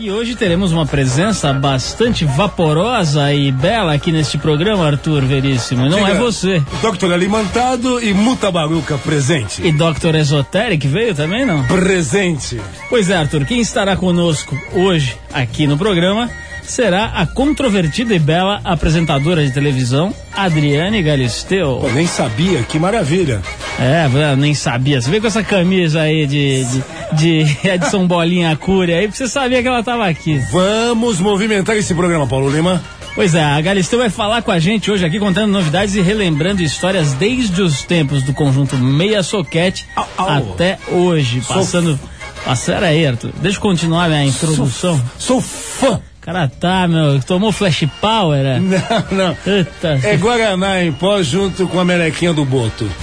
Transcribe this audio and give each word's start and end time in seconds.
E 0.00 0.10
hoje 0.10 0.34
teremos 0.34 0.72
uma 0.72 0.86
presença 0.86 1.52
bastante 1.52 2.24
vaporosa 2.24 3.34
e 3.34 3.52
bela 3.52 3.92
aqui 3.92 4.10
neste 4.10 4.38
programa, 4.38 4.86
Arthur 4.86 5.20
Veríssimo. 5.26 5.90
Não 5.90 5.98
Diga, 5.98 6.12
é 6.12 6.14
você. 6.14 6.62
Dr. 6.80 7.12
Alimentado 7.12 8.02
e 8.02 8.14
Mutabaruca 8.14 8.96
presente. 8.96 9.60
E 9.62 9.70
Dr. 9.70 10.14
Esoteric 10.14 10.88
veio 10.88 11.14
também, 11.14 11.44
não? 11.44 11.66
Presente. 11.66 12.58
Pois 12.88 13.10
é, 13.10 13.16
Arthur, 13.16 13.44
quem 13.44 13.60
estará 13.60 13.94
conosco 13.94 14.58
hoje 14.72 15.18
aqui 15.34 15.66
no 15.66 15.76
programa 15.76 16.30
será 16.70 17.06
a 17.06 17.26
controvertida 17.26 18.14
e 18.14 18.18
bela 18.18 18.60
apresentadora 18.64 19.44
de 19.44 19.52
televisão, 19.52 20.14
Adriane 20.34 21.02
Galisteu. 21.02 21.78
Pô, 21.80 21.88
nem 21.88 22.06
sabia, 22.06 22.62
que 22.62 22.78
maravilha. 22.78 23.42
É, 23.78 24.36
nem 24.36 24.54
sabia. 24.54 25.00
Você 25.00 25.10
veio 25.10 25.20
com 25.20 25.28
essa 25.28 25.42
camisa 25.42 26.02
aí 26.02 26.26
de, 26.26 26.64
de, 26.64 26.82
de 27.44 27.56
Edson 27.68 28.06
Bolinha 28.06 28.56
Cúria 28.56 28.98
aí, 28.98 29.06
porque 29.06 29.18
você 29.18 29.28
sabia 29.28 29.60
que 29.60 29.68
ela 29.68 29.80
estava 29.80 30.06
aqui. 30.06 30.38
Vamos 30.52 31.18
movimentar 31.18 31.76
esse 31.76 31.94
programa, 31.94 32.26
Paulo 32.26 32.48
Lima. 32.48 32.80
Pois 33.14 33.34
é, 33.34 33.42
a 33.42 33.60
Galisteu 33.60 33.98
vai 33.98 34.08
falar 34.08 34.40
com 34.40 34.52
a 34.52 34.60
gente 34.60 34.90
hoje 34.90 35.04
aqui 35.04 35.18
contando 35.18 35.50
novidades 35.50 35.96
e 35.96 36.00
relembrando 36.00 36.62
histórias 36.62 37.12
desde 37.14 37.60
os 37.60 37.82
tempos 37.82 38.22
do 38.22 38.32
conjunto 38.32 38.78
Meia 38.78 39.22
Soquete 39.24 39.86
Au, 39.96 40.06
au. 40.16 40.30
até 40.52 40.78
hoje, 40.88 41.42
Sou 41.42 41.56
passando... 41.56 41.98
Passando 42.44 42.84
aí, 42.84 43.06
Arthur. 43.06 43.32
Deixa 43.42 43.58
eu 43.58 43.62
continuar 43.62 44.08
minha 44.08 44.24
introdução. 44.24 44.98
Sou 45.18 45.42
fã. 45.42 46.00
Cara, 46.32 46.48
tá, 46.60 46.86
meu, 46.86 47.20
tomou 47.20 47.50
flash 47.50 47.88
power, 48.00 48.38
é? 48.38 48.60
Não, 48.60 48.78
não. 49.10 49.36
Eita. 49.44 49.98
É 50.04 50.16
Guaraná 50.16 50.80
em 50.80 50.92
pó 50.92 51.20
junto 51.24 51.66
com 51.66 51.80
a 51.80 51.84
melequinha 51.84 52.32
do 52.32 52.44
Boto. 52.44 52.88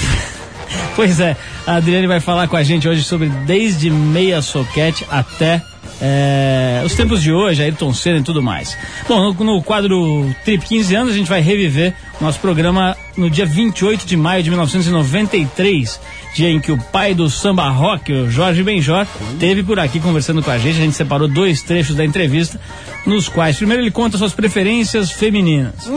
Pois 0.96 1.20
é, 1.20 1.38
a 1.66 1.76
Adriane 1.76 2.08
vai 2.08 2.20
falar 2.20 2.48
com 2.48 2.58
a 2.58 2.64
gente 2.64 2.90
hoje 2.90 3.04
sobre 3.04 3.30
desde 3.46 3.90
meia 3.90 4.42
soquete 4.42 5.06
até 5.10 5.62
é, 6.02 6.82
os 6.86 6.94
tempos 6.96 7.22
de 7.22 7.32
hoje, 7.32 7.62
Ayrton 7.62 7.94
Senna 7.94 8.18
e 8.18 8.24
tudo 8.24 8.42
mais. 8.42 8.76
Bom, 9.08 9.32
no, 9.32 9.44
no 9.44 9.62
quadro 9.62 10.30
Trip 10.44 10.66
15 10.66 10.96
anos, 10.96 11.14
a 11.14 11.16
gente 11.16 11.30
vai 11.30 11.40
reviver 11.40 11.94
nosso 12.20 12.40
programa 12.40 12.98
no 13.16 13.30
dia 13.30 13.46
28 13.46 14.06
de 14.06 14.18
maio 14.18 14.44
de 14.44 14.50
1993, 14.50 16.00
dia 16.38 16.52
em 16.52 16.60
que 16.60 16.72
o 16.72 16.78
pai 16.78 17.16
do 17.16 17.28
samba 17.32 17.68
rock, 17.68 18.14
o 18.14 18.30
Jorge 18.30 18.62
Benjor, 18.62 19.08
teve 19.40 19.64
por 19.64 19.80
aqui 19.80 20.00
conversando 20.00 20.44
com 20.44 20.52
a 20.52 20.58
gente. 20.60 20.78
A 20.78 20.82
gente 20.82 20.96
separou 20.96 21.28
dois 21.28 21.64
trechos 21.64 21.96
da 21.96 22.06
entrevista, 22.06 22.62
nos 23.08 23.28
quais, 23.28 23.58
primeiro, 23.58 23.82
ele 23.82 23.90
conta 23.90 24.20
suas 24.20 24.34
preferências 24.34 25.12
femininas. 25.12 25.90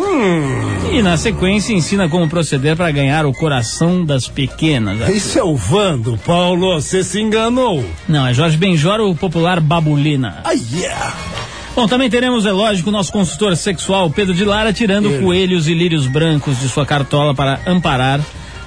E 0.91 1.02
na 1.02 1.18
sequência 1.18 1.74
ensina 1.74 2.08
como 2.08 2.27
proceder 2.27 2.74
para 2.74 2.91
ganhar 2.91 3.27
o 3.27 3.34
coração 3.34 4.02
das 4.02 4.28
pequenas. 4.28 5.06
Isso 5.11 5.38
é 5.38 5.44
o 5.44 5.55
Vando, 5.55 6.18
Paulo. 6.24 6.80
Você 6.80 7.05
se 7.05 7.20
enganou. 7.20 7.84
Não, 8.08 8.27
é 8.27 8.33
Jorge 8.33 8.56
Benjor, 8.56 8.98
o 9.00 9.14
popular 9.14 9.61
Babulina. 9.61 10.41
Ah, 10.44 10.52
yeah. 10.72 11.14
Bom, 11.77 11.86
também 11.86 12.08
teremos, 12.08 12.46
é 12.46 12.50
lógico, 12.50 12.88
o 12.88 12.92
nosso 12.92 13.12
consultor 13.12 13.55
sexual, 13.56 14.11
Pedro 14.11 14.34
de 14.34 14.44
Lara, 14.44 14.72
tirando 14.72 15.11
Ele. 15.11 15.22
coelhos 15.22 15.68
e 15.68 15.74
lírios 15.74 16.06
brancos 16.06 16.58
de 16.58 16.68
sua 16.68 16.86
cartola 16.86 17.34
para 17.34 17.61
amparar 17.66 18.20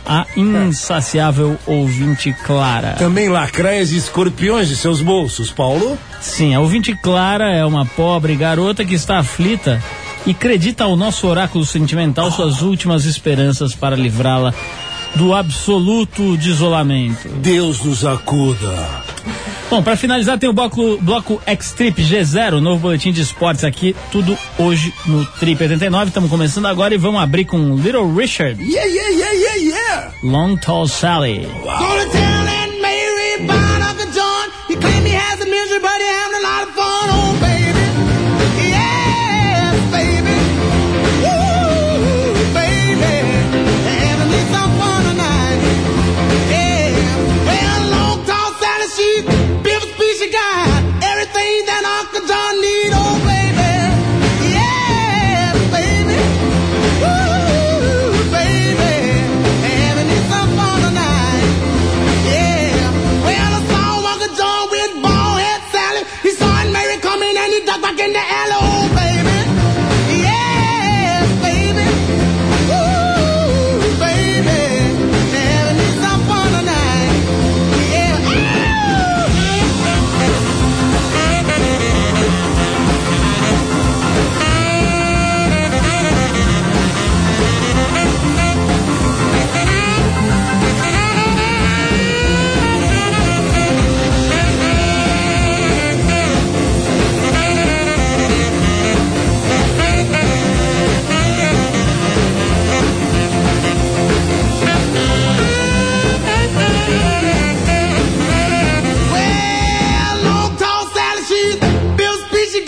a 0.05 0.25
insaciável 0.35 1.57
ouvinte 1.65 2.33
Clara. 2.45 2.95
Também 2.97 3.29
lacraias 3.29 3.91
e 3.91 3.97
escorpiões 3.97 4.67
de 4.67 4.75
seus 4.75 5.01
bolsos, 5.01 5.51
Paulo. 5.51 5.97
Sim, 6.19 6.53
a 6.53 6.59
ouvinte 6.59 6.95
Clara 6.95 7.51
é 7.51 7.65
uma 7.65 7.85
pobre 7.85 8.35
garota 8.35 8.83
que 8.83 8.95
está 8.95 9.19
aflita 9.19 9.81
e 10.25 10.31
acredita 10.31 10.83
ao 10.83 10.95
nosso 10.95 11.27
oráculo 11.27 11.65
sentimental 11.65 12.31
suas 12.31 12.61
últimas 12.61 13.05
esperanças 13.05 13.75
para 13.75 13.95
livrá-la 13.95 14.53
do 15.15 15.33
absoluto 15.33 16.35
desolamento. 16.37 17.29
Deus 17.29 17.83
nos 17.83 18.05
acuda. 18.05 19.12
Bom, 19.73 19.81
para 19.81 19.97
finalizar 19.97 20.37
tem 20.37 20.47
o 20.47 20.53
bloco, 20.53 20.99
bloco 21.01 21.41
X-Trip 21.47 21.99
G0, 21.99 22.59
novo 22.59 22.79
boletim 22.79 23.11
de 23.11 23.21
esportes 23.21 23.63
aqui, 23.63 23.95
tudo 24.11 24.37
hoje 24.59 24.93
no 25.07 25.25
Trip 25.25 25.63
89. 25.63 26.09
Estamos 26.09 26.29
começando 26.29 26.67
agora 26.67 26.93
e 26.93 26.97
vamos 26.99 27.19
abrir 27.19 27.45
com 27.45 27.57
Little 27.77 28.13
Richard, 28.15 28.63
Yeah, 28.63 28.85
yeah, 28.85 29.09
yeah, 29.09 29.33
yeah, 29.33 29.55
yeah. 29.55 30.13
Long 30.21 30.57
Tall 30.57 30.87
Sally. 30.87 31.47
Go 31.63 32.03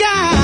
sky. 0.06 0.35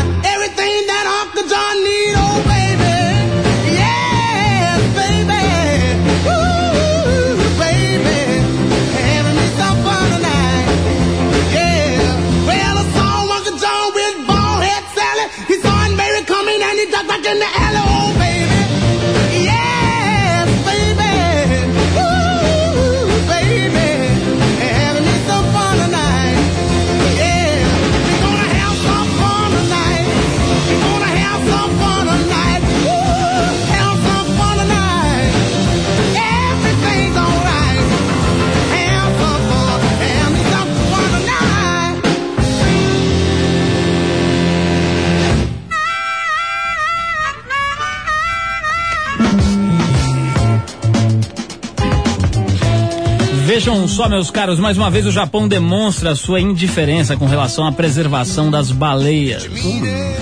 Vejam 53.62 53.88
só, 53.88 54.10
meus 54.10 54.32
caros, 54.32 54.58
mais 54.58 54.76
uma 54.76 54.90
vez 54.90 55.06
o 55.06 55.12
Japão 55.12 55.48
demonstra 55.48 56.16
sua 56.16 56.42
indiferença 56.42 57.16
com 57.16 57.28
relação 57.28 57.64
à 57.64 57.72
preservação 57.72 58.50
das 58.50 58.72
baleias. 58.72 59.48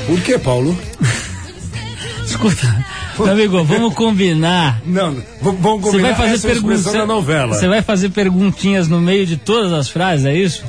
Por 0.06 0.20
que, 0.20 0.38
Paulo? 0.38 0.78
Escuta, 2.28 2.86
meu 3.18 3.32
amigo, 3.32 3.64
vamos 3.64 3.94
combinar. 3.94 4.82
Não, 4.86 5.16
vamos 5.42 5.84
Você 5.84 5.92
combinar 5.92 6.16
vai 6.16 6.30
fazer 6.32 6.48
perguntas. 6.50 6.92
da 6.92 7.06
novela. 7.06 7.56
Você 7.56 7.70
vai 7.70 7.82
fazer 7.82 8.10
perguntinhas 8.10 8.90
no 8.90 9.00
meio 9.00 9.26
de 9.26 9.38
todas 9.38 9.72
as 9.72 9.88
frases, 9.88 10.26
é 10.26 10.36
isso? 10.36 10.62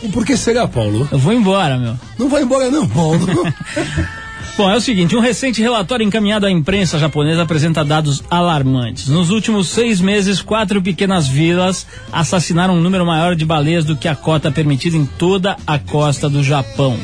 E 0.00 0.08
por 0.08 0.24
que 0.24 0.36
será, 0.36 0.68
Paulo? 0.68 1.08
Eu 1.10 1.18
vou 1.18 1.32
embora, 1.32 1.76
meu. 1.76 1.96
Não 2.16 2.28
vai 2.28 2.44
embora 2.44 2.70
não, 2.70 2.88
Paulo. 2.88 3.18
Bom, 4.56 4.70
é 4.70 4.74
o 4.74 4.80
seguinte, 4.80 5.14
um 5.14 5.20
recente 5.20 5.60
relatório 5.60 6.02
encaminhado 6.02 6.46
à 6.46 6.50
imprensa 6.50 6.98
japonesa 6.98 7.42
apresenta 7.42 7.84
dados 7.84 8.24
alarmantes. 8.30 9.06
Nos 9.06 9.28
últimos 9.28 9.68
seis 9.68 10.00
meses, 10.00 10.40
quatro 10.40 10.80
pequenas 10.80 11.28
vilas 11.28 11.86
assassinaram 12.10 12.74
um 12.74 12.80
número 12.80 13.04
maior 13.04 13.36
de 13.36 13.44
baleias 13.44 13.84
do 13.84 13.94
que 13.94 14.08
a 14.08 14.16
cota 14.16 14.50
permitida 14.50 14.96
em 14.96 15.04
toda 15.04 15.58
a 15.66 15.78
costa 15.78 16.26
do 16.26 16.42
Japão. 16.42 16.98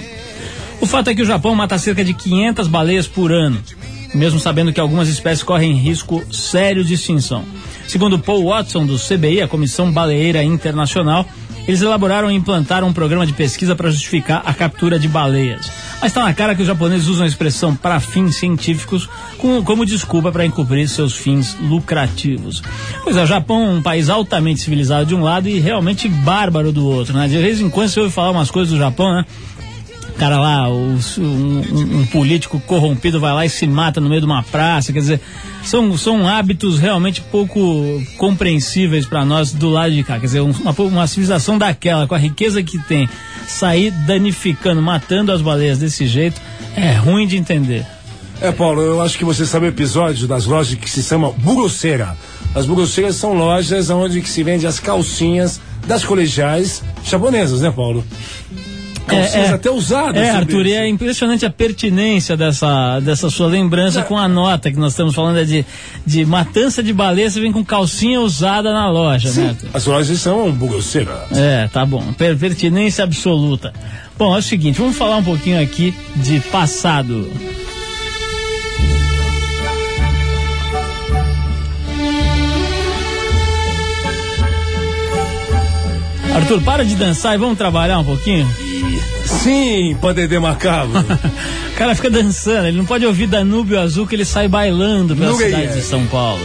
O 0.81 0.87
fato 0.87 1.11
é 1.11 1.15
que 1.15 1.21
o 1.21 1.27
Japão 1.27 1.55
mata 1.55 1.79
cerca 1.79 2.03
de 2.03 2.15
500 2.15 2.69
baleias 2.69 3.07
por 3.07 3.31
ano, 3.31 3.63
mesmo 4.15 4.41
sabendo 4.41 4.73
que 4.73 4.81
algumas 4.81 5.11
espécies 5.11 5.43
correm 5.43 5.75
risco 5.75 6.25
sério 6.33 6.83
de 6.83 6.95
extinção. 6.95 7.45
Segundo 7.87 8.19
Paul 8.19 8.47
Watson, 8.47 8.87
do 8.87 8.97
CBI, 8.99 9.43
a 9.43 9.49
Comissão 9.49 9.93
Baleeira 9.93 10.43
Internacional, 10.43 11.29
eles 11.69 11.83
elaboraram 11.83 12.31
e 12.31 12.35
implantaram 12.35 12.89
um 12.89 12.95
programa 12.95 13.27
de 13.27 13.35
pesquisa 13.35 13.77
para 13.77 13.91
justificar 13.91 14.43
a 14.47 14.55
captura 14.55 14.99
de 14.99 15.07
baleias. 15.07 15.82
Mas 16.03 16.11
está 16.11 16.25
na 16.25 16.35
cara 16.35 16.53
que 16.57 16.63
os 16.63 16.67
japoneses 16.67 17.07
usam 17.07 17.25
a 17.25 17.29
expressão 17.29 17.77
para 17.77 18.01
fins 18.01 18.35
científicos 18.35 19.09
como, 19.39 19.63
como 19.63 19.87
desculpa 19.87 20.33
para 20.33 20.45
encobrir 20.45 20.89
seus 20.89 21.15
fins 21.15 21.57
lucrativos. 21.61 22.61
Pois 23.05 23.17
é, 23.17 23.23
o 23.23 23.27
Japão 23.27 23.63
é 23.63 23.69
um 23.69 23.81
país 23.81 24.11
altamente 24.11 24.61
civilizado 24.61 25.07
de 25.07 25.15
um 25.15 25.23
lado 25.23 25.49
e 25.49 25.61
realmente 25.61 26.09
bárbaro 26.09 26.73
do 26.73 26.85
outro, 26.85 27.17
né? 27.17 27.29
De 27.29 27.39
vez 27.39 27.61
em 27.61 27.71
quando 27.71 27.89
você 27.89 28.01
ouve 28.01 28.13
falar 28.13 28.33
umas 28.33 28.51
coisas 28.51 28.75
do 28.75 28.79
Japão, 28.81 29.15
né? 29.15 29.25
Cara 30.23 30.39
lá, 30.39 30.69
o, 30.69 30.97
um, 31.19 31.99
um, 31.99 32.07
político 32.07 32.61
corrompido 32.61 33.19
vai 33.19 33.33
lá 33.33 33.45
e 33.45 33.51
se 33.51 33.67
mata 33.67 34.01
no 34.01 34.09
meio 34.09 34.21
de 34.21 34.25
uma 34.25 34.41
praça, 34.41 34.93
quer 34.93 35.01
dizer, 35.01 35.21
são, 35.65 35.99
são 35.99 36.29
hábitos 36.29 36.79
realmente 36.79 37.21
pouco 37.21 38.01
compreensíveis 38.17 39.05
para 39.05 39.25
nós 39.25 39.51
do 39.51 39.69
lado 39.69 39.93
de 39.93 40.05
cá, 40.05 40.21
quer 40.21 40.27
dizer, 40.27 40.41
uma, 40.41 40.71
uma 40.79 41.07
civilização 41.09 41.59
daquela, 41.59 42.07
com 42.07 42.15
a 42.15 42.19
riqueza 42.19 42.63
que 42.63 42.79
tem, 42.85 43.09
sair 43.49 43.91
danificando, 43.91 44.81
matando 44.81 45.33
as 45.33 45.43
baleias 45.43 45.79
desse 45.79 46.07
jeito, 46.07 46.41
é 46.77 46.93
ruim 46.93 47.27
de 47.27 47.37
entender. 47.37 47.85
É, 48.41 48.53
Paulo, 48.53 48.81
eu 48.81 49.03
acho 49.03 49.19
que 49.19 49.25
você 49.25 49.45
sabe 49.45 49.67
o 49.67 49.71
episódio 49.71 50.29
das 50.29 50.47
lojas 50.47 50.79
que 50.79 50.89
se 50.89 51.03
chama 51.03 51.33
Buroceira. 51.33 52.17
As 52.55 52.65
burosseiras 52.65 53.17
são 53.17 53.33
lojas 53.33 53.91
onde 53.91 54.21
que 54.21 54.29
se 54.29 54.45
vende 54.45 54.69
as 54.69 54.79
calcinhas 54.79 55.61
das 55.85 56.05
colegiais 56.05 56.81
japonesas, 57.05 57.61
né, 57.61 57.73
Paulo? 57.73 58.05
Calcinhas 59.03 59.49
é, 59.49 59.51
é, 59.51 59.55
até 59.55 59.71
usadas. 59.71 60.23
É, 60.23 60.31
Arthur, 60.31 60.67
e 60.67 60.73
é 60.73 60.89
impressionante 60.89 61.45
a 61.45 61.51
pertinência 61.51 62.37
dessa, 62.37 63.01
dessa 63.01 63.29
sua 63.31 63.47
lembrança 63.47 64.01
Não. 64.01 64.07
com 64.07 64.19
a 64.19 64.29
nota 64.29 64.71
que 64.71 64.79
nós 64.79 64.93
estamos 64.93 65.15
falando 65.15 65.39
é 65.39 65.45
de, 65.45 65.65
de 66.07 66.25
matança 66.25 66.83
de 66.83 66.93
baleia, 66.93 67.31
você 67.31 67.41
vem 67.41 67.53
com 67.53 67.65
calcinha 67.65 68.21
usada 68.21 68.73
na 68.73 68.91
loja, 68.91 69.29
Sim, 69.29 69.43
né? 69.43 69.57
As 69.75 69.87
lojas 69.87 70.19
são 70.21 70.51
grosseira. 70.53 71.27
É, 71.33 71.69
tá 71.73 71.85
bom. 71.85 72.13
Per 72.13 72.37
pertinência 72.37 73.05
absoluta. 73.05 73.73
Bom, 74.19 74.35
é 74.35 74.39
o 74.39 74.43
seguinte, 74.43 74.79
vamos 74.79 74.97
falar 74.97 75.17
um 75.17 75.25
pouquinho 75.25 75.61
aqui 75.63 75.95
de 76.17 76.41
passado. 76.41 77.31
Arthur, 86.35 86.63
para 86.63 86.85
de 86.85 86.97
dançar 86.97 87.35
e 87.35 87.39
vamos 87.39 87.59
trabalhar 87.59 87.99
um 87.99 88.05
pouquinho? 88.05 88.49
Sim, 89.25 89.97
Padedê 90.01 90.39
Macabro. 90.39 90.99
o 91.73 91.77
cara 91.77 91.95
fica 91.95 92.11
dançando, 92.11 92.67
ele 92.67 92.77
não 92.77 92.85
pode 92.85 93.05
ouvir 93.07 93.27
Danúbio 93.27 93.81
Azul 93.81 94.07
que 94.07 94.15
ele 94.15 94.25
sai 94.25 94.49
bailando 94.49 95.17
pela 95.17 95.33
Nunca 95.33 95.45
cidade 95.45 95.65
é. 95.65 95.69
de 95.69 95.83
São 95.83 96.07
Paulo. 96.07 96.45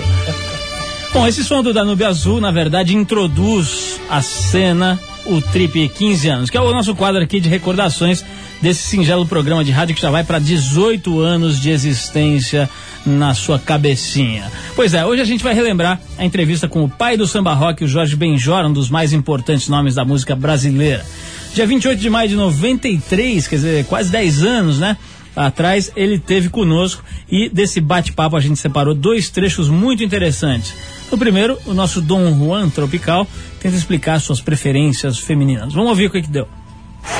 Bom, 1.13 1.27
esse 1.27 1.43
som 1.43 1.63
do 1.63 1.73
Danúbio 1.73 2.07
Azul, 2.07 2.39
na 2.39 2.51
verdade, 2.51 2.95
introduz 2.95 3.99
a 4.09 4.21
cena, 4.21 4.99
o 5.27 5.41
Trip 5.41 5.89
15 5.89 6.29
anos, 6.29 6.50
que 6.50 6.57
é 6.57 6.62
o 6.62 6.71
nosso 6.71 6.95
quadro 6.95 7.21
aqui 7.21 7.39
de 7.39 7.50
recordações 7.50 8.24
desse 8.62 8.83
singelo 8.83 9.25
programa 9.25 9.63
de 9.63 9.71
rádio 9.71 9.95
que 9.95 10.01
já 10.01 10.09
vai 10.09 10.24
para 10.24 10.39
18 10.39 11.19
anos 11.19 11.59
de 11.59 11.69
existência 11.69 12.69
na 13.06 13.33
sua 13.33 13.57
cabecinha. 13.59 14.51
Pois 14.75 14.94
é, 14.94 15.06
hoje 15.06 15.21
a 15.21 15.25
gente 15.25 15.44
vai 15.44 15.53
relembrar 15.53 16.00
a 16.18 16.25
entrevista 16.25 16.68
com 16.68 16.83
o 16.83 16.89
pai 16.89 17.15
do 17.15 17.27
samba 17.27 17.53
rock, 17.53 17.83
o 17.83 17.88
Jorge 17.88 18.15
Benjor, 18.15 18.65
um 18.65 18.74
dos 18.74 18.89
mais 18.89 19.13
importantes 19.13 19.68
nomes 19.68 19.95
da 19.95 20.03
música 20.03 20.35
brasileira. 20.35 21.06
Dia 21.53 21.65
28 21.65 22.00
de 22.00 22.09
maio 22.09 22.30
de 22.30 22.35
93, 22.35 23.47
quer 23.47 23.56
dizer, 23.56 23.85
quase 23.85 24.12
10 24.12 24.44
anos, 24.44 24.80
né? 24.80 24.97
Atrás, 25.35 25.91
ele 25.95 26.18
teve 26.18 26.50
conosco 26.50 27.03
e 27.30 27.47
desse 27.47 27.80
bate-papo 27.80 28.35
a 28.35 28.39
gente 28.39 28.59
separou 28.59 28.95
dois 28.95 29.30
trechos 29.30 29.69
muito 29.69 30.03
interessantes. 30.03 30.73
No 31.12 31.18
primeiro, 31.18 31.57
o 31.65 31.74
nosso 31.74 32.01
Dom 32.01 32.31
Juan 32.38 32.69
Tropical 32.69 33.27
tenta 33.59 33.75
explicar 33.75 34.19
suas 34.19 34.42
preferências 34.42 35.19
femininas. 35.19 35.74
Vamos 35.74 35.89
ouvir 35.89 36.07
o 36.07 36.12
que, 36.12 36.21
que 36.21 36.30
deu. 36.30 36.48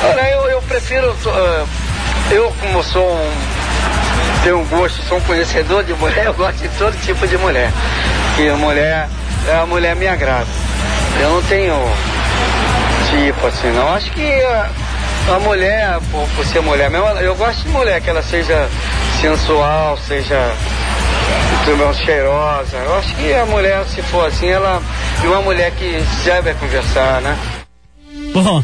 Olha, 0.04 0.32
eu, 0.32 0.42
eu 0.50 0.62
prefiro. 0.64 1.10
Uh, 1.12 1.68
eu, 2.32 2.54
como 2.60 2.84
sou 2.84 3.10
um 3.10 3.58
tenho 4.44 4.60
um 4.60 4.66
gosto, 4.66 5.02
sou 5.04 5.18
um 5.18 5.22
conhecedor 5.22 5.84
de 5.84 5.94
mulher, 5.94 6.24
eu 6.28 6.34
gosto 6.34 6.58
de 6.58 6.70
todo 6.78 6.96
tipo 7.02 7.28
de 7.28 7.38
mulher. 7.38 7.72
Que 8.36 8.50
a 8.50 8.56
mulher, 8.56 9.10
a 9.62 9.66
mulher 9.66 9.96
me 9.96 10.08
agrada. 10.08 10.48
Eu 11.20 11.30
não 11.32 11.42
tenho 11.44 11.74
tipo 13.10 13.48
assim, 13.48 13.72
não. 13.72 13.88
Acho 13.94 14.12
que 14.12 14.22
a, 14.22 14.70
a 15.36 15.40
mulher, 15.40 16.00
por, 16.12 16.28
por, 16.30 16.46
ser 16.46 16.62
mulher 16.62 16.90
mesmo, 16.90 17.08
eu 17.20 17.36
gosto 17.36 17.64
de 17.64 17.70
mulher, 17.70 18.02
que 18.02 18.10
ela 18.10 18.22
seja 18.22 18.70
sensual, 19.22 19.98
seja 19.98 20.54
cheirosa. 21.94 22.78
Eu 22.78 22.96
acho 22.96 23.16
que 23.16 23.34
a 23.34 23.46
mulher, 23.46 23.86
se 23.86 24.02
for 24.04 24.26
assim, 24.28 24.48
ela 24.48 24.82
é 25.24 25.28
uma 25.28 25.42
mulher 25.42 25.72
que 25.72 26.02
serve 26.24 26.52
a 26.52 26.54
conversar, 26.54 27.22
né? 27.22 27.38
Bom, 28.34 28.64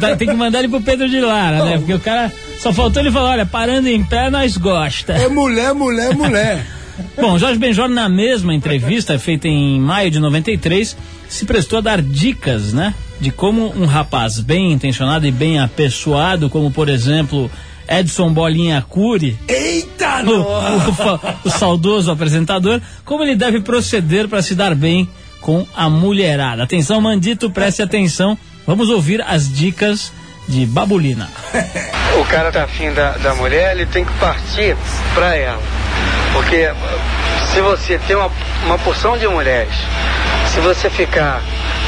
tá, 0.00 0.16
tem 0.16 0.28
que 0.28 0.34
mandar 0.34 0.60
ele 0.60 0.68
pro 0.68 0.80
Pedro 0.80 1.08
de 1.08 1.20
Lara, 1.20 1.64
né? 1.64 1.78
Porque 1.78 1.94
o 1.94 2.00
cara 2.00 2.32
só 2.58 2.72
faltou 2.72 3.02
ele 3.02 3.10
falar, 3.10 3.30
olha, 3.30 3.46
parando 3.46 3.88
em 3.88 4.02
pé 4.02 4.30
nós 4.30 4.56
gosta. 4.56 5.12
É 5.12 5.28
mulher, 5.28 5.74
mulher, 5.74 6.14
mulher. 6.14 6.64
Bom, 7.20 7.38
Jorge 7.38 7.58
Benjor, 7.58 7.88
na 7.88 8.08
mesma 8.08 8.54
entrevista, 8.54 9.18
feita 9.18 9.48
em 9.48 9.80
maio 9.80 10.10
de 10.10 10.18
93, 10.18 10.96
se 11.28 11.44
prestou 11.44 11.78
a 11.78 11.82
dar 11.82 12.02
dicas, 12.02 12.72
né? 12.72 12.94
De 13.20 13.30
como 13.30 13.72
um 13.76 13.84
rapaz 13.84 14.40
bem 14.40 14.72
intencionado 14.72 15.26
e 15.26 15.30
bem 15.30 15.58
apessoado, 15.58 16.48
como 16.48 16.70
por 16.70 16.88
exemplo 16.88 17.50
Edson 17.90 18.32
Bolinha 18.32 18.84
Cury. 18.88 19.36
Eita, 19.48 20.22
o, 20.24 20.30
o, 20.30 20.44
o, 20.44 21.20
o 21.44 21.50
saudoso 21.50 22.10
apresentador, 22.10 22.80
como 23.04 23.24
ele 23.24 23.34
deve 23.34 23.60
proceder 23.60 24.28
para 24.28 24.40
se 24.40 24.54
dar 24.54 24.74
bem 24.74 25.08
com 25.40 25.66
a 25.74 25.90
mulherada. 25.90 26.62
Atenção, 26.62 27.00
Mandito, 27.00 27.50
preste 27.50 27.82
atenção. 27.82 28.38
Vamos 28.66 28.88
ouvir 28.88 29.22
as 29.22 29.52
dicas 29.52 30.12
de 30.46 30.66
Babulina. 30.66 31.28
o 32.20 32.24
cara 32.26 32.52
tá 32.52 32.64
afim 32.64 32.92
da, 32.92 33.12
da 33.12 33.34
mulher, 33.34 33.72
ele 33.74 33.86
tem 33.86 34.04
que 34.04 34.12
partir 34.14 34.76
para 35.14 35.34
ela. 35.34 35.62
Porque 36.32 36.70
se 37.52 37.60
você 37.60 37.98
tem 38.06 38.16
uma, 38.16 38.30
uma 38.64 38.78
porção 38.78 39.18
de 39.18 39.26
mulheres, 39.26 39.74
se 40.52 40.60
você 40.60 40.88
ficar 40.88 41.42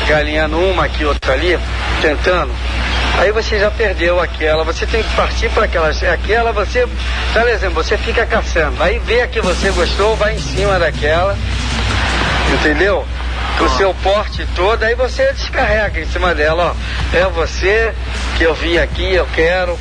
galinhando 0.08 0.58
uma 0.58 0.84
aqui, 0.84 1.04
outra 1.04 1.34
ali, 1.34 1.58
tentando, 2.00 2.52
aí 3.19 3.32
você 3.32 3.59
já 3.59 3.70
perdeu 3.70 4.20
aquela, 4.20 4.64
você 4.64 4.87
tem 4.87 5.03
que 5.03 5.14
partir 5.14 5.49
para 5.50 5.64
aquela, 5.64 5.88
aquela 5.88 6.53
você, 6.53 6.87
por 7.32 7.49
exemplo, 7.49 7.83
você 7.83 7.97
fica 7.97 8.26
caçando, 8.26 8.83
aí 8.83 8.99
vê 9.00 9.23
a 9.23 9.28
que 9.28 9.40
você 9.40 9.71
gostou, 9.71 10.16
vai 10.16 10.35
em 10.35 10.40
cima 10.40 10.78
daquela, 10.78 11.37
entendeu? 12.52 13.07
o 13.61 13.69
seu 13.76 13.95
porte 13.95 14.45
todo, 14.57 14.83
aí 14.83 14.95
você 14.97 15.33
descarrega 15.35 16.00
em 16.00 16.07
cima 16.07 16.35
dela, 16.35 16.75
ó. 16.75 17.16
É 17.16 17.25
você 17.26 17.92
que 18.37 18.42
eu 18.42 18.54
vim 18.54 18.76
aqui, 18.76 19.14
eu 19.14 19.26
quero 19.35 19.78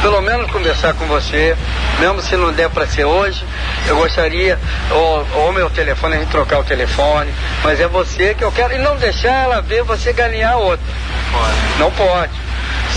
pelo 0.00 0.20
menos 0.20 0.50
conversar 0.50 0.94
com 0.94 1.06
você, 1.06 1.56
mesmo 1.98 2.22
se 2.22 2.36
não 2.36 2.52
der 2.52 2.70
para 2.70 2.86
ser 2.86 3.04
hoje, 3.04 3.44
eu 3.86 3.96
gostaria, 3.96 4.58
ou, 4.90 5.26
ou 5.34 5.52
meu 5.52 5.68
telefone, 5.70 6.16
a 6.16 6.18
gente 6.20 6.30
trocar 6.30 6.60
o 6.60 6.64
telefone, 6.64 7.32
mas 7.64 7.80
é 7.80 7.88
você 7.88 8.34
que 8.34 8.44
eu 8.44 8.52
quero, 8.52 8.74
e 8.74 8.78
não 8.78 8.96
deixar 8.96 9.44
ela 9.44 9.60
ver 9.60 9.82
você 9.82 10.12
ganhar 10.12 10.56
outra. 10.56 10.86
Pode. 11.32 11.78
Não 11.78 11.90
pode. 11.90 12.47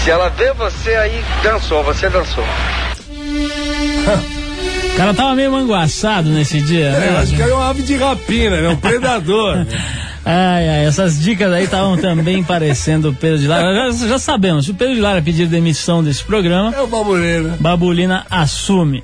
Se 0.03 0.09
ela 0.09 0.29
vê 0.29 0.51
você 0.53 0.95
aí, 0.95 1.23
dançou, 1.43 1.83
você 1.83 2.09
dançou. 2.09 2.43
O 4.93 4.97
cara 4.97 5.13
tava 5.13 5.35
meio 5.35 5.51
manguaçado 5.51 6.29
nesse 6.29 6.59
dia, 6.61 6.87
é, 6.87 6.99
né? 6.99 7.17
Acho 7.19 7.35
que 7.35 7.41
era 7.41 7.55
uma 7.55 7.69
ave 7.69 7.83
de 7.83 7.95
rapina, 7.95 8.61
né? 8.61 8.69
Um 8.69 8.75
predador. 8.75 9.65
Ai, 10.23 10.69
ai, 10.69 10.85
essas 10.85 11.19
dicas 11.19 11.51
aí 11.51 11.63
estavam 11.63 11.97
também 11.97 12.43
parecendo 12.43 13.09
o 13.09 13.13
Pedro 13.13 13.39
de 13.39 13.47
Lara. 13.47 13.91
Já, 13.91 14.07
já, 14.07 14.19
sabemos, 14.19 14.65
se 14.65 14.71
o 14.71 14.75
Pedro 14.75 14.95
de 14.95 15.01
Lara 15.01 15.21
pedir 15.21 15.47
demissão 15.47 16.03
desse 16.03 16.23
programa. 16.23 16.73
É 16.75 16.81
o 16.81 16.87
Babulina. 16.87 17.57
Babulina 17.59 18.25
assume. 18.29 19.03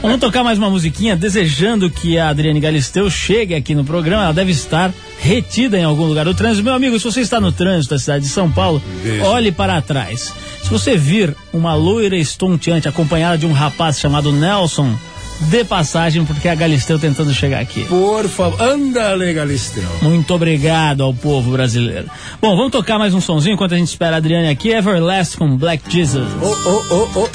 Vamos 0.00 0.18
tocar 0.18 0.42
mais 0.42 0.58
uma 0.58 0.70
musiquinha, 0.70 1.14
desejando 1.14 1.90
que 1.90 2.18
a 2.18 2.28
Adriane 2.28 2.60
Galisteu 2.60 3.10
chegue 3.10 3.54
aqui 3.54 3.74
no 3.74 3.84
programa. 3.84 4.24
Ela 4.24 4.32
deve 4.32 4.52
estar 4.52 4.92
retida 5.20 5.78
em 5.78 5.84
algum 5.84 6.04
lugar 6.04 6.24
do 6.24 6.34
trânsito. 6.34 6.64
Meu 6.64 6.74
amigo, 6.74 6.98
se 6.98 7.04
você 7.04 7.20
está 7.20 7.40
no 7.40 7.52
trânsito 7.52 7.94
da 7.94 7.98
cidade 7.98 8.24
de 8.24 8.30
São 8.30 8.50
Paulo, 8.50 8.82
olhe 9.24 9.52
para 9.52 9.80
trás. 9.82 10.32
Se 10.62 10.70
você 10.70 10.96
vir 10.96 11.36
uma 11.52 11.74
loira 11.74 12.16
estonteante 12.16 12.88
acompanhada 12.88 13.38
de 13.38 13.46
um 13.46 13.52
rapaz 13.52 14.00
chamado 14.00 14.32
Nelson 14.32 14.96
de 15.40 15.64
passagem, 15.64 16.24
porque 16.24 16.48
é 16.48 16.52
a 16.52 16.54
Galisteu 16.54 16.98
tentando 16.98 17.32
chegar 17.32 17.60
aqui. 17.60 17.84
Por 17.84 18.26
favor, 18.28 18.60
anda, 18.60 19.16
Galisteu. 19.32 19.88
Muito 20.02 20.34
obrigado 20.34 21.02
ao 21.02 21.14
povo 21.14 21.52
brasileiro. 21.52 22.08
Bom, 22.40 22.56
vamos 22.56 22.72
tocar 22.72 22.98
mais 22.98 23.14
um 23.14 23.20
sonzinho 23.20 23.54
enquanto 23.54 23.74
a 23.74 23.78
gente 23.78 23.88
espera 23.88 24.16
a 24.16 24.18
Adriane 24.18 24.48
aqui. 24.48 24.70
Everlast 24.70 25.36
com 25.36 25.56
Black 25.56 25.82
Jesus. 25.90 26.28
Oh, 26.42 26.56
oh, 26.66 26.84
oh, 26.90 27.08
oh. 27.14 27.28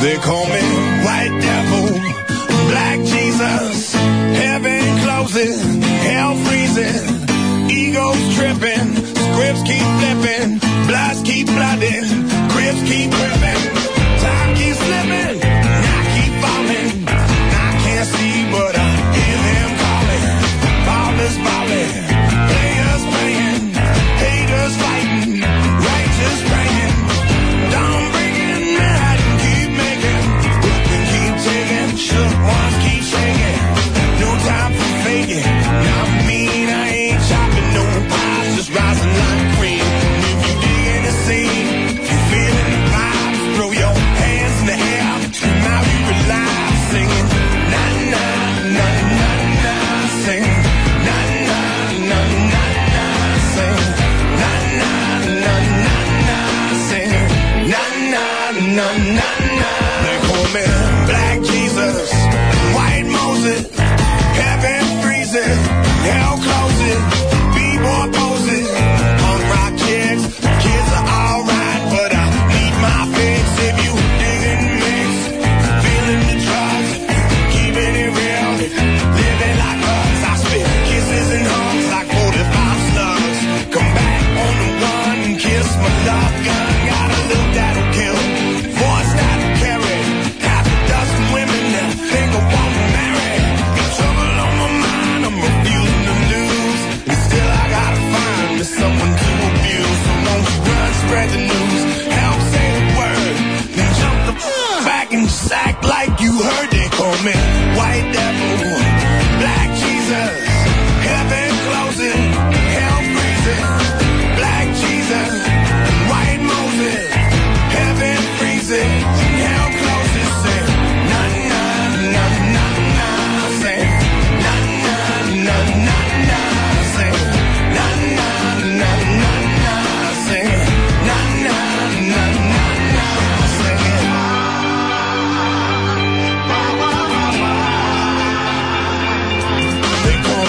They 0.00 0.16
call 0.16 0.46
me 0.46 0.62
White 1.04 1.40
Devil, 1.40 2.00
Black 2.70 3.04
Jesus. 3.04 3.60
closing, 5.30 5.52
hell 5.52 5.69
keep 9.70 9.86
flipping, 10.00 10.58
bloods 10.86 11.22
keep 11.22 11.46
flooding, 11.48 12.06
grips 12.50 12.82
keep 12.90 13.10
gripping, 13.10 13.69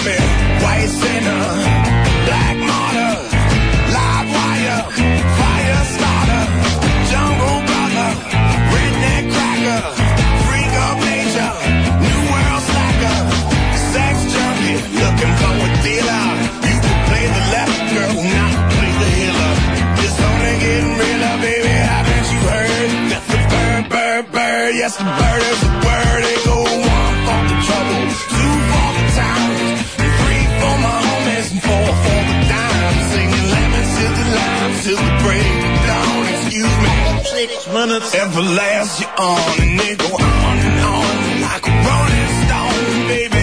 white 0.04 0.88
sinner, 0.88 1.44
black 2.26 2.56
martyr, 2.58 3.31
minutes 37.72 38.14
everlast 38.14 39.00
you 39.00 39.06
on, 39.18 39.60
and 39.62 39.80
they 39.80 39.96
go 39.96 40.14
on 40.14 40.58
and 40.68 40.80
on 40.80 41.40
like 41.40 41.64
a 41.66 41.74
rolling 41.86 42.30
stone, 42.42 43.08
baby. 43.08 43.41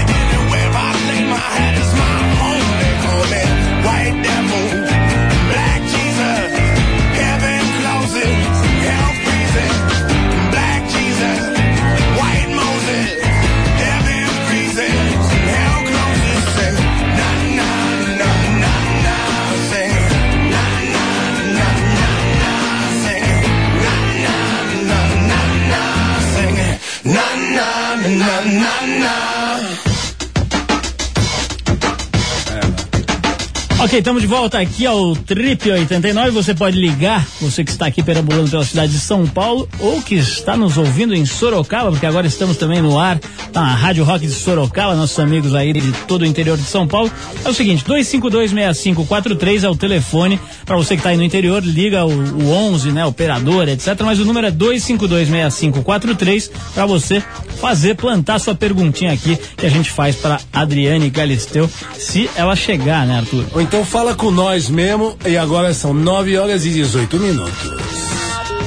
Ok, 33.90 33.98
estamos 33.98 34.22
de 34.22 34.28
volta 34.28 34.60
aqui 34.60 34.86
ao 34.86 35.16
Trip 35.16 35.72
89. 35.72 36.30
Você 36.30 36.54
pode 36.54 36.80
ligar, 36.80 37.28
você 37.42 37.64
que 37.64 37.72
está 37.72 37.88
aqui 37.88 38.04
perambulando 38.04 38.48
pela 38.48 38.64
cidade 38.64 38.92
de 38.92 39.00
São 39.00 39.26
Paulo 39.26 39.68
ou 39.80 40.00
que 40.00 40.14
está 40.14 40.56
nos 40.56 40.78
ouvindo 40.78 41.16
em 41.16 41.26
Sorocaba, 41.26 41.90
porque 41.90 42.06
agora 42.06 42.28
estamos 42.28 42.56
também 42.56 42.84
no 42.84 43.00
ar 43.00 43.20
na 43.52 43.74
Rádio 43.74 44.04
Rock 44.04 44.28
de 44.28 44.32
Sorocaba, 44.32 44.94
nossos 44.94 45.18
amigos 45.18 45.56
aí 45.56 45.74
de 45.74 45.92
todo 46.08 46.22
o 46.22 46.26
interior 46.28 46.56
de 46.56 46.66
São 46.66 46.88
Paulo. 46.88 47.12
É 47.44 47.50
o 47.50 47.54
seguinte, 47.54 47.84
2526543 47.84 49.64
é 49.64 49.70
o 49.70 49.76
telefone 49.76 50.40
para 50.68 50.78
você 50.78 50.90
que 50.90 51.00
está 51.00 51.10
aí 51.10 51.18
no 51.18 51.24
interior, 51.24 51.64
liga 51.64 52.06
o, 52.06 52.12
o 52.12 52.52
11, 52.52 52.92
né, 52.92 53.04
operador, 53.08 53.68
etc. 53.68 54.00
Mas 54.06 54.20
o 54.20 54.26
número 54.26 54.46
é 54.46 54.52
2526543 54.52 56.52
para 56.76 56.86
você 56.86 57.24
fazer, 57.60 57.96
plantar 57.96 58.38
sua 58.38 58.54
perguntinha 58.54 59.12
aqui 59.12 59.36
que 59.58 59.66
a 59.66 59.70
gente 59.70 59.90
faz 59.90 60.16
para 60.16 60.40
Adriane 60.54 61.10
Galisteu, 61.10 61.68
se 61.98 62.30
ela 62.36 62.56
chegar, 62.56 63.08
né, 63.08 63.18
Arthur? 63.18 63.46
Ou 63.52 63.62
então 63.62 63.79
fala 63.86 64.16
com 64.16 64.32
nós 64.32 64.70
mesmo, 64.70 65.18
e 65.26 65.38
agora 65.38 65.74
são 65.74 65.94
9 65.94 66.38
horas 66.38 66.66
e 66.66 66.70
18 66.70 67.20
minutos. 67.20 67.90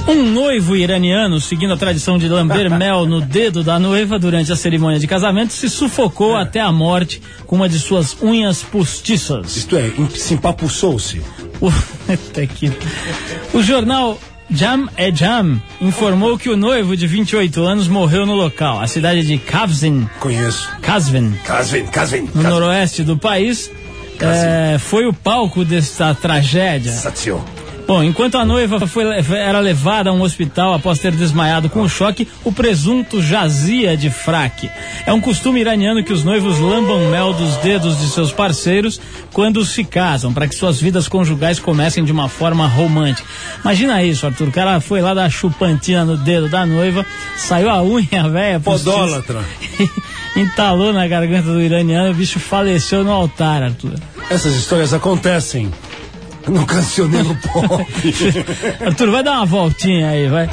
Um 0.09 0.25
noivo 0.25 0.75
iraniano, 0.75 1.41
seguindo 1.41 1.73
a 1.73 1.77
tradição 1.77 2.19
de 2.19 2.29
lamber 2.29 2.69
mel 2.77 3.07
no 3.07 3.21
dedo 3.21 3.63
da 3.63 3.79
noiva 3.79 4.19
durante 4.19 4.53
a 4.53 4.57
cerimônia 4.57 4.99
de 4.99 5.07
casamento, 5.07 5.53
se 5.53 5.71
sufocou 5.71 6.37
até 6.37 6.61
a 6.61 6.73
morte 6.73 7.23
com 7.47 7.57
uma 7.57 7.69
de 7.69 7.79
suas 7.79 8.17
unhas 8.21 8.63
postiças. 8.63 9.57
Isto 9.57 9.77
é, 9.77 9.91
se 10.15 10.35
empapuçou-se. 10.35 11.23
O, 11.61 11.71
o 13.57 13.63
jornal 13.63 14.19
Jam 14.51 14.89
é 14.97 15.11
Jam 15.15 15.63
informou 15.81 16.37
que 16.37 16.51
o 16.51 16.57
noivo 16.57 16.97
de 16.97 17.07
28 17.07 17.63
anos 17.63 17.89
morreu 17.89 18.27
no 18.27 18.35
local. 18.35 18.81
A 18.81 18.87
cidade 18.87 19.25
de 19.25 19.39
Kazvin, 19.39 20.09
Conheço. 20.21 20.69
Kazvin 20.83 21.33
Casvin, 21.45 21.87
Casvin, 21.87 22.21
no 22.23 22.27
Casvin. 22.33 22.49
noroeste 22.49 23.03
do 23.03 23.17
país, 23.17 23.71
é, 24.23 24.79
foi 24.79 25.07
o 25.07 25.13
palco 25.13 25.65
desta 25.65 26.15
tragédia. 26.15 26.93
Satio. 26.93 27.43
Bom, 27.87 28.03
enquanto 28.03 28.39
a 28.39 28.45
noiva 28.45 28.87
foi, 28.87 29.05
era 29.37 29.59
levada 29.59 30.11
a 30.11 30.13
um 30.13 30.23
hospital 30.23 30.73
após 30.73 30.99
ter 30.99 31.13
desmaiado 31.13 31.69
com 31.69 31.83
o 31.83 31.89
choque, 31.89 32.29
o 32.45 32.53
presunto 32.53 33.21
jazia 33.21 33.97
de 33.97 34.09
fraque. 34.09 34.71
É 35.05 35.13
um 35.13 35.21
costume 35.21 35.61
iraniano 35.61 36.03
que 36.03 36.13
os 36.13 36.23
noivos 36.25 36.59
lambam 36.59 37.11
mel 37.11 37.33
dos 37.33 37.57
dedos 37.57 37.99
de 37.99 38.09
seus 38.09 38.33
parceiros 38.33 39.01
quando 39.33 39.65
se 39.65 39.85
casam, 39.85 40.33
para 40.33 40.47
que 40.47 40.55
suas 40.55 40.81
vidas 40.81 41.09
conjugais 41.09 41.59
comecem 41.59 42.05
de 42.05 42.13
uma 42.13 42.29
forma 42.29 42.67
romântica. 42.67 43.29
Imagina 43.61 44.03
isso, 44.03 44.27
Arthur. 44.27 44.49
O 44.49 44.53
cara 44.53 44.81
foi 44.81 45.01
lá 45.01 45.13
dar 45.13 45.31
chupantina 45.31 46.05
no 46.05 46.17
dedo 46.17 46.49
da 46.49 46.65
noiva, 46.65 47.05
saiu 47.37 47.69
a 47.69 47.83
unha 47.83 48.29
velha. 48.31 48.61
Podólatra. 48.61 49.43
entalou 50.37 50.93
na 50.93 51.07
garganta 51.07 51.53
do 51.53 51.61
iraniano, 51.61 52.11
o 52.11 52.15
bicho 52.15 52.41
faleceu 52.41 53.05
no 53.05 53.11
altar, 53.11 53.63
Arthur. 53.63 53.99
Essas 54.31 54.57
histórias 54.57 54.93
acontecem 54.93 55.71
no 56.49 56.65
cancioneiro 56.67 57.37
pop. 57.43 57.87
Arthur, 58.85 59.11
vai 59.11 59.23
dar 59.23 59.33
uma 59.33 59.47
voltinha 59.47 60.11
aí, 60.11 60.29
vai. 60.29 60.51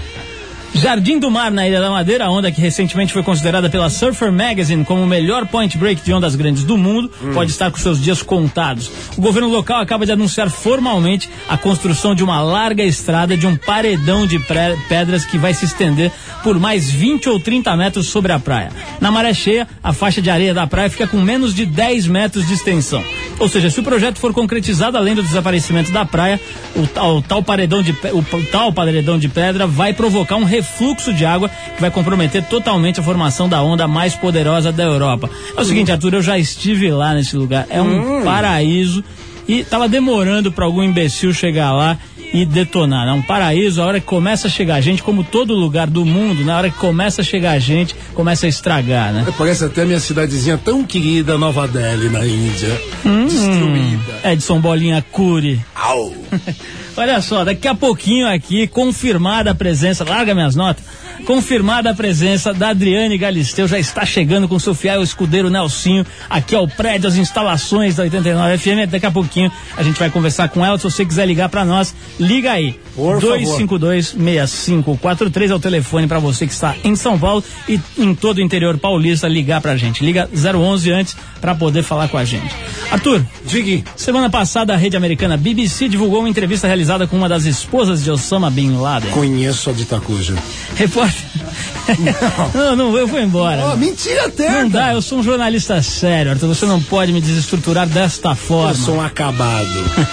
Jardim 0.74 1.20
do 1.20 1.30
Mar, 1.30 1.52
na 1.52 1.68
Ilha 1.68 1.82
da 1.82 1.90
Madeira, 1.90 2.26
a 2.26 2.32
onda 2.32 2.52
que 2.52 2.62
recentemente 2.62 3.12
foi 3.12 3.24
considerada 3.24 3.70
pela 3.70 3.90
Surfer 3.90 4.32
Magazine 4.32 4.86
como 4.86 5.04
o 5.04 5.08
melhor 5.08 5.46
point 5.48 5.78
break 5.78 6.02
de 6.04 6.14
ondas 6.14 6.36
grandes 6.36 6.64
do 6.64 6.78
mundo, 6.78 7.12
pode 7.34 7.52
estar 7.52 7.72
com 7.72 7.78
seus 7.78 8.02
dias 8.02 8.22
contados. 8.22 8.90
O 9.18 9.22
governo 9.22 9.50
local 9.50 9.82
acaba 9.82 10.06
de 10.06 10.12
anunciar 10.12 10.50
formalmente 10.50 11.30
a 11.50 11.58
construção 11.58 12.14
de 12.16 12.24
uma 12.24 12.42
larga 12.42 12.84
estrada 12.84 13.36
de 13.36 13.46
um 13.48 13.56
paredão 13.56 14.26
de 14.26 14.40
pedras 14.88 15.26
que 15.26 15.38
vai 15.38 15.54
se 15.54 15.66
estender 15.66 16.12
por 16.44 16.60
mais 16.60 16.90
20 16.90 17.30
ou 17.30 17.40
30 17.40 17.76
metros 17.76 18.08
sobre 18.08 18.32
a 18.32 18.40
praia. 18.40 18.72
Na 19.02 19.12
maré 19.12 19.34
cheia, 19.34 19.68
a 19.84 19.92
faixa 19.92 20.22
de 20.22 20.30
areia 20.30 20.54
da 20.54 20.68
praia 20.68 20.90
fica 20.90 21.08
com 21.08 21.18
menos 21.18 21.54
de 21.54 21.66
10 21.66 22.08
metros 22.08 22.48
de 22.48 22.54
extensão. 22.54 23.04
Ou 23.40 23.50
seja, 23.50 23.70
se 23.70 23.80
o 23.80 23.84
projeto 23.84 24.20
for 24.20 24.34
concretizado, 24.34 24.98
além 24.98 25.16
do 25.16 25.24
desaparecimento 25.24 25.92
da 25.92 26.06
praia, 26.06 26.40
o 26.76 26.86
tal, 26.88 27.18
o 27.18 27.22
tal 27.22 27.44
paredão 27.44 27.82
de 27.82 27.92
o 27.92 28.44
tal 28.52 28.72
paredão 28.72 29.18
de 29.18 29.28
pedra 29.28 29.66
vai 29.66 29.94
provocar 29.94 30.36
um 30.36 30.44
refluxo 30.60 31.14
de 31.14 31.26
água 31.26 31.50
que 31.50 31.82
vai 31.82 31.90
comprometer 31.90 32.44
totalmente 32.44 33.00
a 33.00 33.04
formação 33.04 33.48
da 33.48 33.62
onda 33.62 33.88
mais 33.88 34.14
poderosa 34.16 34.72
da 34.72 34.84
Europa. 34.84 35.30
É 35.56 35.62
o 35.62 35.66
seguinte, 35.66 35.92
Arthur, 35.92 36.16
eu 36.16 36.22
já 36.22 36.38
estive 36.38 36.92
lá 36.92 37.14
nesse 37.14 37.36
lugar. 37.36 37.66
É 37.70 37.82
um 37.82 38.24
paraíso 38.24 39.04
e 39.48 39.64
tava 39.64 39.88
demorando 39.88 40.52
para 40.52 40.66
algum 40.66 40.84
imbecil 40.84 41.34
chegar 41.34 41.72
lá 41.72 41.98
e 42.34 42.46
detonar. 42.46 43.08
É 43.08 43.12
um 43.12 43.22
paraíso, 43.22 43.82
a 43.82 43.86
hora 43.86 44.00
que 44.00 44.06
começa 44.06 44.48
a 44.48 44.50
chegar 44.50 44.82
gente, 44.82 45.02
como 45.02 45.24
todo 45.24 45.54
lugar 45.54 45.88
do 45.88 46.06
mundo, 46.06 46.44
na 46.44 46.58
hora 46.58 46.70
que 46.70 46.78
começa 46.78 47.22
a 47.22 47.24
chegar 47.24 47.58
gente, 47.60 47.96
começa 48.14 48.46
a 48.46 48.50
estragar, 48.50 49.12
né? 49.12 49.26
Parece 49.38 49.66
até 49.66 49.86
minha 49.86 50.00
cidadezinha 50.00 50.58
tão 50.58 50.84
querida, 50.84 51.38
Nova 51.38 51.68
Delhi, 51.68 52.10
na 52.10 52.26
Índia. 52.26 52.82
Destruída. 53.28 54.32
Edson 54.32 54.60
Bolinha 54.60 55.04
Cury. 55.12 55.60
Au! 55.76 56.14
Olha 56.98 57.22
só, 57.22 57.46
daqui 57.46 57.68
a 57.68 57.74
pouquinho 57.74 58.28
aqui, 58.28 58.68
confirmada 58.68 59.52
a 59.52 59.56
presença, 59.56 60.04
larga 60.04 60.36
minhas 60.36 60.56
notas, 60.56 60.84
confirmada 61.26 61.92
a 61.92 61.94
presença 61.94 62.54
da 62.54 62.70
Adriane 62.70 63.18
Galisteu, 63.18 63.68
já 63.68 63.80
está 63.80 64.06
chegando 64.06 64.48
com 64.48 64.60
seu 64.60 64.74
fiel 64.74 65.04
escudeiro 65.04 65.50
Nelsinho, 65.50 66.06
aqui 66.30 66.56
ao 66.56 66.68
prédio, 66.68 67.08
as 67.08 67.16
instalações 67.16 67.96
da 67.96 68.04
89 68.04 68.58
FM, 68.58 68.90
daqui 68.90 69.06
a 69.06 69.12
pouquinho 69.12 69.52
a 69.78 69.84
gente 69.84 70.00
vai 70.00 70.10
conversar 70.10 70.50
com 70.50 70.66
ela, 70.66 70.78
se 70.78 70.84
você 70.84 71.06
quiser 71.06 71.26
ligar 71.26 71.50
para 71.50 71.64
nós, 71.64 71.94
liga 72.20 72.52
aí. 72.52 72.80
Por 72.96 73.22
favor. 73.22 73.38
252-6543 73.38 75.52
é 75.52 75.56
o 75.56 75.60
telefone 75.60 76.08
para 76.08 76.20
você 76.20 76.46
que 76.46 76.54
está 76.54 76.76
em 76.84 76.96
São 76.96 77.18
Paulo 77.18 77.44
e 77.68 77.80
em 77.98 78.14
todo 78.14 78.38
o 78.38 78.42
interior 78.42 78.78
paulista 78.78 79.28
ligar 79.28 79.62
pra 79.62 79.78
gente. 79.78 80.04
Liga 80.04 80.30
011 80.34 80.92
antes 80.92 81.16
para 81.40 81.56
poder 81.56 81.84
falar 81.84 82.10
com 82.10 82.18
a 82.18 82.26
gente. 82.26 82.54
Arthur, 82.92 83.24
Diga. 83.46 83.84
Semana 83.96 84.30
passada, 84.30 84.74
a 84.74 84.78
rede 84.78 84.98
americana 84.98 85.38
BBC 85.38 85.88
divulgou 85.88 86.20
uma 86.20 86.30
entrevista 86.30 86.68
realizada 86.68 87.08
com 87.08 87.16
uma 87.16 87.30
das 87.30 87.46
esposas 87.46 88.04
de 88.04 88.12
Osama 88.12 88.50
Bin 88.50 88.78
Laden. 88.78 89.12
Conheço 89.12 89.70
a 89.70 89.74
de 89.74 89.84
Itacuja. 89.84 90.36
Repórter. 90.76 91.09
Não, 92.54 92.76
não, 92.76 92.98
eu 92.98 93.08
vou 93.08 93.20
embora. 93.20 93.72
Oh, 93.74 93.78
mentira 93.78 94.26
até! 94.28 94.50
Não 94.62 94.70
dá, 94.70 94.94
eu 94.94 95.02
sou 95.02 95.20
um 95.20 95.24
jornalista 95.24 95.82
sério, 95.82 96.32
Arthur. 96.32 96.48
Você 96.48 96.66
não 96.66 96.82
pode 96.82 97.12
me 97.12 97.22
desestruturar 97.22 97.88
desta 97.88 98.30
Eu 98.30 98.36
forma. 98.36 98.74
sou 98.74 98.96
um 98.96 99.02
acabado. 99.02 99.68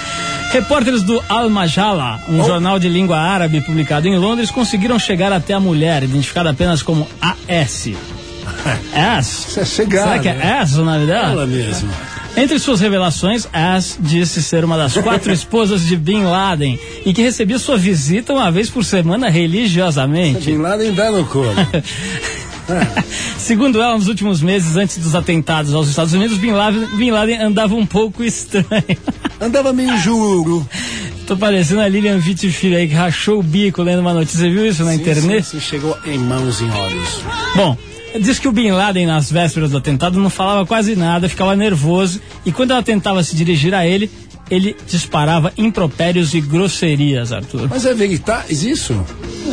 Repórteres 0.53 1.03
do 1.03 1.23
Al 1.29 1.51
Majala, 1.51 2.21
um 2.29 2.45
jornal 2.45 2.79
de 2.79 2.89
língua 2.89 3.19
árabe 3.19 3.61
publicado 3.61 4.07
em 4.07 4.17
Londres, 4.17 4.51
conseguiram 4.51 4.99
chegar 4.99 5.33
até 5.33 5.55
a 5.55 5.61
mulher, 5.61 6.03
identificada 6.05 6.51
apenas 6.51 6.83
como 6.83 7.07
AS. 7.21 7.89
As? 8.95 9.57
É 9.59 9.65
chegado, 9.65 10.09
Será 10.09 10.19
que 10.19 10.29
é 10.29 10.35
né? 10.35 10.59
As 10.61 10.75
o 10.75 10.85
nome 10.85 11.07
dela? 11.07 11.33
Ela 11.33 11.47
mesmo. 11.47 11.91
Entre 12.37 12.59
suas 12.59 12.81
revelações, 12.81 13.49
As 13.53 13.97
disse 13.99 14.43
ser 14.43 14.65
uma 14.65 14.77
das 14.77 14.95
quatro 14.97 15.33
esposas 15.33 15.87
de 15.87 15.97
Bin 15.97 16.25
Laden 16.25 16.79
e 17.05 17.15
que 17.15 17.23
recebia 17.23 17.59
sua 17.59 17.79
visita 17.79 18.35
uma 18.35 18.51
vez 18.51 18.69
por 18.69 18.85
semana 18.85 19.31
religiosamente. 19.31 20.51
Bin 20.51 20.59
Laden 20.59 20.93
dá 20.93 21.11
no 21.11 21.25
couro. 21.25 21.55
Segundo 23.39 23.81
ela, 23.81 23.97
nos 23.97 24.09
últimos 24.09 24.43
meses 24.43 24.77
antes 24.77 24.99
dos 24.99 25.15
atentados 25.15 25.73
aos 25.73 25.89
Estados 25.89 26.13
Unidos, 26.13 26.37
Bin 26.37 26.53
Laden, 26.53 26.87
Bin 26.97 27.11
Laden 27.11 27.39
andava 27.41 27.75
um 27.75 27.87
pouco 27.87 28.23
estranho. 28.23 28.67
Andava 29.41 29.73
meio 29.73 29.97
juro. 29.99 30.69
Tô 31.27 31.37
parecendo 31.37 31.81
a 31.81 31.89
Lilian 31.89 32.19
Vitti 32.19 32.51
Filho 32.51 32.77
aí 32.77 32.87
que 32.87 32.95
rachou 32.95 33.41
o 33.41 33.43
bico 33.43 33.83
lendo 33.83 34.01
uma 34.01 34.15
notícia. 34.15 34.41
Você 34.41 34.51
viu 34.51 34.67
isso 34.67 34.85
na 34.85 34.95
internet? 34.95 35.45
Sim, 35.45 35.59
sim, 35.59 35.61
chegou 35.61 35.97
em 36.05 36.19
mãos 36.19 36.61
em 36.61 36.71
olhos. 36.71 37.21
Bom, 37.55 37.77
diz 38.21 38.39
que 38.39 38.49
o 38.49 38.53
Bin 38.53 38.71
Laden, 38.71 39.07
nas 39.07 39.31
vésperas 39.31 39.71
do 39.71 39.79
atentado, 39.79 40.19
não 40.19 40.31
falava 40.31 40.67
quase 40.67 40.97
nada, 40.97 41.29
ficava 41.29 41.57
nervoso 41.57 42.21
e 42.45 42.53
quando 42.53 42.73
ela 42.73 42.83
tentava 42.83 43.23
se 43.23 43.35
dirigir 43.37 43.75
a 43.75 43.87
ele, 43.87 44.11
ele 44.51 44.77
disparava 44.87 45.53
impropérios 45.57 46.35
e 46.35 46.41
grosserias, 46.41 47.33
Arthur. 47.33 47.69
Mas 47.69 47.85
é 47.85 47.95
veritas 47.95 48.63
isso? 48.63 48.95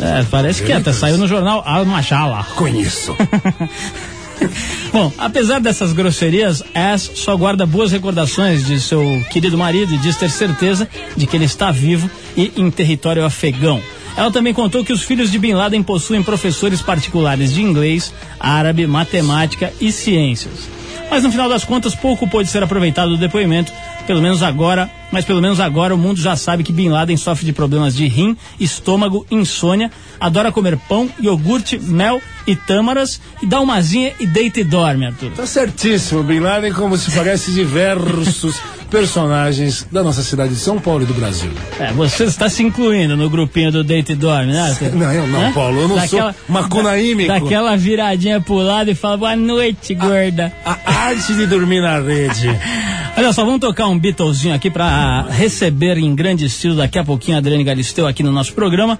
É, 0.00 0.24
parece 0.30 0.62
que 0.62 0.72
até 0.72 0.92
saiu 0.92 1.18
no 1.18 1.26
jornal 1.26 1.62
Al 1.66 1.84
Majala. 1.84 2.44
Conheço. 2.54 3.16
Bom, 4.92 5.12
apesar 5.18 5.60
dessas 5.60 5.92
grosserias, 5.92 6.62
Ass 6.74 7.10
só 7.14 7.36
guarda 7.36 7.66
boas 7.66 7.92
recordações 7.92 8.66
de 8.66 8.80
seu 8.80 9.24
querido 9.30 9.56
marido 9.56 9.94
e 9.94 9.98
diz 9.98 10.16
ter 10.16 10.30
certeza 10.30 10.88
de 11.16 11.26
que 11.26 11.36
ele 11.36 11.44
está 11.44 11.70
vivo 11.70 12.10
e 12.36 12.52
em 12.56 12.70
território 12.70 13.24
afegão. 13.24 13.80
Ela 14.16 14.30
também 14.30 14.54
contou 14.54 14.84
que 14.84 14.92
os 14.92 15.02
filhos 15.02 15.30
de 15.30 15.38
Bin 15.38 15.54
Laden 15.54 15.82
possuem 15.82 16.22
professores 16.22 16.80
particulares 16.80 17.52
de 17.52 17.62
inglês, 17.62 18.14
árabe, 18.38 18.86
matemática 18.86 19.72
e 19.80 19.90
ciências. 19.90 20.68
Mas 21.10 21.22
no 21.22 21.30
final 21.30 21.48
das 21.48 21.64
contas, 21.64 21.94
pouco 21.94 22.28
pôde 22.28 22.48
ser 22.48 22.62
aproveitado 22.62 23.10
do 23.10 23.16
depoimento, 23.16 23.72
pelo 24.06 24.20
menos 24.22 24.42
agora, 24.42 24.90
mas 25.12 25.24
pelo 25.24 25.40
menos 25.40 25.60
agora 25.60 25.94
o 25.94 25.98
mundo 25.98 26.20
já 26.20 26.36
sabe 26.36 26.62
que 26.62 26.72
Bin 26.72 26.88
Laden 26.88 27.16
sofre 27.16 27.44
de 27.46 27.52
problemas 27.52 27.94
de 27.94 28.06
rim, 28.06 28.36
estômago, 28.60 29.26
insônia, 29.30 29.90
adora 30.20 30.50
comer 30.52 30.76
pão, 30.88 31.08
iogurte, 31.20 31.78
mel 31.78 32.20
e 32.46 32.54
tâmaras, 32.54 33.20
e 33.42 33.46
dá 33.46 33.60
uma 33.60 33.76
asinha 33.76 34.12
e 34.20 34.26
deita 34.26 34.60
e 34.60 34.64
dorme, 34.64 35.06
Arthur. 35.06 35.30
Tá 35.32 35.46
certíssimo, 35.46 36.22
Bin 36.22 36.40
Laden, 36.40 36.72
como 36.72 36.96
se 36.98 37.10
parece 37.12 37.52
diversos 37.52 38.60
personagens 38.90 39.86
da 39.90 40.02
nossa 40.02 40.22
cidade 40.22 40.54
de 40.54 40.60
São 40.60 40.78
Paulo 40.78 41.02
e 41.02 41.06
do 41.06 41.14
Brasil. 41.14 41.50
É, 41.80 41.92
você 41.92 42.24
está 42.24 42.48
se 42.48 42.62
incluindo 42.62 43.16
no 43.16 43.28
grupinho 43.30 43.70
do 43.72 43.82
deita 43.84 44.12
e 44.12 44.14
dorme, 44.14 44.52
né? 44.52 44.60
Arthur? 44.70 44.94
Não, 44.94 45.12
eu 45.12 45.26
não, 45.26 45.46
Hã? 45.46 45.52
Paulo, 45.52 45.80
eu 45.82 45.88
não 45.88 46.06
sou 46.08 46.34
macunaímico. 46.48 47.28
da- 47.28 47.38
Daquela 47.38 47.76
viradinha 47.76 48.40
pro 48.40 48.56
lado 48.56 48.90
e 48.90 48.94
fala, 48.94 49.16
boa 49.16 49.36
noite, 49.36 49.94
gorda. 49.94 50.52
A 50.64 50.76
arte 51.08 51.34
de 51.34 51.46
dormir 51.46 51.80
na 51.80 51.98
rede. 52.00 52.48
Olha 53.16 53.32
só, 53.32 53.44
vamos 53.44 53.60
tocar 53.60 53.86
um 53.88 53.93
Beatlesinho 53.98 54.54
aqui 54.54 54.70
pra 54.70 55.26
receber 55.30 55.98
em 55.98 56.14
grande 56.14 56.44
estilo 56.46 56.76
daqui 56.76 56.98
a 56.98 57.04
pouquinho 57.04 57.36
a 57.36 57.40
Adriane 57.40 57.64
Galisteu 57.64 58.06
aqui 58.06 58.22
no 58.22 58.32
nosso 58.32 58.52
programa. 58.52 58.98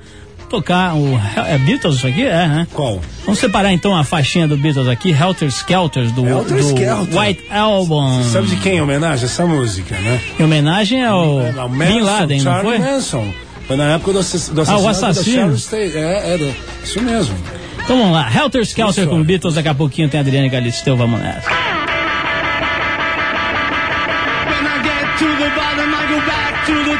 Tocar 0.48 0.94
o. 0.94 1.18
É 1.48 1.56
Beatles 1.58 1.96
isso 1.96 2.06
aqui? 2.06 2.22
É, 2.22 2.46
né? 2.46 2.66
Qual? 2.72 3.00
Vamos 3.24 3.40
separar 3.40 3.72
então 3.72 3.96
a 3.96 4.04
faixinha 4.04 4.46
do 4.46 4.56
Beatles 4.56 4.88
aqui, 4.88 5.10
Helter 5.10 5.48
Skelter, 5.48 6.12
do, 6.12 6.26
Helter 6.26 6.56
do 6.58 6.62
Skelter. 6.68 7.18
White 7.18 7.44
Album. 7.50 8.22
Sabe 8.24 8.48
de 8.48 8.56
quem 8.56 8.78
é 8.78 8.82
homenagem 8.82 9.24
essa 9.24 9.46
música, 9.46 9.96
né? 9.96 10.20
Em 10.38 10.44
homenagem 10.44 11.02
ao 11.04 11.40
Ao 11.58 11.68
Bin 11.68 12.00
Laden, 12.00 12.42
não 12.42 12.60
foi? 12.60 12.78
Manson. 12.78 13.32
Foi 13.66 13.76
na 13.76 13.94
época 13.94 14.12
do, 14.12 14.18
assass 14.18 14.48
do 14.50 14.60
Ah, 14.60 14.78
o 14.78 14.88
assassinato 14.88 15.10
assassino. 15.20 15.58
Sharon 15.58 15.88
Tate. 15.90 15.98
É, 15.98 16.32
era. 16.34 16.54
Isso 16.84 17.00
mesmo. 17.02 17.34
Então 17.82 17.98
vamos 17.98 18.12
lá, 18.12 18.30
Helter 18.34 18.62
Skelter 18.62 19.04
Isso, 19.04 19.10
com. 19.10 19.22
Beatles, 19.22 19.54
daqui 19.54 19.68
a 19.68 19.74
pouquinho 19.74 20.08
tem 20.08 20.18
a 20.18 20.22
Adriane 20.22 20.48
Galisteu, 20.48 20.96
vamos 20.96 21.20
nessa. 21.20 21.48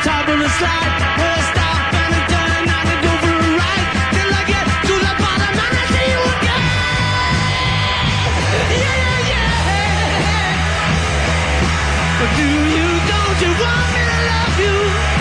Top 0.04 0.28
of 0.28 0.38
the 0.38 0.48
slide. 0.48 0.92
I 1.16 1.40
stop 1.50 1.94
and 2.02 2.14
I 2.18 2.20
turn 2.32 2.50
and 2.60 2.88
I 2.92 2.96
go 3.04 3.12
for 3.24 3.36
a 3.48 3.50
ride. 3.60 3.88
Till 4.14 4.32
I 4.40 4.42
get 4.52 4.66
to 4.88 4.94
the 5.06 5.14
bottom 5.22 5.54
and 5.64 5.74
I 5.80 5.84
see 5.94 6.08
you 6.14 6.22
again. 6.36 8.04
Yeah, 8.82 8.96
yeah, 9.04 9.30
yeah. 9.32 10.66
Do 12.38 12.46
you, 12.74 12.86
don't 13.12 13.38
you 13.44 13.52
want 13.64 13.88
me 13.94 14.02
to 14.10 14.18
love 14.30 14.58
you? 14.66 15.13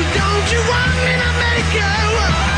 Don't 0.00 0.52
you 0.52 0.60
want 0.72 0.96
me 1.04 1.12
to 1.20 1.30
make 1.38 1.74
you? 1.74 2.51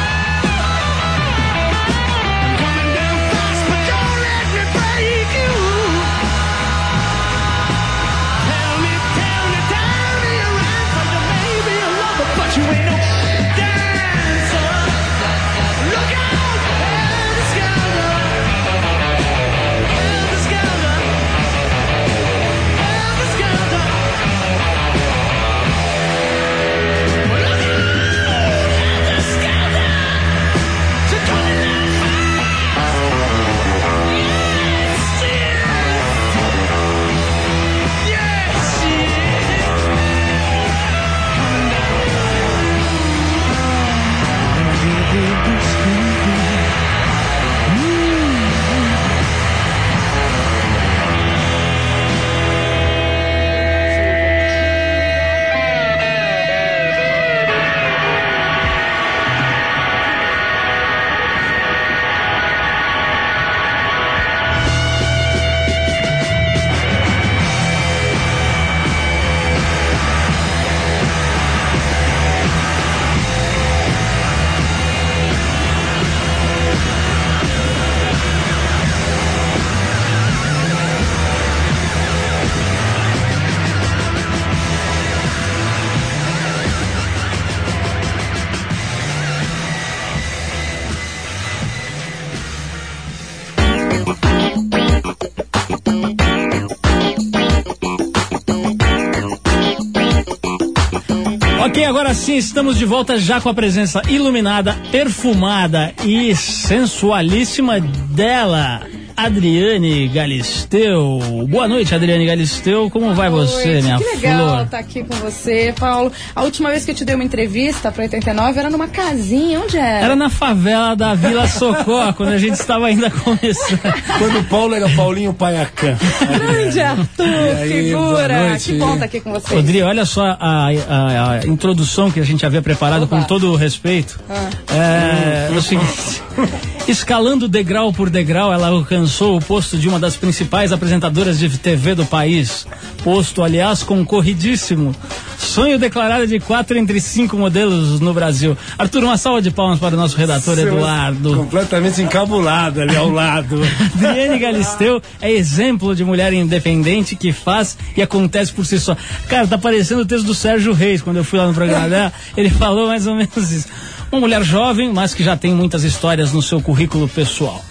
Agora 102.05 102.15
sim 102.15 102.37
estamos 102.37 102.77
de 102.77 102.85
volta 102.85 103.19
já 103.19 103.41
com 103.41 103.49
a 103.49 103.55
presença 103.55 104.03
iluminada, 104.11 104.77
perfumada 104.93 105.95
e 106.05 106.37
sensualíssima 106.37 107.81
dela, 107.81 108.83
Adriane 109.17 110.09
Galisteu. 110.09 111.21
Boa 111.49 111.69
noite, 111.69 111.95
Adriane 111.95 112.27
Galisteu. 112.27 112.91
Como 112.91 113.15
vai 113.15 113.31
você, 113.31 113.75
Noite. 113.81 113.83
minha 113.85 113.99
Que 113.99 114.05
legal 114.05 114.63
estar 114.65 114.79
aqui 114.79 115.05
com 115.05 115.15
você, 115.17 115.73
Paulo. 115.79 116.11
A 116.35 116.43
última 116.43 116.71
vez 116.71 116.85
que 116.85 116.91
eu 116.91 116.95
te 116.95 117.05
dei 117.05 117.15
uma 117.15 117.23
entrevista 117.25 117.93
para 117.93 118.03
89 118.03 118.59
era 118.59 118.69
numa 118.71 118.89
casinha. 118.89 119.61
Onde 119.61 119.77
era? 119.79 120.05
Era 120.07 120.17
na 120.17 120.29
favela 120.29 120.97
da 120.97 121.15
Vila 121.15 121.47
Socorro, 121.49 122.13
quando 122.15 122.31
a 122.31 122.39
gente 122.39 122.55
estava 122.55 122.87
ainda 122.87 123.09
começando. 123.09 123.81
Quando 124.19 124.41
o 124.41 124.45
Paulo 124.45 124.75
era 124.75 124.89
Paulinho 124.91 125.33
Paiacã. 125.33 125.97
Grande 126.21 126.81
Arthur, 126.81 127.25
aí, 127.61 127.93
boa 127.93 128.17
figura. 128.19 128.59
Que 128.59 128.73
bom 128.79 128.93
estar 128.95 129.05
aqui 129.05 129.21
com 129.21 129.33
você. 129.33 129.55
Rodri, 129.55 129.81
olha 129.83 130.05
só 130.05 130.25
a, 130.41 130.69
a- 130.69 131.39
a 131.41 131.47
introdução 131.47 132.11
que 132.11 132.19
a 132.19 132.25
gente 132.25 132.45
havia 132.45 132.61
preparado 132.63 133.05
Opa. 133.05 133.17
com 133.19 133.23
todo 133.25 133.53
o 133.53 133.57
respeito. 133.57 134.19
Ah. 134.29 134.51
É, 134.75 135.55
é 135.55 135.57
o 135.57 135.63
seguinte: 135.63 136.21
escalando 136.87 137.49
degrau 137.49 137.93
por 137.93 138.11
degrau, 138.11 138.53
ela 138.53 138.69
alcançou 138.69 139.37
o 139.37 139.41
posto 139.41 139.79
de 139.79 139.89
uma 139.89 139.99
das 139.99 140.17
principais 140.17 140.73
apresentadoras 140.73 141.39
de 141.39 141.49
TV 141.59 141.95
do 141.95 142.05
país. 142.05 142.67
Posto, 143.03 143.43
aliás, 143.43 143.83
concorridíssimo. 143.83 144.95
Sonho 145.39 145.79
declarado 145.79 146.27
de 146.27 146.41
quatro 146.41 146.77
entre 146.77 147.01
cinco 147.01 147.37
modelos 147.37 148.01
no 148.01 148.13
Brasil. 148.13 148.57
Arthur, 148.79 149.05
uma 149.05 149.17
salva 149.17 149.41
de 149.41 149.51
palmas 149.51 149.79
para 149.79 149.95
o 149.95 149.99
nosso 149.99 150.17
redator 150.17 150.59
Eduardo. 150.59 151.37
Completamente 151.37 152.03
encabulado 152.03 152.81
ali 152.81 152.97
ao 152.97 153.11
lado. 153.11 153.61
Adriane 153.95 154.39
Galisteu 154.39 155.03
é 155.21 155.31
exemplo 155.31 155.95
de 155.95 156.05
mulher 156.05 156.33
independente 156.33 157.17
que 157.17 157.33
faz 157.33 157.77
e 157.97 158.03
acontece 158.03 158.53
por 158.53 158.65
si 158.65 158.79
só. 158.79 158.97
Cara, 159.29 159.47
tá 159.47 159.59
parecendo 159.59 160.03
o 160.03 160.07
texto 160.07 160.27
do 160.27 160.35
Sérgio 160.35 160.73
Reis, 160.73 161.03
quando 161.03 161.17
eu 161.17 161.25
fui 161.25 161.39
lá 161.39 161.47
no 161.47 161.55
programa 161.55 161.89
dela, 161.89 162.13
ele 162.37 162.51
falou 162.51 162.89
mais 162.89 163.07
ou 163.07 163.15
menos 163.15 163.53
isso. 163.53 163.69
Uma 164.15 164.21
mulher 164.21 164.45
jovem, 164.45 164.93
mas 164.93 165.13
que 165.13 165.25
já 165.25 165.37
tem 165.37 165.53
muitas 165.53 165.83
histórias 165.83 166.33
no 166.33 166.41
seu 166.41 166.61
currículo 166.61 167.09
pessoal. 167.09 167.65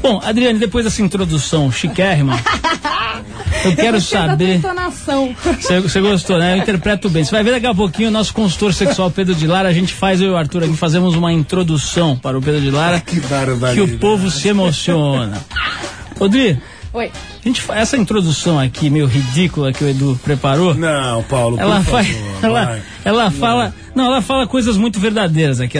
Bom, 0.00 0.20
Adriane, 0.24 0.56
depois 0.56 0.84
dessa 0.84 1.02
introdução 1.02 1.72
chiquérrima, 1.72 2.38
eu 3.64 3.74
quero 3.74 4.00
tua 4.00 4.00
saber. 4.00 4.60
Você 5.60 5.80
você 5.80 6.00
gostou, 6.00 6.38
né? 6.38 6.52
Eu 6.52 6.58
interpreto 6.58 7.10
bem. 7.10 7.24
Você 7.24 7.32
vai 7.32 7.42
ver 7.42 7.50
daqui 7.50 7.66
a 7.66 7.74
pouquinho 7.74 8.10
o 8.10 8.12
nosso 8.12 8.32
consultor 8.32 8.72
sexual 8.72 9.10
Pedro 9.10 9.34
de 9.34 9.44
Lara. 9.44 9.68
A 9.68 9.72
gente 9.72 9.92
faz, 9.92 10.20
eu 10.20 10.28
e 10.28 10.30
o 10.30 10.36
Arthur 10.36 10.62
aqui, 10.62 10.76
fazemos 10.76 11.16
uma 11.16 11.32
introdução 11.32 12.16
para 12.16 12.38
o 12.38 12.40
Pedro 12.40 12.60
de 12.60 12.70
Lara. 12.70 13.00
Que 13.04 13.18
barbaridade. 13.18 13.74
Que 13.74 13.80
o 13.80 13.98
povo 13.98 14.30
se 14.30 14.46
emociona. 14.46 15.42
Rodri, 16.16 16.60
Oi. 16.92 17.10
a 17.44 17.48
gente, 17.48 17.60
essa 17.72 17.96
introdução 17.96 18.56
aqui, 18.56 18.88
meio 18.88 19.06
ridícula, 19.06 19.72
que 19.72 19.82
o 19.82 19.88
Edu 19.88 20.20
preparou. 20.22 20.74
Não, 20.76 21.24
Paulo, 21.24 21.58
Ela 21.58 21.78
por 21.78 21.86
faz, 21.86 22.06
favor, 22.06 22.44
ela, 22.44 22.64
vai. 22.66 22.82
ela 23.04 23.30
fala, 23.32 23.74
não, 23.94 24.06
ela 24.06 24.22
fala 24.22 24.46
coisas 24.46 24.76
muito 24.76 24.98
verdadeiras 24.98 25.60
aqui. 25.60 25.78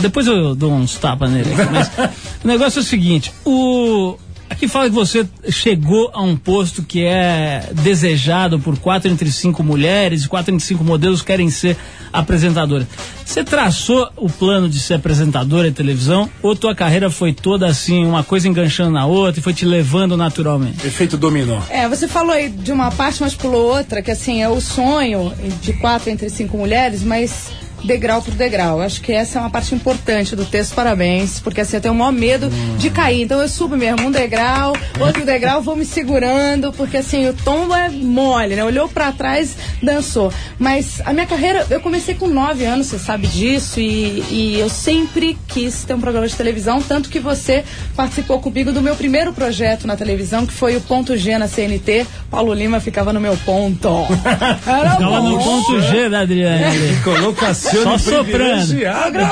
Depois 0.00 0.26
eu 0.26 0.54
dou 0.54 0.72
uns 0.72 0.96
tapas 0.96 1.30
nele. 1.30 1.52
aqui, 1.52 1.72
Mas 1.72 1.90
o 2.44 2.48
negócio 2.48 2.78
é 2.78 2.82
o 2.82 2.84
seguinte: 2.84 3.32
o 3.44 4.16
aqui 4.48 4.68
fala 4.68 4.88
que 4.88 4.94
você 4.94 5.26
chegou 5.48 6.10
a 6.12 6.22
um 6.22 6.36
posto 6.36 6.82
que 6.82 7.04
é 7.04 7.70
desejado 7.72 8.58
por 8.58 8.78
quatro 8.78 9.10
entre 9.10 9.30
cinco 9.30 9.62
mulheres, 9.62 10.24
e 10.24 10.28
quatro 10.28 10.54
entre 10.54 10.66
cinco 10.66 10.84
modelos 10.84 11.22
querem 11.22 11.50
ser 11.50 11.76
apresentadoras. 12.12 12.86
Você 13.24 13.42
traçou 13.42 14.08
o 14.16 14.28
plano 14.28 14.68
de 14.68 14.78
ser 14.78 14.94
apresentadora 14.94 15.70
de 15.70 15.76
televisão 15.76 16.28
ou 16.42 16.54
tua 16.54 16.74
carreira 16.74 17.10
foi 17.10 17.32
toda 17.32 17.66
assim, 17.66 18.04
uma 18.04 18.22
coisa 18.22 18.46
enganchando 18.48 18.90
na 18.90 19.06
outra 19.06 19.40
e 19.40 19.42
foi 19.42 19.54
te 19.54 19.64
levando 19.64 20.16
naturalmente? 20.16 20.86
Efeito 20.86 21.16
dominó. 21.16 21.60
É, 21.70 21.88
você 21.88 22.06
falou 22.06 22.32
aí 22.32 22.48
de 22.48 22.70
uma 22.70 22.90
parte, 22.90 23.22
mas 23.22 23.34
pulou 23.34 23.76
outra, 23.76 24.02
que 24.02 24.10
assim, 24.10 24.42
é 24.42 24.48
o 24.48 24.60
sonho 24.60 25.32
de 25.60 25.72
quatro 25.74 26.10
entre 26.10 26.28
cinco 26.28 26.56
mulheres, 26.56 27.02
mas 27.02 27.50
degrau 27.84 28.22
por 28.22 28.34
degrau. 28.34 28.80
Acho 28.80 29.00
que 29.00 29.12
essa 29.12 29.38
é 29.38 29.40
uma 29.40 29.50
parte 29.50 29.74
importante 29.74 30.34
do 30.34 30.44
texto, 30.44 30.74
parabéns, 30.74 31.40
porque 31.40 31.60
assim, 31.60 31.76
eu 31.76 31.80
tenho 31.80 31.94
o 31.94 31.96
maior 31.96 32.12
medo 32.12 32.48
de 32.78 32.90
cair. 32.90 33.22
Então 33.22 33.40
eu 33.40 33.48
subo 33.48 33.76
mesmo 33.76 34.06
um 34.06 34.10
degrau, 34.10 34.74
outro 34.98 35.24
degrau, 35.24 35.62
vou 35.62 35.76
me 35.76 35.84
segurando, 35.84 36.72
porque 36.72 36.96
assim, 36.96 37.28
o 37.28 37.34
tombo 37.34 37.74
é 37.74 37.88
mole, 37.88 38.56
né? 38.56 38.64
Olhou 38.64 38.88
pra 38.88 39.12
trás, 39.12 39.56
dançou. 39.82 40.32
Mas 40.58 41.00
a 41.04 41.12
minha 41.12 41.26
carreira, 41.26 41.66
eu 41.70 41.80
comecei 41.80 42.14
com 42.14 42.28
nove 42.28 42.64
anos, 42.64 42.86
você 42.86 42.98
sabe 42.98 43.26
disso, 43.26 43.80
e, 43.80 44.24
e 44.30 44.58
eu 44.58 44.68
sempre 44.68 45.38
quis 45.48 45.84
ter 45.84 45.94
um 45.94 46.00
programa 46.00 46.26
de 46.26 46.34
televisão, 46.34 46.80
tanto 46.80 47.08
que 47.08 47.20
você 47.20 47.64
participou 47.94 48.40
comigo 48.40 48.72
do 48.72 48.82
meu 48.82 48.96
primeiro 48.96 49.32
projeto 49.32 49.86
na 49.86 49.96
televisão, 49.96 50.46
que 50.46 50.52
foi 50.52 50.76
o 50.76 50.80
Ponto 50.80 51.16
G 51.16 51.36
na 51.38 51.48
CNT. 51.48 52.06
Paulo 52.30 52.52
Lima 52.54 52.80
ficava 52.80 53.12
no 53.12 53.20
meu 53.20 53.36
ponto. 53.38 53.88
Era 54.66 54.92
Ficava 54.92 55.20
no 55.20 55.38
ponto 55.38 55.80
G 55.82 56.08
da 56.08 56.20
Adriane. 56.20 56.96
Colocação 57.04 57.73
Só 57.82 57.98
soprando. 57.98 58.66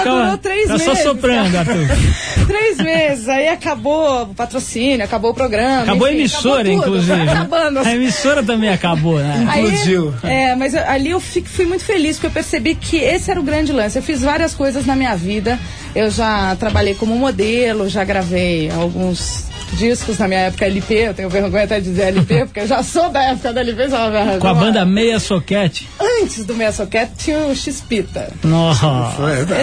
durou 0.04 0.38
três 0.38 0.68
tá 0.68 0.78
só 0.78 0.90
meses, 0.90 1.02
soprando, 1.02 1.52
cara. 1.52 1.70
Arthur. 1.72 2.46
Três 2.46 2.76
meses, 2.78 3.28
aí 3.28 3.48
acabou 3.48 4.22
o 4.24 4.34
patrocínio, 4.34 5.04
acabou 5.04 5.30
o 5.30 5.34
programa. 5.34 5.82
Acabou 5.82 6.06
a 6.06 6.10
enfim, 6.10 6.20
emissora, 6.20 6.60
acabou 6.62 6.78
inclusive. 6.78 7.16
né? 7.24 7.32
acabando. 7.32 7.78
A 7.78 7.94
emissora 7.94 8.42
também 8.42 8.68
acabou, 8.68 9.18
né? 9.18 9.46
Explodiu. 9.48 10.14
é, 10.24 10.54
mas 10.56 10.74
eu- 10.74 10.82
ali 10.88 11.10
eu 11.10 11.20
fui 11.20 11.64
muito 11.66 11.84
feliz 11.84 12.16
porque 12.16 12.26
eu 12.26 12.30
percebi 12.32 12.74
que 12.74 12.96
esse 12.96 13.30
era 13.30 13.38
o 13.38 13.42
grande 13.42 13.72
lance. 13.72 13.96
Eu 13.98 14.02
fiz 14.02 14.20
várias 14.22 14.54
coisas 14.54 14.84
na 14.84 14.96
minha 14.96 15.14
vida. 15.14 15.58
Eu 15.94 16.10
já 16.10 16.56
trabalhei 16.56 16.94
como 16.94 17.14
modelo, 17.16 17.88
já 17.88 18.02
gravei 18.02 18.70
alguns 18.70 19.44
discos 19.72 20.18
na 20.18 20.28
minha 20.28 20.40
época 20.40 20.64
LP, 20.66 20.94
eu 20.94 21.14
tenho 21.14 21.28
vergonha 21.28 21.64
até 21.64 21.80
de 21.80 21.90
dizer 21.90 22.02
LP, 22.08 22.44
porque 22.46 22.60
eu 22.60 22.66
já 22.66 22.82
sou 22.82 23.10
da 23.10 23.22
época 23.22 23.52
da 23.52 23.60
LP, 23.60 23.88
só 23.88 24.08
uma 24.08 24.38
Com 24.38 24.48
a 24.48 24.54
banda 24.54 24.84
Meia 24.84 25.18
Soquete. 25.18 25.88
Antes 26.00 26.44
do 26.44 26.54
Meia 26.54 26.72
Soquete 26.72 27.12
tinha 27.16 27.38
o 27.46 27.54
X-Pita. 27.54 28.30
Nossa. 28.44 28.86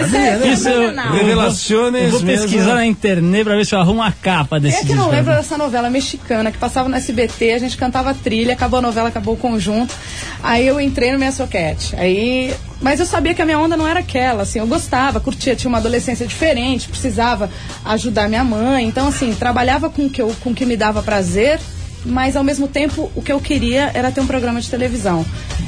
Esse 0.00 0.16
é 0.16 0.52
Isso 0.52 0.68
eu, 0.68 0.74
fenomenal. 0.90 1.16
eu 1.16 1.36
vou, 1.36 1.44
eu 1.44 2.10
vou 2.10 2.20
mesmo. 2.22 2.26
pesquisar 2.26 2.74
na 2.74 2.86
internet 2.86 3.44
pra 3.44 3.56
ver 3.56 3.64
se 3.66 3.74
eu 3.74 3.78
arrumo 3.80 4.02
a 4.02 4.12
capa 4.12 4.58
desse 4.60 4.78
É 4.78 4.84
que 4.84 4.92
eu 4.92 4.96
não 4.96 5.10
lembro 5.10 5.32
dessa 5.34 5.56
novela 5.56 5.88
mexicana 5.90 6.50
que 6.50 6.58
passava 6.58 6.88
no 6.88 6.96
SBT, 6.96 7.52
a 7.52 7.58
gente 7.58 7.76
cantava 7.76 8.12
trilha, 8.14 8.52
acabou 8.52 8.78
a 8.78 8.82
novela, 8.82 9.08
acabou 9.08 9.34
o 9.34 9.36
conjunto. 9.36 9.94
Aí 10.42 10.66
eu 10.66 10.80
entrei 10.80 11.12
no 11.12 11.18
Minha 11.18 11.32
Soquete. 11.32 11.94
Aí. 11.96 12.52
Mas 12.80 12.98
eu 12.98 13.06
sabia 13.06 13.34
que 13.34 13.42
a 13.42 13.44
minha 13.44 13.58
onda 13.58 13.76
não 13.76 13.86
era 13.86 14.00
aquela, 14.00 14.42
assim, 14.42 14.58
eu 14.58 14.66
gostava, 14.66 15.20
curtia, 15.20 15.54
tinha 15.54 15.68
uma 15.68 15.78
adolescência 15.78 16.26
diferente, 16.26 16.88
precisava 16.88 17.50
ajudar 17.84 18.28
minha 18.28 18.42
mãe. 18.42 18.86
Então, 18.86 19.08
assim, 19.08 19.34
trabalhava 19.34 19.90
com 19.90 20.08
que, 20.08 20.22
eu, 20.22 20.34
com 20.42 20.54
que 20.54 20.64
me 20.64 20.76
dava 20.76 21.02
prazer, 21.02 21.60
mas 22.04 22.36
ao 22.36 22.42
mesmo 22.42 22.66
tempo 22.66 23.10
o 23.14 23.20
que 23.20 23.30
eu 23.30 23.40
queria 23.40 23.90
era 23.92 24.10
ter 24.10 24.20
um 24.20 24.26
programa 24.26 24.60
de 24.60 24.70
televisão. 24.70 25.26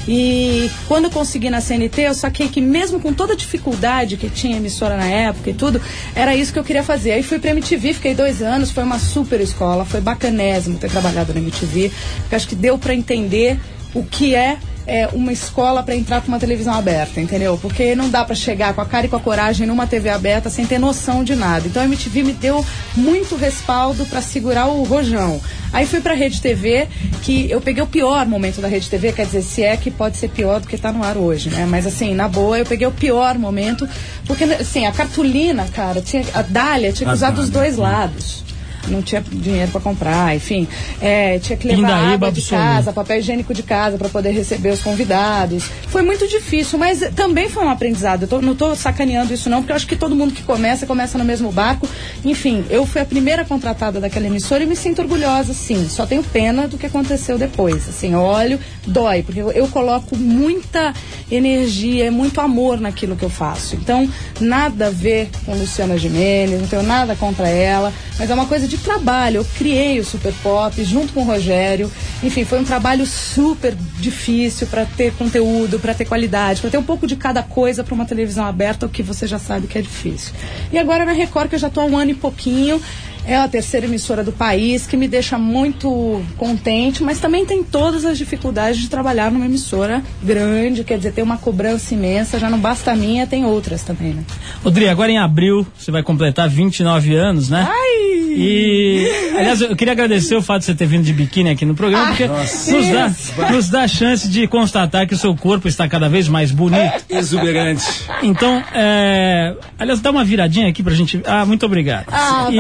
E 0.09 0.71
quando 0.89 1.05
eu 1.05 1.11
consegui 1.11 1.49
na 1.51 1.61
CNT, 1.61 2.01
eu 2.03 2.15
saquei 2.15 2.49
que 2.49 2.61
mesmo 2.61 2.99
com 2.99 3.13
toda 3.13 3.35
a 3.35 3.37
dificuldade 3.37 4.17
que 4.17 4.29
tinha 4.29 4.57
emissora 4.57 4.97
na 4.97 5.07
época 5.07 5.51
e 5.51 5.55
tudo, 5.55 5.81
era 6.15 6.35
isso 6.35 6.53
que 6.53 6.59
eu 6.59 6.65
queria 6.65 6.83
fazer. 6.83 7.13
Aí 7.13 7.23
fui 7.23 7.39
pra 7.39 7.51
MTV, 7.51 7.95
fiquei 7.95 8.15
dois 8.15 8.43
anos, 8.43 8.71
foi 8.71 8.83
uma 8.83 8.99
super 8.99 9.41
escola, 9.41 9.85
foi 9.85 10.01
bacanésimo 10.01 10.79
ter 10.79 10.91
trabalhado 10.91 11.33
na 11.33 11.41
MTV, 11.41 11.93
porque 12.23 12.35
acho 12.35 12.49
que 12.49 12.57
deu 12.57 12.79
pra 12.79 12.95
entender 12.95 13.61
o 13.95 14.03
que 14.03 14.35
é 14.35 14.57
é, 14.87 15.09
uma 15.13 15.33
escola 15.33 15.83
para 15.83 15.95
entrar 15.95 16.21
com 16.21 16.29
uma 16.29 16.39
televisão 16.39 16.75
aberta, 16.75 17.21
entendeu? 17.21 17.59
Porque 17.61 17.95
não 17.95 18.09
dá 18.09 18.25
para 18.25 18.35
chegar 18.35 18.75
com 18.75 18.81
a 18.81 18.87
cara 18.87 19.07
e 19.07 19.09
com 19.09 19.17
a 19.17 19.21
coragem 19.21 19.67
numa 19.67 19.87
TV 19.87 20.09
aberta 20.09 20.51
sem 20.51 20.67
ter 20.67 20.79
noção 20.79 21.23
de 21.23 21.35
nada. 21.35 21.67
Então 21.67 21.83
a 21.83 21.85
MTV 21.85 22.23
me 22.23 22.33
deu 22.33 22.65
muito 22.97 23.37
respaldo 23.37 24.05
para 24.07 24.21
segurar 24.21 24.67
o 24.67 24.83
rojão. 24.83 25.41
Aí 25.73 25.87
fui 25.87 26.01
para 26.01 26.15
Rede 26.15 26.41
TV, 26.41 26.87
que 27.23 27.51
eu 27.51 27.61
peguei 27.61 27.83
o 27.83 27.87
pior 27.87 28.27
momento 28.27 28.61
da 28.61 28.69
Rede 28.69 28.91
TV, 28.91 29.13
quer 29.13 29.25
dizer, 29.25 29.43
se 29.43 29.63
é 29.63 29.77
que 29.77 29.91
pode 29.91 30.19
ser 30.19 30.29
pior 30.29 30.61
do 30.61 30.69
que 30.69 30.77
tá 30.77 30.93
no 30.93 31.03
ar 31.03 31.17
hoje, 31.17 31.49
né? 31.49 31.67
Mas 31.67 31.87
assim, 31.87 32.15
na 32.15 32.29
boa, 32.29 32.59
eu 32.59 32.67
peguei 32.67 32.87
o 32.87 32.93
pior 32.93 33.39
momento, 33.39 33.89
porque 34.27 34.45
assim, 34.45 34.85
a 34.85 34.93
cartolina, 34.93 35.67
cara, 35.73 36.03
tinha, 36.03 36.25
a 36.35 36.43
Dália 36.43 36.93
tinha 36.93 37.07
que 37.07 37.13
A 37.13 37.15
usar 37.15 37.31
dos 37.31 37.49
dois 37.49 37.77
lados. 37.77 38.43
Não 38.89 39.01
tinha 39.03 39.23
dinheiro 39.31 39.71
para 39.71 39.81
comprar, 39.81 40.35
enfim. 40.35 40.67
É, 41.01 41.39
tinha 41.39 41.57
que 41.57 41.67
levar 41.67 41.81
Pindaíba 41.83 42.13
água 42.15 42.33
de 42.33 42.43
casa, 42.43 42.93
papel 42.93 43.19
higiênico 43.19 43.55
de 43.55 43.63
casa 43.63 43.97
para 43.97 44.09
poder 44.09 44.31
receber 44.33 44.71
os 44.71 44.83
convidados. 44.83 45.65
Foi 45.89 46.03
muito 46.03 46.27
difícil, 46.29 46.79
mas 46.79 47.01
também 47.15 47.49
foi 47.49 47.65
um 47.65 47.71
aprendizado. 47.71 48.23
Eu 48.23 48.29
tô- 48.29 48.41
não 48.43 48.53
estou 48.53 48.75
sacaneando 48.75 49.33
isso 49.33 49.49
não, 49.49 49.59
porque 49.59 49.73
eu 49.73 49.77
acho 49.77 49.87
que 49.87 49.97
todo 49.97 50.15
mundo 50.17 50.33
que 50.35 50.43
começa, 50.43 50.87
começa 50.87 51.17
no 51.17 51.25
mesmo 51.25 51.51
barco. 51.53 51.89
Enfim, 52.25 52.65
eu 52.71 52.85
fui 52.87 53.01
a 53.01 53.05
primeira 53.05 53.45
contratada 53.45 54.01
daquela 54.01 54.27
emissora 54.27 54.63
e 54.65 54.67
me 54.67 54.75
sinto 54.77 55.01
orgulhosa, 55.03 55.53
sim. 55.55 55.89
Só 55.89 56.05
tenho 56.07 56.23
pena 56.23 56.67
do 56.67 56.77
que 56.77 56.87
aconteceu 56.87 57.39
depois. 57.39 57.89
Assim, 57.89 58.13
eu 58.13 58.21
olho, 58.21 58.59
dói, 58.87 59.23
porque 59.23 59.41
eu, 59.41 59.51
eu 59.53 59.69
coloco 59.69 60.17
muita 60.17 60.93
energia, 61.31 62.11
muito 62.11 62.41
amor 62.41 62.81
naquilo 62.81 63.17
que 63.17 63.23
eu 63.25 63.31
faço. 63.31 63.75
Então, 63.77 64.09
nada 64.41 64.89
a 64.89 64.91
ver 64.91 65.29
com 65.45 65.55
Luciana 65.55 65.97
Gimenez, 65.99 66.61
não 66.61 66.69
tenho 66.69 66.83
nada 66.83 67.15
contra 67.17 67.49
ela, 67.49 67.93
mas 68.19 68.31
é 68.31 68.35
uma 68.35 68.47
coisa 68.47 68.67
de 68.73 68.79
trabalho. 68.79 69.39
Eu 69.39 69.45
criei 69.45 70.01
o 70.01 70.05
Super 70.05 70.33
Pop 70.43 70.83
junto 70.83 71.13
com 71.13 71.21
o 71.21 71.25
Rogério. 71.25 71.93
Enfim, 72.23 72.45
foi 72.45 72.59
um 72.59 72.65
trabalho 72.65 73.05
super 73.05 73.75
difícil 73.99 74.67
para 74.67 74.87
ter 74.87 75.13
conteúdo, 75.13 75.79
para 75.79 75.93
ter 75.93 76.07
qualidade, 76.07 76.61
para 76.61 76.71
ter 76.71 76.79
um 76.79 76.83
pouco 76.83 77.07
de 77.07 77.15
cada 77.15 77.43
coisa 77.43 77.85
para 77.85 77.95
uma 77.95 78.07
televisão 78.07 78.47
aberta, 78.47 78.87
o 78.87 78.89
que 78.89 79.03
você 79.03 79.27
já 79.27 79.39
sabe 79.39 79.67
que 79.67 79.79
é 79.79 79.83
difícil. 79.83 80.33
E 80.73 80.79
agora 80.79 81.05
na 81.05 81.13
Record, 81.13 81.51
que 81.51 81.55
eu 81.55 81.59
já 81.59 81.69
estou 81.69 81.83
há 81.83 81.87
um 81.87 81.99
ano 81.99 82.13
e 82.13 82.15
pouquinho, 82.15 82.81
é 83.27 83.37
a 83.37 83.49
terceira 83.49 83.87
emissora 83.87 84.23
do 84.25 84.33
país, 84.33 84.87
que 84.87 84.97
me 84.97 85.09
deixa 85.09 85.39
muito 85.39 86.23
contente, 86.37 87.03
mas 87.03 87.21
também 87.21 87.45
tem 87.47 87.63
todas 87.63 88.05
as 88.05 88.19
dificuldades 88.19 88.81
de 88.81 88.89
trabalhar 88.89 89.31
numa 89.31 89.47
emissora 89.47 90.03
grande, 90.23 90.85
quer 90.85 90.97
dizer, 90.97 91.13
tem 91.13 91.23
uma 91.23 91.37
cobrança 91.37 91.95
imensa, 91.95 92.39
já 92.39 92.51
não 92.51 92.59
basta 92.59 92.93
a 92.93 92.97
minha, 92.97 93.27
tem 93.27 93.45
outras 93.45 93.83
também, 93.83 94.15
né? 94.15 94.25
Rodrigo, 94.63 94.91
agora 94.91 95.11
em 95.11 95.19
abril 95.19 95.67
você 95.79 95.91
vai 95.91 96.03
completar 96.03 96.49
29 96.49 97.15
anos, 97.15 97.49
né? 97.49 97.69
Ai! 97.69 98.23
E, 98.35 99.09
aliás, 99.37 99.61
eu 99.61 99.77
queria 99.77 99.93
agradecer 99.93 100.35
o 100.35 100.43
fato 100.43 100.61
de 100.61 100.67
você 100.67 100.75
ter 100.75 100.87
vindo 100.87 101.05
de 101.05 101.13
biquíni 101.13 101.51
aqui 101.51 101.65
no 101.65 101.75
programa, 101.75 102.09
porque 102.09 102.27
nos 102.27 102.89
dá, 102.89 103.51
nos 103.51 103.69
dá 103.69 103.83
a 103.83 103.89
chance 103.89 104.29
de 104.29 104.47
constatar 104.47 105.07
que 105.07 105.15
o 105.15 105.19
seu 105.19 105.37
corpo 105.37 105.69
está 105.69 105.87
cada 105.89 106.09
vez 106.09 106.29
mais 106.29 106.51
bonito. 106.51 107.05
Exuberante. 107.11 107.85
Então, 108.23 108.63
é, 108.75 109.55
aliás, 109.79 110.01
dá 110.01 110.11
uma 110.11 110.25
viradinha 110.25 110.69
aqui 110.69 110.83
pra 110.83 110.95
gente. 110.95 111.21
Ah, 111.27 111.45
muito 111.45 111.67
obrigado. 111.67 112.07
Ah, 112.11 112.49
e, 112.51 112.59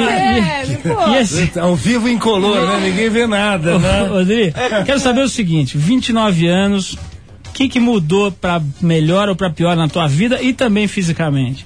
Fred, 0.60 0.78
pô. 0.82 1.08
e 1.08 1.16
esse, 1.16 1.58
Ao 1.58 1.74
vivo 1.74 2.08
em 2.08 2.18
color, 2.18 2.66
né? 2.66 2.80
Ninguém 2.90 3.08
vê 3.08 3.26
nada, 3.26 3.78
né? 3.78 4.06
Rodrigo, 4.08 4.56
quero 4.84 5.00
saber 5.00 5.22
o 5.22 5.28
seguinte: 5.28 5.76
29 5.78 6.46
anos, 6.46 6.92
o 6.92 7.52
que, 7.52 7.68
que 7.68 7.80
mudou 7.80 8.30
pra 8.30 8.60
melhor 8.80 9.28
ou 9.28 9.36
pra 9.36 9.50
pior 9.50 9.76
na 9.76 9.88
tua 9.88 10.06
vida 10.06 10.40
e 10.42 10.52
também 10.52 10.86
fisicamente? 10.86 11.64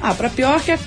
Ah, 0.00 0.14
pra 0.14 0.28
pior 0.28 0.60
que 0.60 0.72
a, 0.72 0.78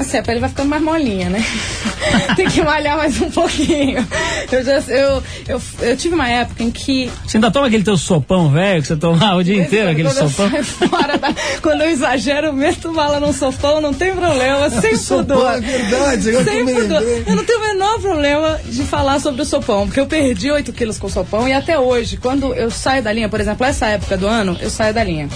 assim, 0.00 0.18
a 0.18 0.22
pele 0.22 0.40
vai 0.40 0.48
ficando 0.48 0.68
mais 0.68 0.82
molinha, 0.82 1.28
né? 1.30 1.44
Tem 2.36 2.48
que 2.48 2.62
malhar 2.62 2.96
mais 2.96 3.20
um 3.20 3.30
pouquinho. 3.30 4.06
Eu, 4.50 4.64
já, 4.64 4.78
eu, 4.88 5.22
eu, 5.48 5.62
eu 5.82 5.96
tive 5.96 6.14
uma 6.14 6.28
época 6.28 6.62
em 6.62 6.70
que 6.70 7.10
Você 7.26 7.36
ainda 7.36 7.50
toma 7.50 7.66
aquele 7.66 7.84
teu 7.84 7.96
sopão 7.96 8.50
velho 8.50 8.80
que 8.82 8.88
você 8.88 8.96
tomava 8.96 9.36
o 9.36 9.44
dia 9.44 9.62
inteiro, 9.62 9.90
aquele 9.90 10.08
quando 10.08 10.18
eu 10.18 10.28
sopão? 10.28 10.64
fora 10.88 11.18
da- 11.18 11.34
quando 11.62 11.82
eu 11.82 11.90
exagero, 11.90 12.48
eu 12.48 12.52
meto 12.52 12.92
bala 12.92 13.20
num 13.20 13.32
sopão, 13.32 13.80
não 13.80 13.92
tem 13.92 14.14
problema, 14.14 14.68
sem 14.80 14.96
pudor. 14.98 15.54
é 15.54 15.60
verdade, 15.60 16.22
sem 16.22 16.58
eu 16.58 16.64
me 16.64 16.72
pudor. 16.74 17.00
lembrei. 17.00 17.24
Eu 17.26 17.36
não 17.36 17.44
tenho 17.44 17.58
o 17.58 17.62
menor 17.62 18.00
problema 18.00 18.60
de 18.64 18.82
falar 18.84 19.20
sobre 19.20 19.42
o 19.42 19.44
sopão, 19.44 19.86
porque 19.86 20.00
eu 20.00 20.06
perdi 20.06 20.50
8 20.50 20.72
quilos 20.72 20.98
com 20.98 21.06
o 21.06 21.10
sopão 21.10 21.46
e 21.46 21.52
até 21.52 21.78
hoje, 21.78 22.16
quando 22.16 22.54
eu 22.54 22.70
saio 22.70 23.02
da 23.02 23.12
linha, 23.12 23.28
por 23.28 23.40
exemplo, 23.40 23.64
essa 23.66 23.86
época 23.86 24.16
do 24.16 24.26
ano, 24.26 24.56
eu 24.60 24.70
saio 24.70 24.94
da 24.94 25.04
linha. 25.04 25.28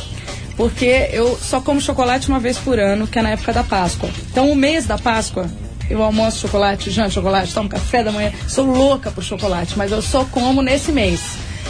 Porque 0.56 1.08
eu 1.12 1.36
só 1.40 1.60
como 1.60 1.80
chocolate 1.80 2.28
uma 2.28 2.38
vez 2.38 2.58
por 2.58 2.78
ano, 2.78 3.06
que 3.06 3.18
é 3.18 3.22
na 3.22 3.30
época 3.30 3.52
da 3.52 3.64
Páscoa. 3.64 4.08
Então, 4.30 4.50
o 4.50 4.54
mês 4.56 4.86
da 4.86 4.96
Páscoa, 4.96 5.46
eu 5.90 6.02
almoço 6.02 6.38
chocolate, 6.40 6.90
janto 6.90 7.12
chocolate, 7.14 7.52
tomo 7.52 7.68
café 7.68 8.04
da 8.04 8.12
manhã. 8.12 8.32
Sou 8.46 8.64
louca 8.64 9.10
por 9.10 9.24
chocolate, 9.24 9.74
mas 9.76 9.90
eu 9.90 10.00
só 10.00 10.24
como 10.24 10.62
nesse 10.62 10.92
mês. 10.92 11.20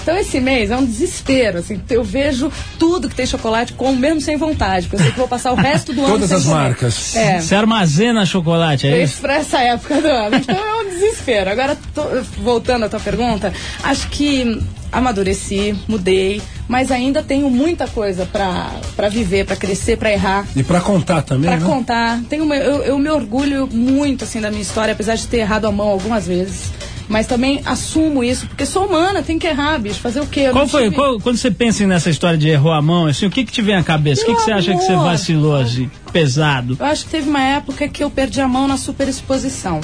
Então 0.03 0.14
esse 0.18 0.38
mês 0.38 0.70
é 0.70 0.77
um 0.77 0.85
desespero, 0.85 1.61
assim, 1.61 1.81
eu 1.88 2.05
vejo 2.05 2.53
tudo 2.79 3.09
que 3.09 3.14
tem 3.14 3.25
chocolate 3.25 3.73
como 3.73 3.97
mesmo 3.99 4.20
sem 4.20 4.37
vontade, 4.37 4.87
porque 4.87 4.97
eu 4.97 5.01
sei 5.01 5.12
que 5.12 5.18
vou 5.18 5.27
passar 5.27 5.51
o 5.53 5.55
resto 5.55 5.94
do 5.94 6.03
ano 6.05 6.12
Todas 6.12 6.29
sem 6.29 6.37
as 6.37 6.44
comer. 6.44 6.55
marcas. 6.57 7.16
É. 7.16 7.40
Você 7.40 7.55
armazena 7.55 8.27
chocolate, 8.27 8.87
é 8.87 8.99
Isso 9.03 9.14
isso? 9.14 9.23
pra 9.23 9.37
essa 9.37 9.61
época 9.61 10.03
do 10.03 10.09
ano. 10.09 10.37
Então 10.37 10.55
é 10.55 10.75
um 10.83 10.90
desespero. 10.90 11.49
Agora, 11.49 11.75
tô- 11.94 12.03
voltando 12.42 12.85
à 12.85 12.88
tua 12.90 13.01
pergunta, 13.01 13.51
acho 13.83 14.07
que 14.11 14.61
amadureci, 14.94 15.74
mudei, 15.88 16.40
mas 16.68 16.90
ainda 16.90 17.22
tenho 17.22 17.50
muita 17.50 17.87
coisa 17.87 18.24
pra 18.26 18.70
pra 18.96 19.09
viver, 19.09 19.44
pra 19.44 19.57
crescer, 19.57 19.96
pra 19.98 20.11
errar. 20.12 20.46
E 20.57 20.62
pra 20.62 20.80
contar 20.80 21.22
também, 21.22 21.50
Pra 21.50 21.59
né? 21.61 21.66
contar, 21.66 22.20
tenho, 22.28 22.44
uma- 22.44 22.57
eu, 22.57 22.83
eu 22.83 22.98
me 22.98 23.11
orgulho 23.11 23.68
muito 23.70 24.24
assim 24.24 24.40
da 24.40 24.50
minha 24.50 24.62
história, 24.62 24.92
apesar 24.92 25.14
de 25.16 25.26
ter 25.26 25.38
errado 25.38 25.66
a 25.66 25.72
mão 25.72 25.88
algumas 25.88 26.26
vezes. 26.26 26.72
Mas 27.07 27.26
também 27.26 27.61
assumo 27.66 28.24
isso, 28.24 28.46
porque 28.46 28.64
sou 28.64 28.87
humana, 28.87 29.22
tenho 29.22 29.38
que 29.38 29.46
errar, 29.46 29.78
bicho. 29.78 30.00
Fazer 30.00 30.20
o 30.20 30.26
quê? 30.26 30.40
Eu 30.40 30.52
Qual 30.52 30.66
foi, 30.66 30.85
tive- 30.85 30.94
qual- 30.96 31.20
quando 31.20 31.37
você 31.37 31.50
pensa 31.50 31.87
nessa 31.87 32.09
história 32.09 32.38
de 32.38 32.48
errou 32.48 32.72
a 32.72 32.80
mão, 32.80 33.04
assim, 33.07 33.26
o 33.26 33.30
que 33.30 33.44
que 33.44 33.52
te 33.52 33.61
vem 33.61 33.74
à 33.76 33.83
cabeça? 33.83 34.22
O 34.22 34.24
que, 34.24 34.35
que 34.35 34.40
você 34.40 34.52
acha 34.52 34.72
que 34.74 34.80
você 34.83 34.94
vacilou, 34.96 35.54
assim, 35.54 35.90
pesado? 36.14 36.78
Eu 36.80 36.87
acho 36.87 37.04
que 37.04 37.11
teve 37.11 37.28
uma 37.28 37.42
época 37.42 37.87
que 37.88 38.02
eu 38.02 38.09
perdi 38.09 38.40
a 38.40 38.48
mão 38.48 38.66
na 38.66 38.78
superexposição. 38.78 39.83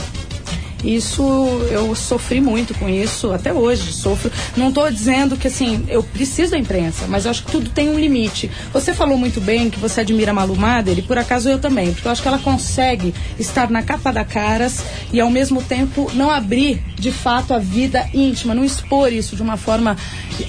Isso, 0.84 1.22
eu 1.70 1.94
sofri 1.94 2.40
muito 2.40 2.74
com 2.74 2.88
isso, 2.88 3.32
até 3.32 3.52
hoje 3.52 3.92
sofro. 3.92 4.30
Não 4.56 4.68
estou 4.68 4.90
dizendo 4.90 5.36
que, 5.36 5.48
assim, 5.48 5.84
eu 5.88 6.02
preciso 6.02 6.52
da 6.52 6.58
imprensa, 6.58 7.04
mas 7.08 7.24
eu 7.24 7.30
acho 7.30 7.44
que 7.44 7.52
tudo 7.52 7.70
tem 7.70 7.88
um 7.88 7.98
limite. 7.98 8.50
Você 8.72 8.94
falou 8.94 9.16
muito 9.18 9.40
bem 9.40 9.68
que 9.70 9.78
você 9.78 10.00
admira 10.00 10.30
a 10.30 10.34
Malu 10.34 10.56
Mader, 10.56 10.98
e 10.98 11.02
por 11.02 11.18
acaso 11.18 11.48
eu 11.48 11.58
também, 11.58 11.92
porque 11.92 12.06
eu 12.08 12.12
acho 12.12 12.22
que 12.22 12.28
ela 12.28 12.38
consegue 12.38 13.14
estar 13.38 13.70
na 13.70 13.82
capa 13.82 14.12
da 14.12 14.24
Caras 14.24 14.82
e, 15.12 15.20
ao 15.20 15.30
mesmo 15.30 15.62
tempo, 15.62 16.10
não 16.14 16.30
abrir, 16.30 16.82
de 16.98 17.12
fato, 17.12 17.52
a 17.54 17.58
vida 17.58 18.08
íntima, 18.14 18.54
não 18.54 18.64
expor 18.64 19.12
isso 19.12 19.36
de 19.36 19.42
uma 19.42 19.56
forma 19.56 19.96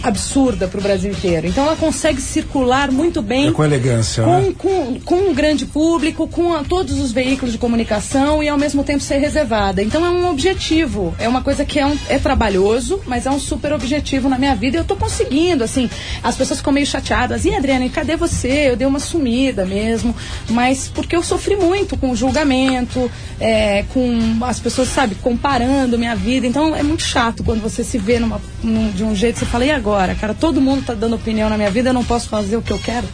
absurda 0.04 0.68
para 0.68 0.80
o 0.80 0.84
Brasil 0.84 1.12
inteiro. 1.12 1.48
Então, 1.48 1.66
ela 1.66 1.76
consegue 1.76 2.22
circular 2.22 2.92
muito 2.92 3.22
bem 3.22 3.48
É 3.48 3.52
com 3.52 3.64
elegância, 3.64 4.24
com, 4.24 4.30
né? 4.42 4.54
com, 4.58 5.00
com 5.02 5.16
um 5.30 5.34
grande 5.34 5.66
público, 5.66 6.28
com 6.28 6.54
a- 6.54 6.64
todos 6.64 7.00
os 7.00 7.12
veículos 7.12 7.52
de 7.52 7.58
comunicação 7.58 8.42
e 8.44 8.48
ao 8.50 8.58
mesmo 8.58 8.84
tempo 8.84 9.02
ser 9.02 9.18
reservada. 9.18 9.82
Então 9.84 10.06
é 10.06 10.10
um 10.10 10.21
objetivo, 10.30 11.16
é 11.20 11.28
uma 11.28 11.42
coisa 11.42 11.64
que 11.66 11.80
é, 11.80 11.86
um- 11.86 11.98
é 12.10 12.18
trabalhoso, 12.18 13.00
mas 13.08 13.26
é 13.26 13.32
um 13.32 13.40
super 13.40 13.74
objetivo 13.74 14.28
na 14.30 14.38
minha 14.38 14.56
vida 14.56 14.78
e 14.78 14.80
eu 14.80 14.84
tô 14.84 14.96
conseguindo, 14.96 15.64
assim. 15.64 15.90
As 16.24 16.36
pessoas 16.36 16.60
ficam 16.60 16.74
meio 16.74 16.86
chateadas, 16.86 17.46
e 17.46 17.54
Adriane, 17.56 17.90
cadê 17.90 18.16
você? 18.16 18.70
Eu 18.72 18.76
dei 18.76 18.88
uma 18.88 19.00
sumida 19.00 19.66
mesmo, 19.66 20.16
mas 20.50 20.88
porque 20.94 21.16
eu 21.16 21.24
sofri 21.24 21.56
muito 21.56 21.96
com 21.98 22.12
o 22.12 22.16
julgamento, 22.16 23.10
é, 23.40 23.84
com 23.94 24.38
as 24.46 24.60
pessoas, 24.60 24.88
sabe, 24.90 25.16
comparando 25.16 25.98
minha 25.98 26.16
vida. 26.16 26.46
Então 26.48 26.76
é 26.76 26.84
muito 26.84 27.04
chato 27.04 27.44
quando 27.44 27.62
você 27.62 27.84
se 27.84 27.98
vê 27.98 28.20
numa, 28.20 28.42
num- 28.64 28.92
de 28.92 29.04
um 29.04 29.16
jeito, 29.16 29.40
você 29.40 29.46
fala, 29.46 29.66
e 29.66 29.72
agora? 29.72 30.16
Cara, 30.16 30.34
todo 30.34 30.60
mundo 30.62 30.84
tá 30.86 30.94
dando 30.94 31.16
opinião 31.16 31.50
na 31.50 31.58
minha 31.58 31.70
vida, 31.72 31.90
eu 31.90 31.94
não 31.94 32.04
posso 32.04 32.28
fazer 32.30 32.58
o 32.58 32.62
que 32.62 32.72
eu 32.72 32.80
quero. 32.80 33.08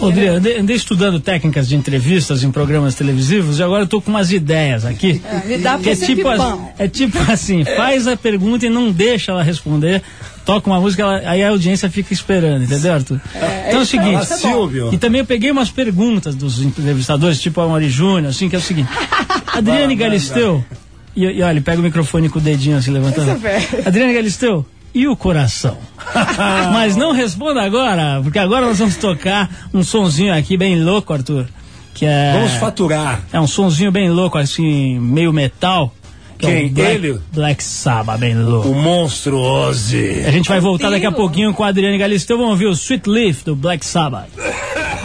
Ô, 0.00 0.06
andei, 0.06 0.58
andei 0.58 0.74
estudando 0.76 1.20
técnicas 1.20 1.68
de 1.68 1.76
entrevistas 1.76 2.42
em 2.42 2.50
programas 2.50 2.94
televisivos 2.96 3.58
e 3.60 3.62
agora 3.62 3.84
eu 3.84 3.86
tô 3.86 4.00
com 4.00 4.10
umas 4.10 4.32
ideias 4.32 4.84
aqui. 4.84 5.22
me 5.46 5.58
dá 5.58 5.78
que 5.78 5.90
é 5.90 5.94
tipo, 5.94 6.22
ser 6.22 6.22
é 6.78 6.88
tipo 6.88 7.18
assim, 7.30 7.64
faz 7.64 8.06
a 8.06 8.16
pergunta 8.16 8.66
e 8.66 8.68
não 8.70 8.90
deixa 8.90 9.32
ela 9.32 9.42
responder. 9.42 10.02
Toca 10.44 10.68
uma 10.68 10.80
música, 10.80 11.02
ela- 11.02 11.22
aí 11.24 11.42
a 11.42 11.50
audiência 11.50 11.88
fica 11.88 12.12
esperando, 12.12 12.64
entendeu, 12.64 12.94
Arthur? 12.94 13.20
então 13.68 13.78
é 13.78 13.82
o 13.82 13.86
seguinte. 13.86 14.26
Silvio. 14.26 14.90
E 14.92 14.98
também 14.98 15.20
eu 15.20 15.24
peguei 15.24 15.50
umas 15.52 15.70
perguntas 15.70 16.34
dos 16.34 16.60
entrevistadores, 16.60 17.40
tipo 17.40 17.60
a 17.60 17.68
Mari 17.68 17.88
Júnior, 17.88 18.30
assim, 18.30 18.48
que 18.48 18.56
é 18.56 18.58
o 18.58 18.62
seguinte. 18.62 18.88
Adriane 19.54 19.94
Galisteu. 19.94 20.64
E, 21.14 21.24
e 21.24 21.42
olha, 21.42 21.60
pega 21.60 21.78
o 21.78 21.82
microfone 21.82 22.28
com 22.28 22.38
o 22.38 22.42
dedinho 22.42 22.76
assim 22.76 22.90
levantando. 22.90 23.38
Adriane 23.86 24.14
Galisteu, 24.14 24.66
e 24.94 25.06
o 25.06 25.14
coração? 25.16 25.78
Mas 26.72 26.96
não 26.96 27.12
responda 27.12 27.62
agora, 27.62 28.20
porque 28.22 28.38
agora 28.38 28.66
nós 28.66 28.78
vamos 28.78 28.96
tocar 28.96 29.48
um 29.72 29.82
sonzinho 29.84 30.34
aqui 30.34 30.56
bem 30.56 30.82
louco, 30.82 31.12
Arthur. 31.12 31.46
Que 31.94 32.06
é. 32.06 32.32
Vamos 32.34 32.52
faturar. 32.54 33.20
É 33.32 33.38
um 33.38 33.46
sonzinho 33.46 33.92
bem 33.92 34.10
louco, 34.10 34.38
assim, 34.38 34.98
meio 34.98 35.32
metal. 35.32 35.94
É 36.46 36.50
Quem? 36.50 36.66
o 36.66 36.70
Black, 36.70 36.94
Ele? 36.94 37.20
Black 37.32 37.62
Sabbath, 37.64 38.18
bem 38.18 38.34
louco. 38.34 38.68
O 38.68 38.74
monstro 38.74 39.38
Ozzy. 39.38 40.24
A 40.26 40.30
gente 40.30 40.48
vai 40.48 40.60
voltar 40.60 40.90
daqui 40.90 41.06
a 41.06 41.12
pouquinho 41.12 41.52
com 41.52 41.64
a 41.64 41.68
Adriane 41.68 41.98
Galisteu. 41.98 42.36
Vamos 42.36 42.52
ouvir 42.52 42.66
o 42.66 42.72
Sweet 42.72 43.08
Leaf 43.08 43.44
do 43.44 43.56
Black 43.56 43.84
Sabbath. 43.84 44.28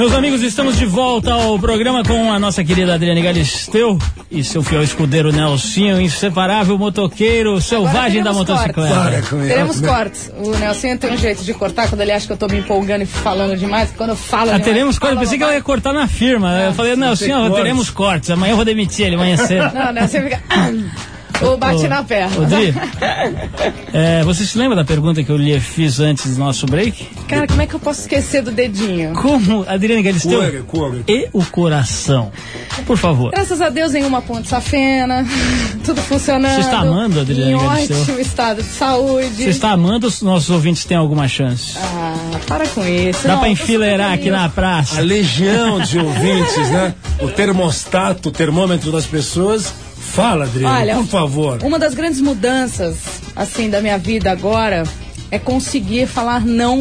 Meus 0.00 0.14
amigos, 0.14 0.40
estamos 0.42 0.78
de 0.78 0.86
volta 0.86 1.30
ao 1.30 1.58
programa 1.58 2.02
com 2.02 2.32
a 2.32 2.38
nossa 2.38 2.64
querida 2.64 2.94
Adriane 2.94 3.20
Galisteu 3.20 3.98
e 4.30 4.42
seu 4.42 4.62
fiel 4.62 4.82
escudeiro 4.82 5.30
Nelsinho, 5.30 6.00
inseparável 6.00 6.78
motoqueiro 6.78 7.60
selvagem 7.60 8.22
da 8.22 8.32
motocicleta. 8.32 8.94
Para 8.94 9.20
com 9.20 9.46
Teremos 9.46 9.78
cortes. 9.82 10.32
O 10.38 10.56
Nelson 10.56 10.96
tem 10.96 11.12
um 11.12 11.18
jeito 11.18 11.44
de 11.44 11.52
cortar 11.52 11.86
quando 11.86 12.00
ele 12.00 12.12
acha 12.12 12.26
que 12.26 12.32
eu 12.32 12.38
tô 12.38 12.46
me 12.48 12.60
empolgando 12.60 13.02
e 13.02 13.06
falando 13.06 13.54
demais. 13.58 13.92
Quando 13.94 14.10
eu 14.10 14.16
falo 14.16 14.44
Ah, 14.44 14.54
demais, 14.54 14.64
teremos 14.64 14.98
cortes. 14.98 15.18
Pensei 15.18 15.36
que 15.36 15.44
ela 15.44 15.52
ia 15.52 15.60
cortar 15.60 15.92
na 15.92 16.08
firma. 16.08 16.58
Eu 16.60 16.72
falei, 16.72 16.96
não, 16.96 17.08
tem 17.08 17.16
senhor, 17.16 17.40
cortes. 17.40 17.56
teremos 17.58 17.90
cortes. 17.90 18.30
Amanhã 18.30 18.52
eu 18.52 18.56
vou 18.56 18.64
demitir 18.64 19.04
ele, 19.04 19.16
amanhã 19.16 19.36
cedo. 19.36 19.70
Não, 19.74 19.92
Nelson 19.92 20.22
fica. 20.22 20.42
"Ah, 21.40 21.46
Ou 21.46 21.56
bate 21.56 21.88
na 21.88 22.02
perna. 22.02 22.36
Ô, 22.38 22.44
Dri, 22.44 22.74
é, 23.92 24.22
você 24.24 24.44
se 24.44 24.56
lembra 24.58 24.76
da 24.76 24.84
pergunta 24.84 25.22
que 25.22 25.30
eu 25.30 25.36
lhe 25.36 25.58
fiz 25.60 26.00
antes 26.00 26.34
do 26.36 26.38
nosso 26.40 26.66
break? 26.66 27.06
Cara, 27.28 27.46
como 27.46 27.60
é 27.62 27.66
que 27.66 27.74
eu 27.74 27.80
posso 27.80 28.00
esquecer 28.00 28.42
do 28.42 28.50
dedinho? 28.50 29.12
Como, 29.14 29.64
Adriane 29.68 30.02
Galisteu, 30.02 30.38
Cura, 30.40 30.62
cura. 30.66 30.98
e 31.08 31.28
o 31.32 31.44
coração? 31.44 32.30
Por 32.86 32.96
favor. 32.96 33.30
Graças 33.32 33.60
a 33.60 33.68
Deus, 33.68 33.92
nenhuma 33.92 34.22
ponte 34.22 34.48
safena, 34.48 35.26
tudo 35.84 36.00
funcionando. 36.02 36.54
Você 36.54 36.60
está 36.60 36.78
amando, 36.80 37.20
Adriane 37.20 37.52
Em 37.52 37.58
Galisteu? 37.58 38.00
ótimo 38.00 38.20
estado 38.20 38.62
de 38.62 38.68
saúde. 38.68 39.34
Você 39.44 39.50
está 39.50 39.70
amando 39.72 40.06
ou 40.06 40.12
os 40.12 40.22
nossos 40.22 40.50
ouvintes 40.50 40.84
têm 40.84 40.96
alguma 40.96 41.26
chance? 41.28 41.74
Ah, 41.76 42.14
para 42.46 42.66
com 42.68 42.86
isso. 42.86 43.26
Dá 43.26 43.36
tô 43.36 43.46
enfileirar 43.46 44.12
aqui 44.12 44.30
na 44.30 44.44
A 44.44 44.48
praça? 44.48 45.00
legião 45.00 45.80
de 45.80 45.98
ouvintes, 45.98 46.70
né? 46.70 46.94
O 47.20 47.28
termostato, 47.28 48.28
o 48.28 48.32
termômetro 48.32 48.90
das 48.92 49.06
pessoas. 49.06 49.72
Fala, 50.12 50.44
Adriano, 50.44 50.74
Olha, 50.74 50.94
por 50.96 51.06
favor. 51.06 51.58
Uma 51.62 51.78
das 51.78 51.94
grandes 51.94 52.20
mudanças, 52.20 52.96
assim, 53.36 53.70
da 53.70 53.80
minha 53.80 53.96
vida 53.98 54.30
agora 54.30 54.82
é 55.30 55.38
conseguir 55.38 56.06
falar 56.06 56.44
não 56.44 56.80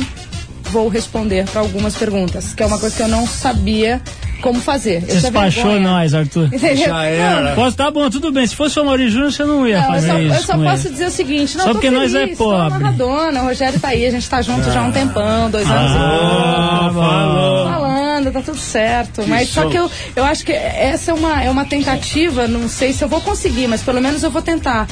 vou 0.71 0.87
responder 0.87 1.45
para 1.49 1.61
algumas 1.61 1.95
perguntas, 1.95 2.53
que 2.53 2.61
é 2.61 2.65
uma 2.65 2.77
coisa 2.79 2.95
que 2.95 3.01
eu 3.01 3.07
não 3.07 3.25
sabia 3.27 4.01
como 4.41 4.59
fazer. 4.61 5.03
Eu 5.07 5.15
Despachou 5.19 5.79
nós, 5.79 6.13
Arthur. 6.13 6.49
Já 6.75 7.03
era. 7.05 7.55
Posso, 7.55 7.75
tá 7.75 7.91
bom, 7.91 8.09
tudo 8.09 8.31
bem. 8.31 8.47
Se 8.47 8.55
fosse 8.55 8.79
o 8.79 8.85
Maurício 8.85 9.11
Júnior, 9.11 9.31
você 9.33 9.43
não 9.43 9.67
ia 9.67 9.77
Não, 9.81 9.85
eu 9.87 9.91
fazer 9.93 10.07
só, 10.07 10.17
eu 10.17 10.27
isso. 10.33 10.43
só 10.45 10.53
com 10.53 10.63
posso 10.63 10.83
ele. 10.87 10.93
dizer 10.93 11.05
o 11.07 11.11
seguinte, 11.11 11.57
não, 11.57 11.63
Só 11.65 11.69
eu 11.71 11.73
porque 11.75 11.89
nós 11.89 12.15
é 12.15 12.19
feliz, 12.21 12.37
pobre. 12.37 12.61
amarradona, 12.75 13.41
o 13.41 13.45
Rogério 13.45 13.79
tá 13.79 13.89
aí, 13.89 14.05
a 14.05 14.11
gente 14.11 14.29
tá 14.29 14.41
junto 14.41 14.63
já 14.71 14.79
há 14.79 14.83
um 14.83 14.91
tempão, 14.91 15.49
dois 15.49 15.69
anos. 15.69 15.91
Ah, 15.95 16.89
falou. 16.93 17.69
falando, 17.69 18.08
tá 18.31 18.41
tudo 18.41 18.57
certo. 18.57 19.23
mas 19.27 19.49
só 19.49 19.61
show. 19.63 19.71
que 19.71 19.77
eu, 19.77 19.91
eu 20.17 20.23
acho 20.25 20.45
que 20.45 20.51
essa 20.51 21.11
é 21.11 21.13
uma, 21.13 21.43
é 21.43 21.49
uma 21.49 21.65
tentativa, 21.65 22.47
não 22.47 22.67
sei 22.69 22.93
se 22.93 23.03
eu 23.03 23.07
vou 23.09 23.21
conseguir, 23.21 23.67
mas 23.67 23.81
pelo 23.81 24.01
menos 24.01 24.23
eu 24.23 24.29
vou 24.31 24.41
tentar. 24.41 24.87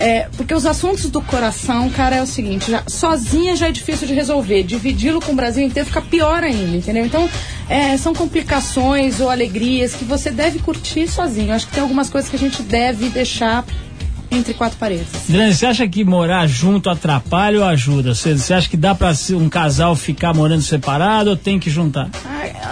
É, 0.00 0.26
porque 0.36 0.52
os 0.52 0.66
assuntos 0.66 1.08
do 1.10 1.20
coração, 1.20 1.88
cara, 1.90 2.16
é 2.16 2.22
o 2.22 2.26
seguinte, 2.26 2.68
já, 2.72 2.82
sozinha 2.88 3.54
já 3.54 3.68
é 3.68 3.70
difícil 3.72 4.08
de 4.08 4.14
resolver. 4.14 4.64
Dividi-lo 4.64 5.20
com 5.20 5.30
o 5.30 5.34
Brasil 5.36 5.64
inteiro 5.64 5.86
fica 5.86 6.00
pior 6.02 6.42
ainda, 6.42 6.76
entendeu? 6.76 7.06
Então, 7.06 7.28
é, 7.68 7.96
são 7.96 8.12
complicações 8.12 9.20
ou 9.20 9.30
alegrias 9.30 9.94
que 9.94 10.04
você 10.04 10.30
deve 10.32 10.58
curtir 10.58 11.06
sozinho. 11.06 11.52
Acho 11.54 11.66
que 11.68 11.74
tem 11.74 11.82
algumas 11.82 12.10
coisas 12.10 12.28
que 12.28 12.34
a 12.34 12.38
gente 12.38 12.62
deve 12.62 13.10
deixar 13.10 13.64
entre 14.28 14.54
quatro 14.54 14.76
paredes. 14.78 15.06
Adriane, 15.28 15.54
você 15.54 15.66
acha 15.66 15.86
que 15.86 16.02
morar 16.04 16.46
junto 16.48 16.88
atrapalha 16.90 17.58
ou 17.60 17.64
ajuda? 17.66 18.14
Você, 18.14 18.34
você 18.36 18.54
acha 18.54 18.68
que 18.68 18.78
dá 18.78 18.94
pra 18.96 19.14
se- 19.14 19.34
um 19.34 19.48
casal 19.48 19.94
ficar 19.94 20.32
morando 20.34 20.62
separado 20.62 21.30
ou 21.30 21.36
tem 21.36 21.60
que 21.60 21.68
juntar? 21.70 22.08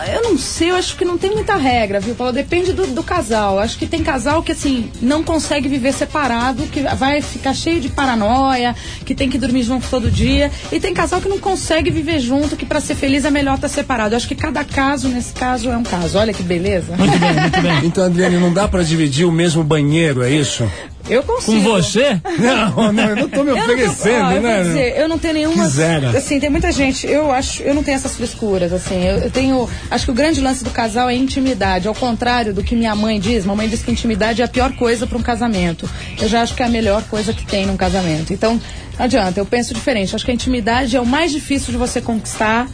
Eu 0.07 0.23
não 0.23 0.39
sei, 0.39 0.71
eu 0.71 0.77
acho 0.77 0.97
que 0.97 1.05
não 1.05 1.19
tem 1.19 1.31
muita 1.31 1.57
regra, 1.57 2.01
viu, 2.01 2.15
Paulo? 2.15 2.33
Depende 2.33 2.73
do, 2.73 2.87
do 2.89 3.03
casal. 3.03 3.59
Acho 3.59 3.79
que 3.79 3.87
tem 3.87 4.03
casal 4.03 4.43
que, 4.43 4.53
assim, 4.53 4.91
não 5.01 5.23
consegue 5.23 5.69
viver 5.69 5.93
separado, 5.93 6.65
que 6.65 6.83
vai 6.83 7.21
ficar 7.21 7.55
cheio 7.55 7.81
de 7.81 7.89
paranoia, 7.89 8.75
que 9.05 9.15
tem 9.15 9.29
que 9.29 9.39
dormir 9.39 9.63
junto 9.63 9.89
todo 9.89 10.11
dia. 10.11 10.51
E 10.71 10.81
tem 10.81 10.95
casal 10.95 11.21
que 11.21 11.29
não 11.29 11.39
consegue 11.39 11.91
viver 11.91 12.21
junto, 12.21 12.57
que 12.57 12.67
pra 12.67 12.81
ser 12.81 12.95
feliz 12.95 13.25
é 13.25 13.31
melhor 13.31 13.57
estar 13.57 13.69
separado. 13.69 14.15
Eu 14.15 14.17
acho 14.17 14.29
que 14.29 14.35
cada 14.35 14.65
caso, 14.65 15.09
nesse 15.09 15.33
caso, 15.33 15.71
é 15.71 15.77
um 15.77 15.83
caso. 15.83 16.19
Olha 16.19 16.33
que 16.33 16.43
beleza. 16.43 16.97
Muito 16.97 17.19
bem, 17.19 17.33
muito 17.35 17.61
bem. 17.61 17.85
Então, 17.85 18.05
Adriane, 18.05 18.37
não 18.37 18.53
dá 18.53 18.69
pra 18.69 18.83
dividir 18.83 19.27
o 19.27 19.33
mesmo 19.33 19.65
banheiro, 19.65 20.23
é 20.23 20.31
isso? 20.31 20.69
Eu 21.11 21.23
consigo. 21.25 21.63
Com 21.63 21.63
você? 21.63 22.21
Não, 22.39 22.93
não, 22.93 23.05
eu 23.05 23.17
não 23.17 23.29
tô 23.29 23.43
me 23.43 23.51
Eu 23.51 23.57
não, 23.57 23.67
tô, 23.67 23.73
oferecendo, 23.73 24.25
ó, 24.25 24.33
eu 24.33 24.41
né? 24.41 24.55
vou 24.55 24.65
dizer, 24.65 24.97
eu 24.97 25.09
não 25.09 25.19
tenho 25.19 25.35
nenhuma. 25.35 25.65
Quisera. 25.65 26.17
Assim, 26.17 26.39
tem 26.39 26.49
muita 26.49 26.71
gente. 26.73 27.07
Eu 27.07 27.31
acho, 27.33 27.63
eu 27.63 27.75
não 27.75 27.83
tenho 27.83 27.97
essas 27.97 28.15
frescuras. 28.15 28.73
Assim, 28.73 29.05
eu, 29.05 29.19
eu 29.19 29.31
tenho. 29.31 29.69
Acho 29.91 30.05
que 30.07 30.11
o 30.11 30.15
grande 30.15 30.41
lance 30.41 30.63
do 30.63 30.71
casal 30.71 31.11
é 31.11 31.15
intimidade. 31.15 31.89
Ao 31.89 31.95
contrário 31.95 32.55
do 32.55 32.63
que 32.63 32.75
minha 32.75 32.95
mãe 32.95 33.19
diz. 33.19 33.45
Mamãe 33.45 33.69
diz 33.69 33.83
que 33.83 33.91
intimidade 33.91 34.41
é 34.41 34.45
a 34.45 34.49
pior 34.49 34.73
coisa 34.73 35.07
para 35.07 35.19
um 35.19 35.23
casamento. 35.23 35.89
Eu 36.21 36.29
já 36.29 36.43
acho 36.43 36.55
que 36.55 36.63
é 36.63 36.67
a 36.67 36.69
melhor 36.69 37.03
coisa 37.05 37.33
que 37.33 37.45
tem 37.45 37.67
num 37.67 37.77
casamento. 37.77 38.33
Então, 38.33 38.61
não 38.99 39.05
adianta. 39.05 39.41
Eu 39.41 39.47
penso 39.47 39.75
diferente. 39.75 40.15
Acho 40.15 40.25
que 40.25 40.31
a 40.31 40.35
intimidade 40.35 40.97
é 40.97 41.01
o 41.01 41.07
mais 41.07 41.33
difícil 41.33 41.73
de 41.73 41.79
você 41.79 42.01
conquistar. 42.01 42.69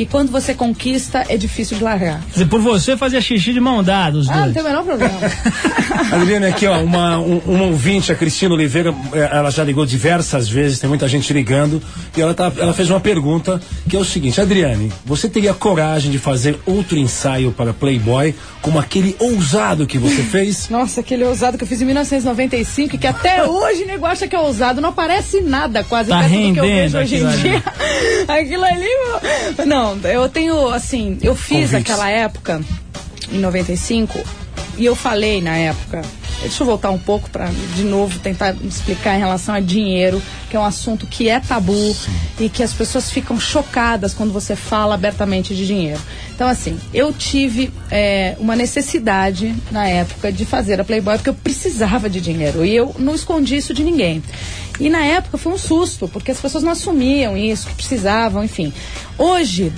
E 0.00 0.06
quando 0.06 0.30
você 0.30 0.54
conquista, 0.54 1.24
é 1.28 1.36
difícil 1.36 1.76
de 1.76 1.82
largar. 1.82 2.20
Quer 2.26 2.32
dizer, 2.32 2.46
por 2.46 2.60
você 2.60 2.96
fazia 2.96 3.20
xixi 3.20 3.52
de 3.52 3.58
mão 3.60 3.82
dada, 3.82 4.16
os 4.18 4.28
Ah, 4.28 4.34
não 4.36 4.42
dois. 4.44 4.54
tem 4.54 4.62
o 4.62 4.66
menor 4.66 4.84
problema. 4.84 5.18
Adriane, 6.12 6.46
aqui, 6.46 6.66
ó, 6.66 6.78
uma, 6.80 7.18
um, 7.18 7.38
uma 7.46 7.64
ouvinte, 7.64 8.12
a 8.12 8.14
Cristina 8.14 8.54
Oliveira, 8.54 8.94
eh, 9.12 9.28
ela 9.32 9.50
já 9.50 9.64
ligou 9.64 9.84
diversas 9.84 10.48
vezes, 10.48 10.78
tem 10.78 10.88
muita 10.88 11.08
gente 11.08 11.32
ligando, 11.32 11.82
e 12.16 12.20
ela, 12.20 12.32
tá, 12.32 12.50
ela 12.58 12.72
fez 12.72 12.88
uma 12.90 13.00
pergunta 13.00 13.60
que 13.88 13.96
é 13.96 13.98
o 13.98 14.04
seguinte: 14.04 14.40
Adriane, 14.40 14.92
você 15.04 15.28
teria 15.28 15.52
coragem 15.52 16.10
de 16.12 16.18
fazer 16.18 16.58
outro 16.64 16.96
ensaio 16.96 17.50
para 17.50 17.72
Playboy, 17.72 18.34
como 18.62 18.78
aquele 18.78 19.16
ousado 19.18 19.86
que 19.86 19.98
você 19.98 20.22
fez? 20.22 20.68
Nossa, 20.70 21.00
aquele 21.00 21.24
ousado 21.24 21.58
que 21.58 21.64
eu 21.64 21.68
fiz 21.68 21.82
em 21.82 21.84
1995 21.86 22.94
e 22.94 22.98
que 22.98 23.06
até 23.06 23.42
hoje 23.48 23.84
nego 23.84 24.06
acha 24.06 24.28
que 24.28 24.36
é 24.36 24.38
ousado. 24.40 24.80
Não 24.80 24.90
aparece 24.90 25.40
nada 25.40 25.82
quase 25.84 26.08
Tá 26.10 26.20
perto 26.20 26.32
do 26.32 26.52
que 26.54 26.60
eu 26.60 26.64
rendendo 26.64 26.92
vejo 26.92 26.98
hoje 26.98 27.16
em 27.16 27.26
aquilo 27.26 27.32
ali. 27.32 27.42
dia. 27.50 27.62
Aquilo 28.28 28.64
ali. 28.64 28.88
meu- 29.66 29.66
Não, 29.96 30.10
eu 30.10 30.28
tenho, 30.28 30.68
assim, 30.68 31.18
eu 31.22 31.34
fiz 31.34 31.70
Convites. 31.70 31.74
aquela 31.74 32.10
época, 32.10 32.60
em 33.32 33.38
95, 33.38 34.22
e 34.76 34.84
eu 34.84 34.94
falei 34.94 35.40
na 35.40 35.56
época. 35.56 36.02
Deixa 36.40 36.62
eu 36.62 36.66
voltar 36.66 36.90
um 36.90 36.98
pouco 36.98 37.28
para 37.30 37.50
de 37.74 37.82
novo 37.82 38.18
tentar 38.20 38.54
explicar 38.64 39.16
em 39.16 39.18
relação 39.18 39.54
a 39.54 39.60
dinheiro, 39.60 40.22
que 40.48 40.56
é 40.56 40.60
um 40.60 40.64
assunto 40.64 41.06
que 41.06 41.28
é 41.28 41.40
tabu 41.40 41.96
e 42.38 42.48
que 42.48 42.62
as 42.62 42.72
pessoas 42.72 43.10
ficam 43.10 43.40
chocadas 43.40 44.14
quando 44.14 44.32
você 44.32 44.54
fala 44.54 44.94
abertamente 44.94 45.54
de 45.54 45.66
dinheiro. 45.66 46.00
Então, 46.34 46.46
assim, 46.46 46.78
eu 46.94 47.12
tive 47.12 47.72
é, 47.90 48.36
uma 48.38 48.54
necessidade 48.54 49.52
na 49.72 49.88
época 49.88 50.30
de 50.30 50.44
fazer 50.44 50.80
a 50.80 50.84
Playboy 50.84 51.16
porque 51.16 51.30
eu 51.30 51.34
precisava 51.34 52.08
de 52.08 52.20
dinheiro 52.20 52.64
e 52.64 52.74
eu 52.74 52.94
não 52.98 53.14
escondi 53.14 53.56
isso 53.56 53.74
de 53.74 53.82
ninguém. 53.82 54.22
E 54.78 54.88
na 54.88 55.04
época 55.04 55.36
foi 55.36 55.52
um 55.52 55.58
susto, 55.58 56.06
porque 56.06 56.30
as 56.30 56.40
pessoas 56.40 56.62
não 56.62 56.70
assumiam 56.70 57.36
isso, 57.36 57.66
que 57.66 57.74
precisavam, 57.74 58.44
enfim. 58.44 58.72
Hoje, 59.18 59.72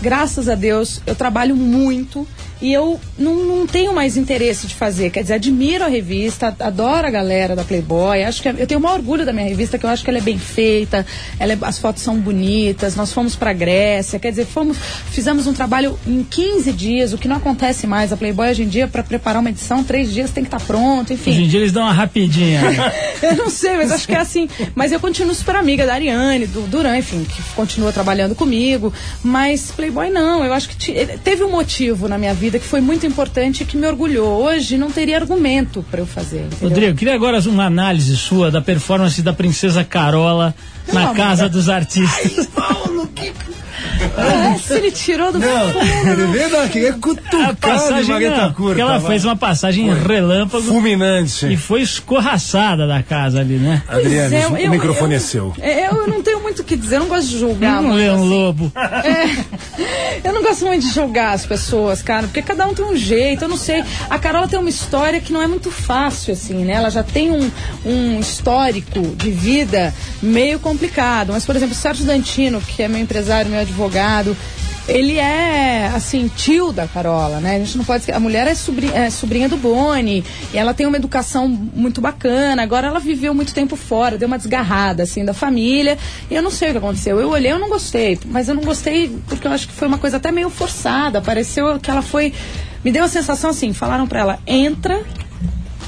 graças 0.00 0.48
a 0.48 0.54
Deus, 0.54 1.02
eu 1.04 1.16
trabalho 1.16 1.56
muito 1.56 2.26
e 2.60 2.72
eu 2.72 3.00
não, 3.18 3.36
não 3.44 3.66
tenho 3.66 3.92
mais 3.94 4.16
interesse 4.16 4.66
de 4.66 4.74
fazer. 4.74 5.10
Quer 5.10 5.22
dizer, 5.22 5.34
admiro 5.34 5.84
a 5.84 5.88
revista, 5.88 6.54
adoro 6.60 7.06
a 7.06 7.10
galera 7.10 7.56
da 7.56 7.64
Playboy. 7.64 8.22
Acho 8.24 8.42
que 8.42 8.48
é- 8.48 8.54
eu 8.58 8.66
tenho 8.66 8.78
o 8.80 8.82
maior 8.82 8.96
orgulho 8.96 9.24
da 9.24 9.32
minha 9.32 9.46
revista, 9.48 9.78
que 9.78 9.86
eu 9.86 9.90
acho 9.90 10.04
que 10.04 10.10
ela 10.10 10.18
é 10.18 10.22
bem 10.22 10.38
feita, 10.38 11.06
ela 11.38 11.52
é- 11.52 11.58
as 11.62 11.78
fotos 11.78 12.02
são 12.02 12.16
bonitas. 12.18 12.94
Nós 12.96 13.12
fomos 13.12 13.34
pra 13.36 13.52
Grécia, 13.52 14.18
quer 14.18 14.30
dizer, 14.30 14.46
fomos, 14.46 14.76
fizemos 15.10 15.46
um 15.46 15.52
trabalho 15.52 15.98
em 16.06 16.22
15 16.22 16.72
dias, 16.72 17.12
o 17.12 17.18
que 17.18 17.26
não 17.28 17.36
acontece 17.36 17.86
mais. 17.86 18.12
A 18.12 18.16
Playboy 18.16 18.50
hoje 18.50 18.62
em 18.62 18.68
dia, 18.68 18.86
para 18.88 19.02
preparar 19.02 19.40
uma 19.40 19.50
edição, 19.50 19.82
três 19.82 20.12
dias 20.12 20.30
tem 20.30 20.44
que 20.44 20.48
estar 20.48 20.60
pronto, 20.60 21.12
enfim. 21.12 21.30
Hoje 21.30 21.44
em 21.44 21.48
dia 21.48 21.60
eles 21.60 21.72
dão 21.72 21.82
uma 21.82 21.92
rapidinha. 21.92 22.60
né? 22.60 22.92
Eu 23.22 23.36
não 23.36 23.50
sei, 23.50 23.76
mas 23.76 23.92
acho 23.92 24.06
que 24.06 24.14
é 24.14 24.18
assim. 24.18 24.48
Mas 24.74 24.92
eu 24.92 24.98
continuo 25.00 25.34
super 25.34 25.54
amiga 25.56 25.84
da 25.86 25.94
Ariane, 25.94 26.46
do 26.46 26.62
Duran, 26.62 26.96
enfim, 26.96 27.24
que 27.24 27.42
continua 27.54 27.92
trabalhando 27.92 28.34
comigo. 28.34 28.92
Mas 29.22 29.70
Playboy 29.70 30.08
não, 30.10 30.42
eu 30.44 30.52
acho 30.52 30.68
que 30.70 30.76
teve 31.22 31.44
um 31.44 31.50
motivo 31.50 32.08
na 32.08 32.16
minha 32.16 32.32
vida 32.34 32.49
que 32.58 32.66
foi 32.66 32.80
muito 32.80 33.06
importante 33.06 33.62
e 33.62 33.66
que 33.66 33.76
me 33.76 33.86
orgulhou. 33.86 34.42
Hoje 34.42 34.76
não 34.76 34.90
teria 34.90 35.16
argumento 35.16 35.84
para 35.90 36.00
eu 36.00 36.06
fazer. 36.06 36.46
entendeu? 36.46 36.68
Rodrigo, 36.68 36.98
queria 36.98 37.14
agora 37.14 37.38
uma 37.48 37.64
análise 37.64 38.16
sua 38.16 38.50
da 38.50 38.60
performance 38.60 39.20
da 39.22 39.32
princesa 39.32 39.84
Carola 39.84 40.54
na 40.92 41.14
Casa 41.14 41.48
dos 41.48 41.68
Artistas. 41.68 42.48
Ah, 44.16 44.56
se 44.58 44.74
ele 44.74 44.90
tirou 44.90 45.32
do 45.32 45.40
fundo. 45.40 45.78
ele 46.10 46.26
veio 46.32 46.50
daqui, 46.50 46.84
é 46.86 46.88
A 46.90 46.92
cutucado 46.94 48.02
de 48.02 48.08
não, 48.10 48.52
Curta. 48.52 48.54
porque 48.56 48.80
ela 48.80 49.00
fez 49.00 49.24
uma 49.24 49.36
passagem 49.36 49.88
em 49.88 49.94
relâmpago 49.94 50.64
Fulminante. 50.64 51.46
e 51.52 51.56
foi 51.56 51.82
escorraçada 51.82 52.86
da 52.86 53.02
casa 53.02 53.40
ali, 53.40 53.54
né? 53.56 53.82
Adriane, 53.88 54.30
Pois 54.30 54.42
é, 54.42 54.48
o 54.48 54.56
eu- 54.56 54.70
microfone 54.70 55.12
eu- 55.14 55.16
é 55.16 55.20
seu. 55.20 55.54
Eu, 55.58 55.96
eu 56.02 56.06
não 56.06 56.22
tenho 56.22 56.40
muito 56.40 56.60
o 56.60 56.64
que 56.64 56.76
dizer, 56.76 56.96
eu 56.96 57.00
não 57.00 57.08
gosto 57.08 57.28
de 57.28 57.38
julgar. 57.38 57.82
Não 57.82 57.98
é 57.98 58.10
um 58.12 58.16
assim. 58.16 58.28
lobo. 58.28 58.72
É, 58.76 60.20
eu 60.28 60.32
não 60.32 60.42
gosto 60.42 60.64
muito 60.66 60.86
de 60.86 60.92
julgar 60.92 61.34
as 61.34 61.44
pessoas, 61.46 62.02
cara, 62.02 62.22
porque 62.26 62.42
cada 62.42 62.66
um 62.66 62.74
tem 62.74 62.84
um 62.84 62.96
jeito, 62.96 63.44
eu 63.44 63.48
não 63.48 63.56
sei. 63.56 63.82
A 64.08 64.18
Carola 64.18 64.48
tem 64.48 64.58
uma 64.58 64.68
história 64.70 65.20
que 65.20 65.32
não 65.32 65.40
é 65.42 65.46
muito 65.46 65.70
fácil, 65.70 66.32
assim, 66.32 66.64
né? 66.64 66.74
Ela 66.74 66.90
já 66.90 67.02
tem 67.02 67.30
um, 67.30 67.50
um 67.84 68.20
histórico 68.20 69.00
de 69.16 69.30
vida 69.30 69.92
meio 70.22 70.58
complicado. 70.58 71.32
Mas, 71.32 71.44
por 71.44 71.56
exemplo, 71.56 71.74
o 71.74 71.78
Sérgio 71.78 72.04
Dantino, 72.06 72.60
que 72.60 72.82
é 72.82 72.88
meu 72.88 73.00
empresário, 73.00 73.50
meu 73.50 73.60
advogado, 73.60 73.89
ele 74.88 75.18
é, 75.18 75.86
assim, 75.94 76.28
tio 76.28 76.72
da 76.72 76.86
Carola, 76.86 77.38
né? 77.38 77.56
A 77.56 77.58
gente 77.60 77.76
não 77.76 77.84
pode... 77.84 78.10
A 78.10 78.18
mulher 78.18 78.46
é 78.46 78.54
sobrinha, 78.54 78.92
é 78.92 79.10
sobrinha 79.10 79.48
do 79.48 79.56
Boni, 79.56 80.24
e 80.52 80.58
ela 80.58 80.74
tem 80.74 80.86
uma 80.86 80.96
educação 80.96 81.46
muito 81.46 82.00
bacana. 82.00 82.62
Agora, 82.62 82.88
ela 82.88 82.98
viveu 82.98 83.32
muito 83.32 83.54
tempo 83.54 83.76
fora, 83.76 84.18
deu 84.18 84.26
uma 84.26 84.38
desgarrada, 84.38 85.04
assim, 85.04 85.24
da 85.24 85.32
família. 85.32 85.96
E 86.30 86.34
eu 86.34 86.42
não 86.42 86.50
sei 86.50 86.70
o 86.70 86.72
que 86.72 86.78
aconteceu. 86.78 87.20
Eu 87.20 87.28
olhei, 87.28 87.52
eu 87.52 87.58
não 87.58 87.68
gostei. 87.68 88.18
Mas 88.26 88.48
eu 88.48 88.54
não 88.54 88.64
gostei 88.64 89.16
porque 89.28 89.46
eu 89.46 89.52
acho 89.52 89.68
que 89.68 89.74
foi 89.74 89.86
uma 89.86 89.98
coisa 89.98 90.16
até 90.16 90.32
meio 90.32 90.50
forçada. 90.50 91.20
Pareceu 91.20 91.78
que 91.78 91.90
ela 91.90 92.02
foi... 92.02 92.32
Me 92.84 92.90
deu 92.90 93.04
a 93.04 93.08
sensação, 93.08 93.50
assim, 93.50 93.72
falaram 93.72 94.06
pra 94.06 94.20
ela, 94.20 94.38
entra 94.46 95.04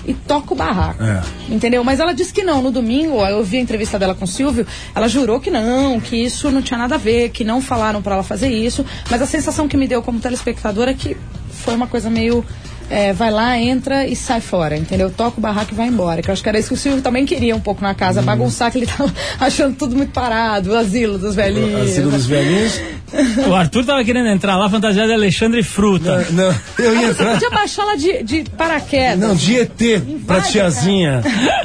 e 0.06 0.14
toca 0.14 0.52
o 0.52 0.56
barraco. 0.56 1.02
É. 1.02 1.22
Entendeu? 1.48 1.82
Mas 1.84 2.00
ela 2.00 2.12
disse 2.12 2.32
que 2.32 2.42
não. 2.42 2.62
No 2.62 2.70
domingo, 2.70 3.24
eu 3.26 3.42
vi 3.42 3.58
a 3.58 3.60
entrevista 3.60 3.98
dela 3.98 4.14
com 4.14 4.24
o 4.24 4.28
Silvio, 4.28 4.66
ela 4.94 5.08
jurou 5.08 5.40
que 5.40 5.50
não, 5.50 6.00
que 6.00 6.16
isso 6.16 6.50
não 6.50 6.62
tinha 6.62 6.78
nada 6.78 6.94
a 6.94 6.98
ver, 6.98 7.30
que 7.30 7.44
não 7.44 7.60
falaram 7.60 8.02
pra 8.02 8.14
ela 8.14 8.22
fazer 8.22 8.48
isso. 8.48 8.84
Mas 9.10 9.22
a 9.22 9.26
sensação 9.26 9.68
que 9.68 9.76
me 9.76 9.86
deu 9.86 10.02
como 10.02 10.20
telespectadora 10.20 10.90
é 10.90 10.94
que 10.94 11.16
foi 11.50 11.74
uma 11.74 11.86
coisa 11.86 12.10
meio 12.10 12.44
é, 12.92 13.10
vai 13.12 13.30
lá, 13.30 13.58
entra 13.58 14.06
e 14.06 14.14
sai 14.14 14.40
fora, 14.42 14.76
entendeu? 14.76 15.10
Toca 15.10 15.38
o 15.38 15.40
barraco 15.40 15.72
e 15.72 15.74
vai 15.74 15.88
embora. 15.88 16.20
Que 16.20 16.28
eu 16.28 16.32
acho 16.32 16.42
que 16.42 16.48
era 16.48 16.58
isso 16.58 16.68
que 16.68 16.74
o 16.74 16.76
Silvio 16.76 17.00
também 17.00 17.24
queria 17.24 17.56
um 17.56 17.60
pouco 17.60 17.82
na 17.82 17.94
casa, 17.94 18.20
bagunçar, 18.20 18.70
que 18.70 18.78
ele 18.78 18.86
tava 18.86 19.10
achando 19.40 19.74
tudo 19.76 19.96
muito 19.96 20.12
parado, 20.12 20.72
o 20.72 20.76
asilo 20.76 21.16
dos 21.16 21.34
velhinhos. 21.34 21.90
Asilo 21.90 22.10
dos 22.10 22.26
velhinhos. 22.26 22.78
O 23.48 23.54
Arthur 23.54 23.84
tava 23.84 24.02
querendo 24.04 24.28
entrar 24.28 24.56
lá 24.56 24.68
fantasiado 24.68 25.08
de 25.08 25.14
Alexandre 25.14 25.62
Fruta. 25.62 26.26
Não, 26.30 26.54
eu 26.78 26.94
ia 26.94 27.00
Você 27.08 27.10
entrar. 27.22 27.32
podia 27.34 27.50
baixar 27.50 27.84
lá 27.84 27.94
de, 27.96 28.22
de 28.22 28.44
paraquedas. 28.56 29.18
Não, 29.18 29.34
de 29.34 29.56
ET 29.56 29.78
pra 30.26 30.38
Vai, 30.38 30.50
tiazinha. 30.50 31.20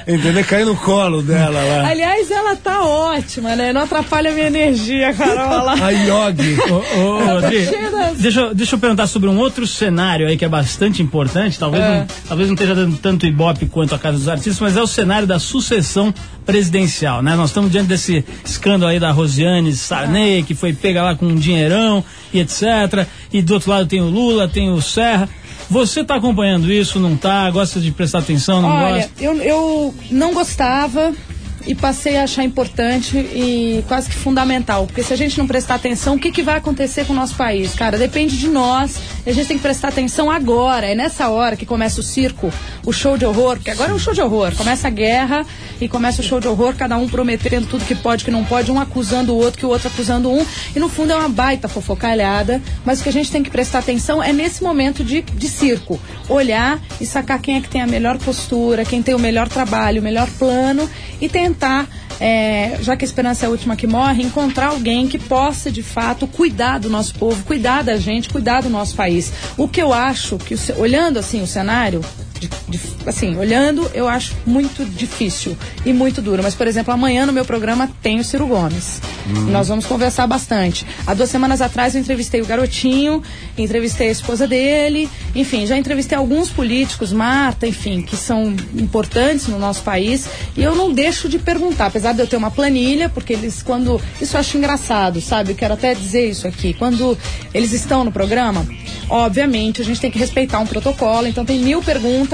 Entendeu? 0.07 0.43
Cair 0.45 0.65
no 0.65 0.75
colo 0.75 1.21
dela 1.21 1.61
lá. 1.63 1.87
Aliás, 1.89 2.29
ela 2.31 2.55
tá 2.55 2.83
ótima, 2.83 3.55
né? 3.55 3.71
Não 3.73 3.81
atrapalha 3.81 4.31
a 4.31 4.33
minha 4.33 4.47
energia, 4.47 5.13
Carola. 5.13 5.73
A 5.73 5.89
Yogi. 5.91 6.57
Ela 6.95 7.41
tá 7.41 7.49
das- 7.49 8.17
deixa, 8.17 8.39
eu- 8.41 8.53
deixa 8.55 8.75
eu 8.75 8.79
perguntar 8.79 9.07
sobre 9.07 9.29
um 9.29 9.37
outro 9.37 9.65
cenário 9.67 10.27
aí 10.27 10.37
que 10.37 10.45
é 10.45 10.49
bastante 10.49 11.01
importante, 11.01 11.57
talvez, 11.57 11.83
É. 11.83 11.99
não, 11.99 12.07
talvez 12.27 12.49
não 12.49 12.55
esteja 12.55 12.75
dando 12.75 12.97
tanto 12.97 13.25
ibope 13.25 13.65
quanto 13.67 13.95
a 13.95 13.99
Casa 13.99 14.17
dos 14.17 14.27
Artistas, 14.29 14.59
mas 14.59 14.75
é 14.77 14.81
o 14.81 14.87
cenário 14.87 15.27
da 15.27 15.39
sucessão 15.39 16.13
presidencial, 16.45 17.21
né? 17.21 17.35
Nós 17.35 17.49
estamos 17.49 17.71
diante 17.71 17.87
desse 17.87 18.23
escândalo 18.45 18.91
aí 18.91 18.99
da 18.99 19.11
Rosiane 19.11 19.73
Sarney, 19.73 20.43
que 20.43 20.55
foi 20.55 20.71
pega 20.73 21.03
lá 21.03 21.15
com 21.15 21.25
um 21.25 21.36
dinheirão 21.37 22.03
e 22.33 22.39
etc. 22.39 23.07
E 23.31 23.41
do 23.41 23.53
outro 23.55 23.69
lado 23.71 23.87
tem 23.87 24.01
o 24.01 24.09
Lula, 24.09 24.47
tem 24.47 24.69
o 24.71 24.81
Serra. 24.81 25.29
Você 25.69 26.01
está 26.01 26.15
acompanhando 26.15 26.71
isso, 26.71 26.99
não 26.99 27.17
tá? 27.17 27.49
Gosta 27.51 27.79
de 27.79 27.91
prestar 27.91 28.19
atenção, 28.19 28.61
não 28.61 28.69
Olha, 28.69 29.01
gosta? 29.01 29.23
eu, 29.23 29.35
eu 29.41 29.95
não 30.09 30.33
gostava 30.33 31.13
e 31.67 31.75
passei 31.75 32.17
a 32.17 32.23
achar 32.23 32.43
importante 32.43 33.17
e 33.17 33.83
quase 33.87 34.09
que 34.09 34.15
fundamental. 34.15 34.87
Porque 34.87 35.03
se 35.03 35.13
a 35.13 35.17
gente 35.17 35.37
não 35.37 35.45
prestar 35.45 35.75
atenção, 35.75 36.15
o 36.15 36.19
que, 36.19 36.31
que 36.31 36.41
vai 36.41 36.57
acontecer 36.57 37.05
com 37.05 37.11
o 37.11 37.15
nosso 37.15 37.35
país? 37.35 37.75
Cara, 37.75 37.97
depende 37.97 38.37
de 38.37 38.47
nós. 38.47 38.97
A 39.25 39.31
gente 39.33 39.47
tem 39.47 39.57
que 39.57 39.63
prestar 39.63 39.89
atenção 39.89 40.31
agora. 40.31 40.87
É 40.87 40.95
nessa 40.95 41.27
hora 41.27 41.57
que 41.57 41.65
começa 41.65 41.99
o 41.99 42.03
circo, 42.03 42.51
o 42.85 42.93
show 42.93 43.17
de 43.17 43.25
horror. 43.25 43.57
Porque 43.57 43.69
agora 43.69 43.91
é 43.91 43.93
um 43.93 43.99
show 43.99 44.13
de 44.13 44.21
horror. 44.21 44.55
Começa 44.55 44.87
a 44.87 44.91
guerra 44.91 45.45
e 45.81 45.89
começa 45.89 46.21
o 46.21 46.23
show 46.23 46.39
de 46.39 46.47
horror, 46.47 46.73
cada 46.75 46.97
um 46.97 47.07
prometendo 47.07 47.67
tudo 47.67 47.83
que 47.83 47.95
pode, 47.95 48.23
que 48.23 48.31
não 48.31 48.45
pode, 48.45 48.71
um 48.71 48.79
acusando 48.79 49.33
o 49.33 49.35
outro, 49.35 49.59
que 49.59 49.65
o 49.65 49.69
outro 49.69 49.89
acusando 49.89 50.31
um. 50.31 50.45
E 50.73 50.79
no 50.79 50.87
fundo 50.87 51.11
é 51.11 51.15
uma 51.15 51.29
baita 51.29 51.67
fofocalhada. 51.67 52.61
Mas 52.85 53.01
o 53.01 53.03
que 53.03 53.09
a 53.09 53.13
gente 53.13 53.29
tem 53.29 53.43
que 53.43 53.49
prestar 53.49 53.79
atenção 53.79 54.23
é 54.23 54.31
nesse 54.31 54.63
momento 54.63 55.03
de, 55.03 55.21
de 55.21 55.49
circo. 55.49 55.99
Olhar 56.29 56.79
e 57.01 57.05
sacar 57.05 57.41
quem 57.41 57.57
é 57.57 57.61
que 57.61 57.67
tem 57.67 57.81
a 57.81 57.87
melhor 57.87 58.17
postura, 58.17 58.85
quem 58.85 59.03
tem 59.03 59.13
o 59.13 59.19
melhor 59.19 59.49
trabalho, 59.49 59.99
o 59.99 60.03
melhor 60.03 60.29
plano 60.39 60.89
e 61.19 61.27
tentar, 61.27 61.56
é, 62.19 62.77
já 62.81 62.95
que 62.95 63.03
a 63.03 63.07
esperança 63.07 63.45
é 63.45 63.47
a 63.47 63.49
última 63.49 63.75
que 63.75 63.85
morre, 63.85 64.23
encontrar 64.23 64.67
alguém 64.67 65.07
que 65.07 65.19
possa 65.19 65.71
de 65.71 65.83
fato 65.83 66.27
cuidar 66.27 66.79
do 66.79 66.89
nosso 66.89 67.15
povo, 67.15 67.43
cuidar 67.43 67.83
da 67.83 67.97
gente, 67.97 68.29
cuidar 68.29 68.61
do 68.61 68.69
nosso 68.69 68.95
país. 68.95 69.31
O 69.57 69.67
que 69.67 69.81
eu 69.81 69.93
acho 69.93 70.37
que, 70.37 70.55
olhando 70.77 71.19
assim 71.19 71.41
o 71.41 71.47
cenário, 71.47 72.01
de- 72.39 72.49
de- 72.67 72.79
assim, 73.05 73.35
olhando, 73.37 73.89
eu 73.93 74.07
acho 74.07 74.35
muito 74.45 74.83
difícil 74.85 75.57
e 75.85 75.93
muito 75.93 76.21
duro. 76.21 76.41
Mas, 76.43 76.55
por 76.55 76.67
exemplo, 76.67 76.93
amanhã 76.93 77.25
no 77.25 77.33
meu 77.33 77.45
programa 77.45 77.89
tem 78.01 78.19
o 78.19 78.23
Ciro 78.23 78.47
Gomes. 78.47 79.01
E 79.27 79.51
nós 79.51 79.67
vamos 79.67 79.85
conversar 79.85 80.25
bastante. 80.27 80.85
Há 81.05 81.13
duas 81.13 81.29
semanas 81.29 81.61
atrás 81.61 81.95
eu 81.95 82.01
entrevistei 82.01 82.41
o 82.41 82.45
garotinho, 82.45 83.21
entrevistei 83.57 84.07
a 84.09 84.11
esposa 84.11 84.47
dele, 84.47 85.09
enfim, 85.35 85.65
já 85.65 85.77
entrevistei 85.77 86.17
alguns 86.17 86.49
políticos, 86.49 87.11
Marta, 87.11 87.67
enfim, 87.67 88.01
que 88.01 88.15
são 88.15 88.55
importantes 88.75 89.47
no 89.47 89.59
nosso 89.59 89.81
país. 89.83 90.27
E 90.55 90.63
eu 90.63 90.75
não 90.75 90.93
deixo 90.93 91.27
de 91.27 91.37
perguntar, 91.39 91.87
apesar 91.87 92.13
de 92.13 92.19
eu 92.21 92.27
ter 92.27 92.37
uma 92.37 92.51
planilha, 92.51 93.09
porque 93.09 93.33
eles, 93.33 93.61
quando. 93.61 93.99
Isso 94.21 94.35
eu 94.35 94.39
acho 94.39 94.57
engraçado, 94.57 95.19
sabe? 95.21 95.51
Eu 95.51 95.55
quero 95.55 95.73
até 95.73 95.93
dizer 95.93 96.29
isso 96.29 96.47
aqui. 96.47 96.73
Quando 96.73 97.17
eles 97.53 97.73
estão 97.73 98.03
no 98.03 98.11
programa, 98.11 98.65
obviamente 99.09 99.81
a 99.81 99.85
gente 99.85 99.99
tem 99.99 100.11
que 100.11 100.19
respeitar 100.19 100.59
um 100.59 100.65
protocolo, 100.67 101.27
então 101.27 101.43
tem 101.45 101.59
mil 101.59 101.81
perguntas 101.81 102.26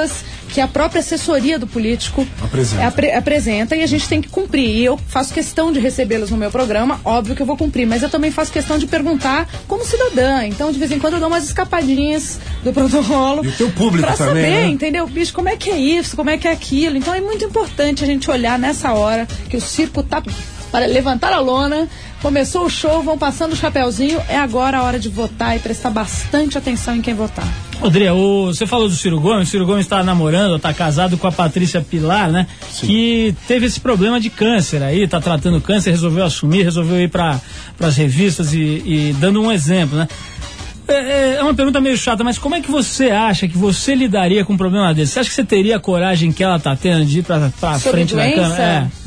que 0.50 0.62
a 0.62 0.68
própria 0.68 1.00
assessoria 1.00 1.58
do 1.58 1.66
político 1.66 2.28
Apresenta. 2.44 2.86
apre- 2.88 3.12
apresenta 3.12 3.76
e 3.76 3.82
a 3.82 3.88
gente 3.88 4.08
tem 4.08 4.22
que 4.22 4.30
cumprir. 4.30 4.70
E 4.70 4.86
eu 4.86 4.98
faço 5.08 5.34
questão 5.34 5.72
de 5.72 5.80
recebê-los 5.80 6.30
no 6.30 6.38
meu 6.38 6.52
programa, 6.52 7.00
óbvio 7.04 7.36
que 7.36 7.42
eu 7.42 7.46
vou 7.46 7.58
cumprir, 7.58 7.88
mas 7.88 8.04
eu 8.04 8.10
também 8.10 8.30
faço 8.32 8.52
questão 8.52 8.78
de 8.78 8.86
perguntar 8.86 9.50
como 9.68 9.84
cidadã. 9.86 10.46
Então, 10.46 10.72
de 10.72 10.78
vez 10.78 10.92
em 10.92 11.00
quando, 11.00 11.16
eu 11.16 11.20
dou 11.20 11.28
umas 11.30 11.44
escapadinhas 11.46 12.40
do 12.64 12.72
protocolo. 12.72 13.44
E 13.44 13.48
o 13.48 13.52
teu 13.52 13.72
público 13.72 14.08
pra 14.08 14.16
também, 14.16 14.44
saber, 14.44 14.62
né? 14.64 14.68
entendeu? 14.68 15.08
Bicho, 15.08 15.34
como 15.34 15.50
é 15.50 15.56
que 15.58 15.70
é 15.72 15.78
isso, 15.78 16.16
como 16.16 16.30
é 16.30 16.38
que 16.38 16.48
é 16.48 16.52
aquilo. 16.52 16.98
Então, 16.98 17.14
é 17.14 17.22
muito 17.22 17.44
importante 17.44 18.04
a 18.04 18.08
gente 18.08 18.30
olhar 18.30 18.60
nessa 18.60 18.94
hora 18.94 19.28
que 19.50 19.58
o 19.58 19.62
circo 19.62 20.04
tá 20.04 20.22
para 20.72 20.86
levantar 20.88 21.32
a 21.34 21.40
lona. 21.40 21.88
Começou 22.24 22.66
o 22.66 22.70
show, 22.70 23.04
vão 23.04 23.18
passando 23.18 23.52
o 23.52 23.56
chapéuzinho. 23.56 24.20
É 24.30 24.38
agora 24.38 24.78
a 24.78 24.84
hora 24.84 24.98
de 24.98 25.10
votar 25.10 25.58
e 25.58 25.60
prestar 25.60 25.90
bastante 25.90 26.58
atenção 26.58 26.96
em 26.96 27.02
quem 27.02 27.14
votar. 27.14 27.46
Rodrigo, 27.82 28.16
o- 28.16 28.46
você 28.48 28.66
falou 28.66 28.88
do 28.88 28.96
Ciro 28.96 29.20
Gomes, 29.20 29.50
o 29.50 29.52
Ciro 29.52 29.66
Gomes 29.66 29.86
está 29.86 30.02
namorando, 30.02 30.56
está 30.56 30.74
casado 30.74 31.18
com 31.18 31.28
a 31.28 31.32
Patrícia 31.34 31.82
Pilar, 31.82 32.32
né? 32.32 32.48
Que 32.80 33.36
teve 33.46 33.66
esse 33.66 33.80
problema 33.82 34.22
de 34.22 34.30
câncer 34.30 34.82
aí, 34.82 35.06
tá 35.06 35.20
tratando 35.20 35.60
câncer, 35.60 35.92
resolveu 35.92 36.24
assumir, 36.24 36.64
resolveu 36.64 37.02
ir 37.02 37.10
para 37.10 37.42
as 37.82 37.98
revistas 37.98 38.54
e, 38.54 38.58
e 38.60 39.16
dando 39.20 39.42
um 39.42 39.52
exemplo, 39.52 39.98
né? 39.98 40.08
É, 40.88 40.94
é- 40.94 41.36
é 41.40 41.44
uma 41.44 41.54
pergunta 41.54 41.82
meio 41.82 41.98
chata, 41.98 42.24
mas 42.24 42.38
como 42.38 42.56
é 42.56 42.62
que 42.62 42.72
você 42.72 43.10
acha 43.10 43.50
que 43.50 43.58
você 43.58 43.94
lidaria 43.96 44.46
com 44.46 44.54
um 44.54 44.58
problema 44.58 44.94
desse? 44.94 45.12
Você 45.12 45.20
acha 45.20 45.30
que 45.30 45.36
você 45.36 45.44
teria 45.44 45.76
a 45.76 45.80
coragem 45.80 46.32
que 46.32 46.42
ela 46.44 46.58
tá 46.58 46.74
tendo 46.74 47.04
de 47.06 47.20
ir 47.20 47.24
Sobre 47.80 48.06
frente 48.06 48.16
da 48.16 48.24
doença? 48.24 48.42
câmera? 48.42 48.64
É. 49.00 49.03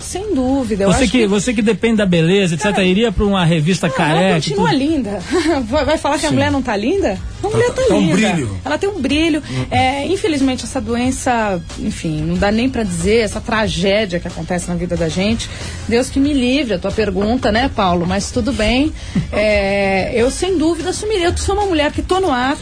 Sem 0.00 0.34
dúvida. 0.34 0.84
Eu 0.84 0.92
Você 0.92 1.04
acho 1.04 1.12
que, 1.12 1.26
você 1.26 1.52
que 1.54 1.62
depende 1.62 1.96
da 1.98 2.06
beleza, 2.06 2.54
etc., 2.54 2.78
iria 2.78 3.12
pra 3.12 3.24
uma 3.24 3.44
revista 3.44 3.86
Ela 3.86 3.94
careca. 3.94 4.30
e 4.30 4.34
continua 4.34 4.70
tudo. 4.70 4.78
linda. 4.78 5.20
Vai 5.68 5.98
falar 5.98 6.18
que 6.18 6.26
a 6.26 6.30
mulher 6.32 6.50
não 6.50 6.62
tá 6.62 6.76
linda? 6.76 7.18
A 7.42 7.48
mulher 7.48 7.70
tá, 7.72 7.82
tá 7.86 7.94
um 7.94 8.00
linda. 8.00 8.14
brilho. 8.32 8.60
Ela 8.64 8.78
tem 8.78 8.88
um 8.88 9.00
brilho. 9.00 9.42
É, 9.70 10.06
infelizmente, 10.06 10.64
essa 10.64 10.80
doença, 10.80 11.60
enfim, 11.78 12.22
não 12.22 12.34
dá 12.36 12.50
nem 12.50 12.68
pra 12.68 12.82
dizer, 12.82 13.18
essa 13.18 13.40
tragédia 13.40 14.18
que 14.18 14.26
acontece 14.28 14.68
na 14.68 14.74
vida 14.74 14.96
da 14.96 15.08
gente. 15.08 15.48
Deus 15.88 16.08
que 16.10 16.18
me 16.18 16.32
livre, 16.32 16.74
a 16.74 16.78
tua 16.78 16.90
pergunta, 16.90 17.52
né, 17.52 17.70
Paulo? 17.74 18.06
Mas 18.06 18.30
tudo 18.30 18.52
bem. 18.52 18.92
É, 19.32 20.10
eu, 20.14 20.30
sem 20.30 20.58
dúvida, 20.58 20.90
assumiria. 20.90 21.26
Eu 21.26 21.36
sou 21.36 21.54
uma 21.54 21.64
mulher 21.66 21.92
que 21.92 22.02
tô 22.02 22.18
no 22.20 22.30
ar. 22.32 22.56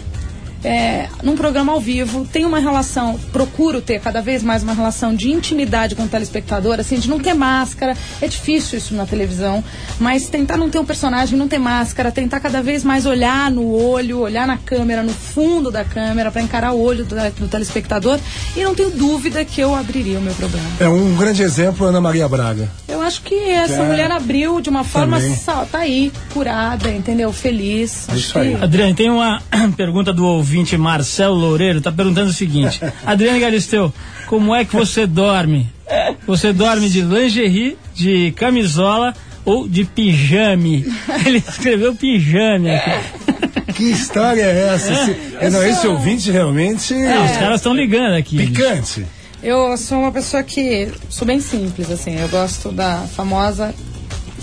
É, 0.65 1.09
num 1.23 1.37
programa 1.37 1.73
ao 1.73 1.81
vivo, 1.81 2.27
tenho 2.33 2.49
uma 2.49 2.59
relação, 2.59 3.19
procuro 3.33 3.81
ter 3.81 4.01
cada 4.01 4.21
vez 4.21 4.43
mais 4.43 4.63
uma 4.63 4.75
relação 4.75 5.15
de 5.15 5.31
intimidade 5.31 5.95
com 5.95 6.05
o 6.05 6.09
telespectador, 6.09 6.81
assim, 6.81 6.99
de 6.99 7.09
não 7.09 7.19
ter 7.19 7.35
máscara. 7.35 7.97
É 8.21 8.27
difícil 8.27 8.79
isso 8.79 8.95
na 8.95 9.07
televisão, 9.07 9.63
mas 9.99 10.29
tentar 10.29 10.57
não 10.57 10.69
ter 10.69 10.79
um 10.79 10.85
personagem, 10.85 11.39
não 11.39 11.49
ter 11.49 11.59
máscara, 11.59 12.11
tentar 12.11 12.41
cada 12.41 12.63
vez 12.63 12.83
mais 12.83 13.07
olhar 13.07 13.51
no 13.51 13.73
olho, 13.73 14.21
olhar 14.21 14.47
na 14.47 14.57
câmera, 14.57 15.03
no 15.03 15.13
fundo 15.13 15.71
da 15.71 15.85
câmera, 15.85 16.31
para 16.31 16.43
encarar 16.43 16.73
o 16.73 16.81
olho 16.81 17.05
do, 17.05 17.15
do 17.15 17.49
telespectador. 17.49 18.19
E 18.57 18.63
não 18.63 18.75
tenho 18.75 18.91
dúvida 18.91 19.45
que 19.45 19.61
eu 19.61 19.75
abriria 19.75 20.19
o 20.19 20.23
meu 20.23 20.35
programa. 20.35 20.69
É 20.81 20.89
um 20.89 21.15
grande 21.15 21.43
exemplo, 21.43 21.87
Ana 21.87 22.01
Maria 22.01 22.29
Braga. 22.29 22.69
Eu 22.87 22.97
acho 23.09 23.23
que 23.23 23.35
essa 23.35 23.83
É. 23.83 23.87
mulher 23.87 24.11
abriu 24.13 24.61
de 24.61 24.69
uma 24.71 24.85
forma, 24.85 25.21
só, 25.21 25.65
tá 25.65 25.79
aí, 25.79 26.13
curada, 26.33 26.91
entendeu? 26.91 27.33
Feliz. 27.33 28.09
É 28.09 28.15
isso 28.15 28.33
que- 28.35 28.39
aí. 28.39 28.55
Adriane, 28.61 28.95
tem 28.95 29.11
uma 29.11 29.43
pergunta 29.77 30.13
do 30.13 30.25
ouvinte 30.27 30.77
Marcelo 30.77 31.35
Loureiro, 31.35 31.81
tá 31.81 31.91
perguntando 31.91 32.31
o 32.31 32.33
seguinte: 32.33 32.81
Adriane 33.05 33.41
Galisteu, 33.41 33.93
como 34.27 34.55
é 34.55 34.65
que 34.65 34.75
você 34.77 35.07
dorme? 35.07 35.69
Você 36.27 36.53
dorme 36.53 36.89
de 36.89 37.01
lingerie, 37.01 37.77
de 37.95 38.31
camisola 38.33 39.15
ou 39.45 39.67
de 39.67 39.85
pijame? 39.85 40.85
Ele 41.27 41.39
escreveu 41.39 41.95
pijame 41.95 42.71
aqui. 42.71 42.91
Que 43.79 43.85
história 43.93 44.43
é 44.43 44.75
essa? 44.75 44.93
Esse, 44.93 45.17
é, 45.41 45.51
não, 45.51 45.63
esse 45.63 45.87
ouvinte 45.87 46.31
realmente 46.33 46.93
É, 46.95 47.21
os 47.31 47.37
caras 47.37 47.57
estão 47.61 47.73
ligando 47.73 48.15
aqui. 48.15 48.37
picante. 48.37 49.07
Eu 49.43 49.76
sou 49.76 50.01
uma 50.01 50.11
pessoa 50.11 50.43
que 50.43 50.93
sou 51.09 51.26
bem 51.26 51.41
simples, 51.41 51.91
assim. 51.91 52.18
Eu 52.18 52.28
gosto 52.28 52.72
da 52.72 53.07
famosa, 53.14 53.72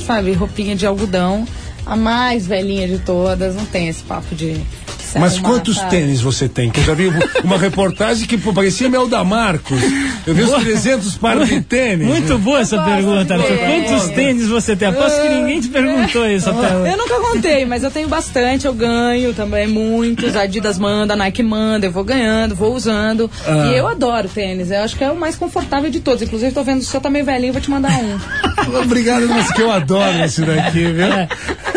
sabe, 0.06 0.32
roupinha 0.32 0.76
de 0.76 0.86
algodão, 0.86 1.46
a 1.86 1.96
mais 1.96 2.48
velhinha 2.48 2.88
de 2.88 3.00
todas. 3.00 3.56
Não 3.56 3.66
tem 3.66 3.90
esse 3.90 4.04
papo 4.04 4.34
de. 4.34 4.62
Se 5.06 5.20
Mas 5.20 5.40
quantos 5.40 5.80
tênis 5.84 6.22
você 6.22 6.48
tem? 6.50 6.70
Que 6.70 6.80
eu 6.80 6.84
já 6.84 6.94
vi 6.94 7.12
uma 7.44 7.58
reportagem 7.58 8.28
que 8.28 8.38
pô, 8.38 8.54
parecia 8.54 8.90
Mel 8.90 9.08
da 9.08 9.24
Marcos. 9.24 9.80
Eu 10.26 10.34
vi 10.34 10.44
uns 10.44 10.52
300 10.64 11.16
pares 11.18 11.48
de 11.48 11.62
tênis. 11.62 12.08
Muito 12.08 12.38
boa 12.40 12.60
essa 12.60 12.82
pergunta, 12.82 13.36
Arthur. 13.36 13.58
Quantos 13.58 14.10
tênis 14.10 14.48
você 14.48 14.76
tem? 14.76 14.88
Aposto 14.88 15.22
que 15.22 15.30
ninguém 15.30 15.62
te 15.62 15.68
perguntou 15.70 16.28
isso 16.28 16.50
até 16.50 16.76
hoje. 16.76 16.92
Eu 16.92 16.98
nunca 16.98 17.16
contei, 17.20 17.66
mas 17.66 17.84
eu 17.84 17.92
tenho 17.92 18.08
bastante, 18.08 18.66
eu 18.66 18.74
ganho 18.74 19.34
também 19.34 19.68
muitos. 19.68 20.36
A 20.36 20.42
Adidas 20.42 20.78
manda, 20.80 21.14
a 21.14 21.18
Nike 21.18 21.44
manda, 21.44 21.86
eu 21.86 21.92
vou 21.92 22.04
ganhando, 22.04 22.56
vou 22.56 22.74
usando. 22.76 23.30
Ah. 23.48 23.68
E 23.72 23.78
eu 23.78 23.88
adoro 23.88 24.28
tênis, 24.28 24.72
eu 24.72 24.82
acho 24.82 24.96
que 24.96 25.04
é 25.04 25.12
o 25.12 25.16
mais 25.16 25.36
confortável 25.36 25.90
de 25.90 26.00
todos. 26.00 26.22
Inclusive, 26.22 26.52
tô 26.52 26.64
vendo 26.64 26.80
o 26.82 26.84
seu 26.84 27.00
tá 27.02 27.10
meio 27.10 27.26
velhinho, 27.26 27.54
vou 27.54 27.62
te 27.62 27.70
mandar 27.70 27.92
um. 27.92 28.20
Obrigado, 28.82 29.28
mas 29.30 29.52
que 29.52 29.62
eu 29.62 29.72
adoro 29.72 30.24
esse 30.24 30.42
daqui, 30.42 30.86
viu? 30.92 31.06
É. 31.06 31.28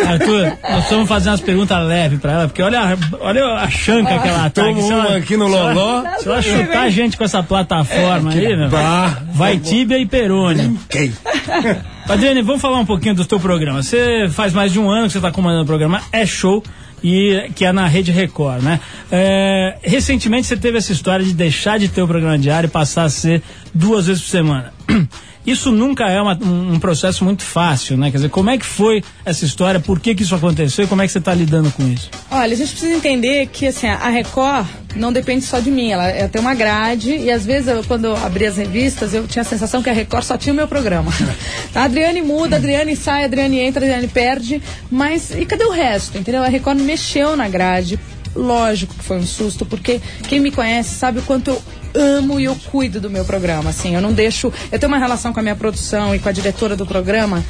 Arthur, 0.06 0.52
nós 0.70 0.84
vamos 0.90 1.08
fazer 1.08 1.28
umas 1.30 1.40
perguntas 1.40 1.86
leves 1.86 2.18
pra 2.20 2.32
ela, 2.32 2.48
porque 2.48 2.62
olha, 2.62 2.80
a- 2.80 3.27
olha 3.28 3.44
a 3.54 3.70
chanca 3.70 4.18
que 4.18 4.28
ela 4.28 4.50
tá. 4.50 4.62
Toma 4.62 4.80
uma 4.80 5.16
aqui 5.16 5.36
no 5.36 5.46
loló. 5.46 6.02
Se 6.18 6.28
ela 6.28 6.42
chutar 6.42 6.82
a 6.82 6.90
gente 6.90 7.16
com 7.16 7.24
essa 7.24 7.42
plataforma 7.42 8.32
aí, 8.32 8.56
meu, 8.56 8.68
Bah. 8.68 9.22
vai 9.32 9.58
tíbia 9.58 9.98
e 9.98 10.06
perônio. 10.06 10.78
Quem? 10.88 11.12
Adriane, 12.08 12.42
vamos 12.42 12.60
falar 12.62 12.78
um 12.78 12.86
pouquinho 12.86 13.14
do 13.14 13.24
teu 13.24 13.38
programa. 13.38 13.82
Você 13.82 14.28
faz 14.30 14.52
mais 14.52 14.72
de 14.72 14.78
um 14.78 14.90
ano 14.90 15.06
que 15.06 15.12
você 15.12 15.18
está 15.18 15.30
comandando 15.30 15.64
o 15.64 15.66
programa 15.66 16.00
É 16.10 16.24
Show, 16.24 16.62
e 17.02 17.50
que 17.54 17.64
é 17.64 17.72
na 17.72 17.86
Rede 17.86 18.10
Record, 18.10 18.62
né? 18.62 18.80
É, 19.10 19.76
recentemente 19.82 20.46
você 20.46 20.56
teve 20.56 20.78
essa 20.78 20.92
história 20.92 21.24
de 21.24 21.32
deixar 21.32 21.78
de 21.78 21.88
ter 21.88 22.02
o 22.02 22.08
programa 22.08 22.38
diário 22.38 22.66
e 22.66 22.70
passar 22.70 23.04
a 23.04 23.08
ser 23.10 23.42
duas 23.78 24.06
vezes 24.06 24.22
por 24.22 24.30
semana. 24.30 24.72
Isso 25.46 25.72
nunca 25.72 26.04
é 26.10 26.20
uma- 26.20 26.38
um, 26.42 26.78
processo 26.78 27.24
muito 27.24 27.42
fácil, 27.42 27.96
né? 27.96 28.10
Quer 28.10 28.18
dizer, 28.18 28.28
como 28.28 28.50
é 28.50 28.58
que 28.58 28.66
foi 28.66 29.02
essa 29.24 29.46
história, 29.46 29.80
por 29.80 29.98
que, 29.98 30.14
que 30.14 30.22
isso 30.22 30.34
aconteceu 30.34 30.84
e 30.84 30.86
como 30.88 31.00
é 31.00 31.06
que 31.06 31.12
você 31.12 31.18
está 31.18 31.32
lidando 31.32 31.70
com 31.72 31.88
isso? 31.88 32.10
Olha, 32.30 32.52
a 32.52 32.56
gente 32.56 32.70
precisa 32.72 32.94
entender 32.94 33.46
que 33.46 33.66
assim, 33.68 33.86
a 33.86 34.10
Record 34.10 34.66
não 34.94 35.10
depende 35.10 35.46
só 35.46 35.58
de 35.58 35.70
mim, 35.70 35.90
ela, 35.90 36.06
ela 36.06 36.28
tem 36.28 36.38
uma 36.38 36.54
grade 36.54 37.16
e 37.16 37.30
às 37.30 37.46
vezes 37.46 37.68
eu, 37.68 37.82
quando 37.84 38.04
eu 38.06 38.16
abri 38.16 38.44
as 38.44 38.58
revistas 38.58 39.14
eu 39.14 39.26
tinha 39.26 39.40
a 39.40 39.44
sensação 39.44 39.82
que 39.82 39.88
a 39.88 39.92
Record 39.94 40.24
só 40.24 40.36
tinha 40.36 40.52
o 40.52 40.56
meu 40.56 40.68
programa. 40.68 41.10
A 41.74 41.84
Adriane 41.84 42.20
muda, 42.20 42.56
a 42.56 42.58
Adriane 42.58 42.96
sai, 42.96 43.22
a 43.22 43.26
Adriane 43.26 43.58
entra, 43.60 43.82
a 43.82 43.86
Adriane 43.86 44.08
perde, 44.08 44.60
mas 44.90 45.30
e 45.30 45.46
cadê 45.46 45.64
o 45.64 45.70
resto, 45.70 46.18
entendeu? 46.18 46.42
A 46.42 46.48
Record 46.48 46.78
mexeu 46.80 47.36
na 47.36 47.48
grade, 47.48 47.98
lógico 48.40 48.94
que 48.94 49.04
foi 49.04 49.18
um 49.18 49.26
susto, 49.26 49.66
porque 49.66 50.00
quem 50.28 50.40
me 50.40 50.50
conhece 50.50 50.94
sabe 50.94 51.18
o 51.18 51.22
quanto 51.22 51.50
eu 51.50 51.62
amo 51.94 52.38
e 52.38 52.44
eu 52.44 52.56
cuido 52.70 53.00
do 53.00 53.10
meu 53.10 53.24
programa, 53.24 53.70
assim, 53.70 53.94
eu 53.94 54.00
não 54.00 54.12
deixo, 54.12 54.52
eu 54.70 54.78
tenho 54.78 54.92
uma 54.92 54.98
relação 54.98 55.32
com 55.32 55.40
a 55.40 55.42
minha 55.42 55.56
produção 55.56 56.14
e 56.14 56.18
com 56.18 56.28
a 56.28 56.32
diretora 56.32 56.76
do 56.76 56.86
programa 56.86 57.42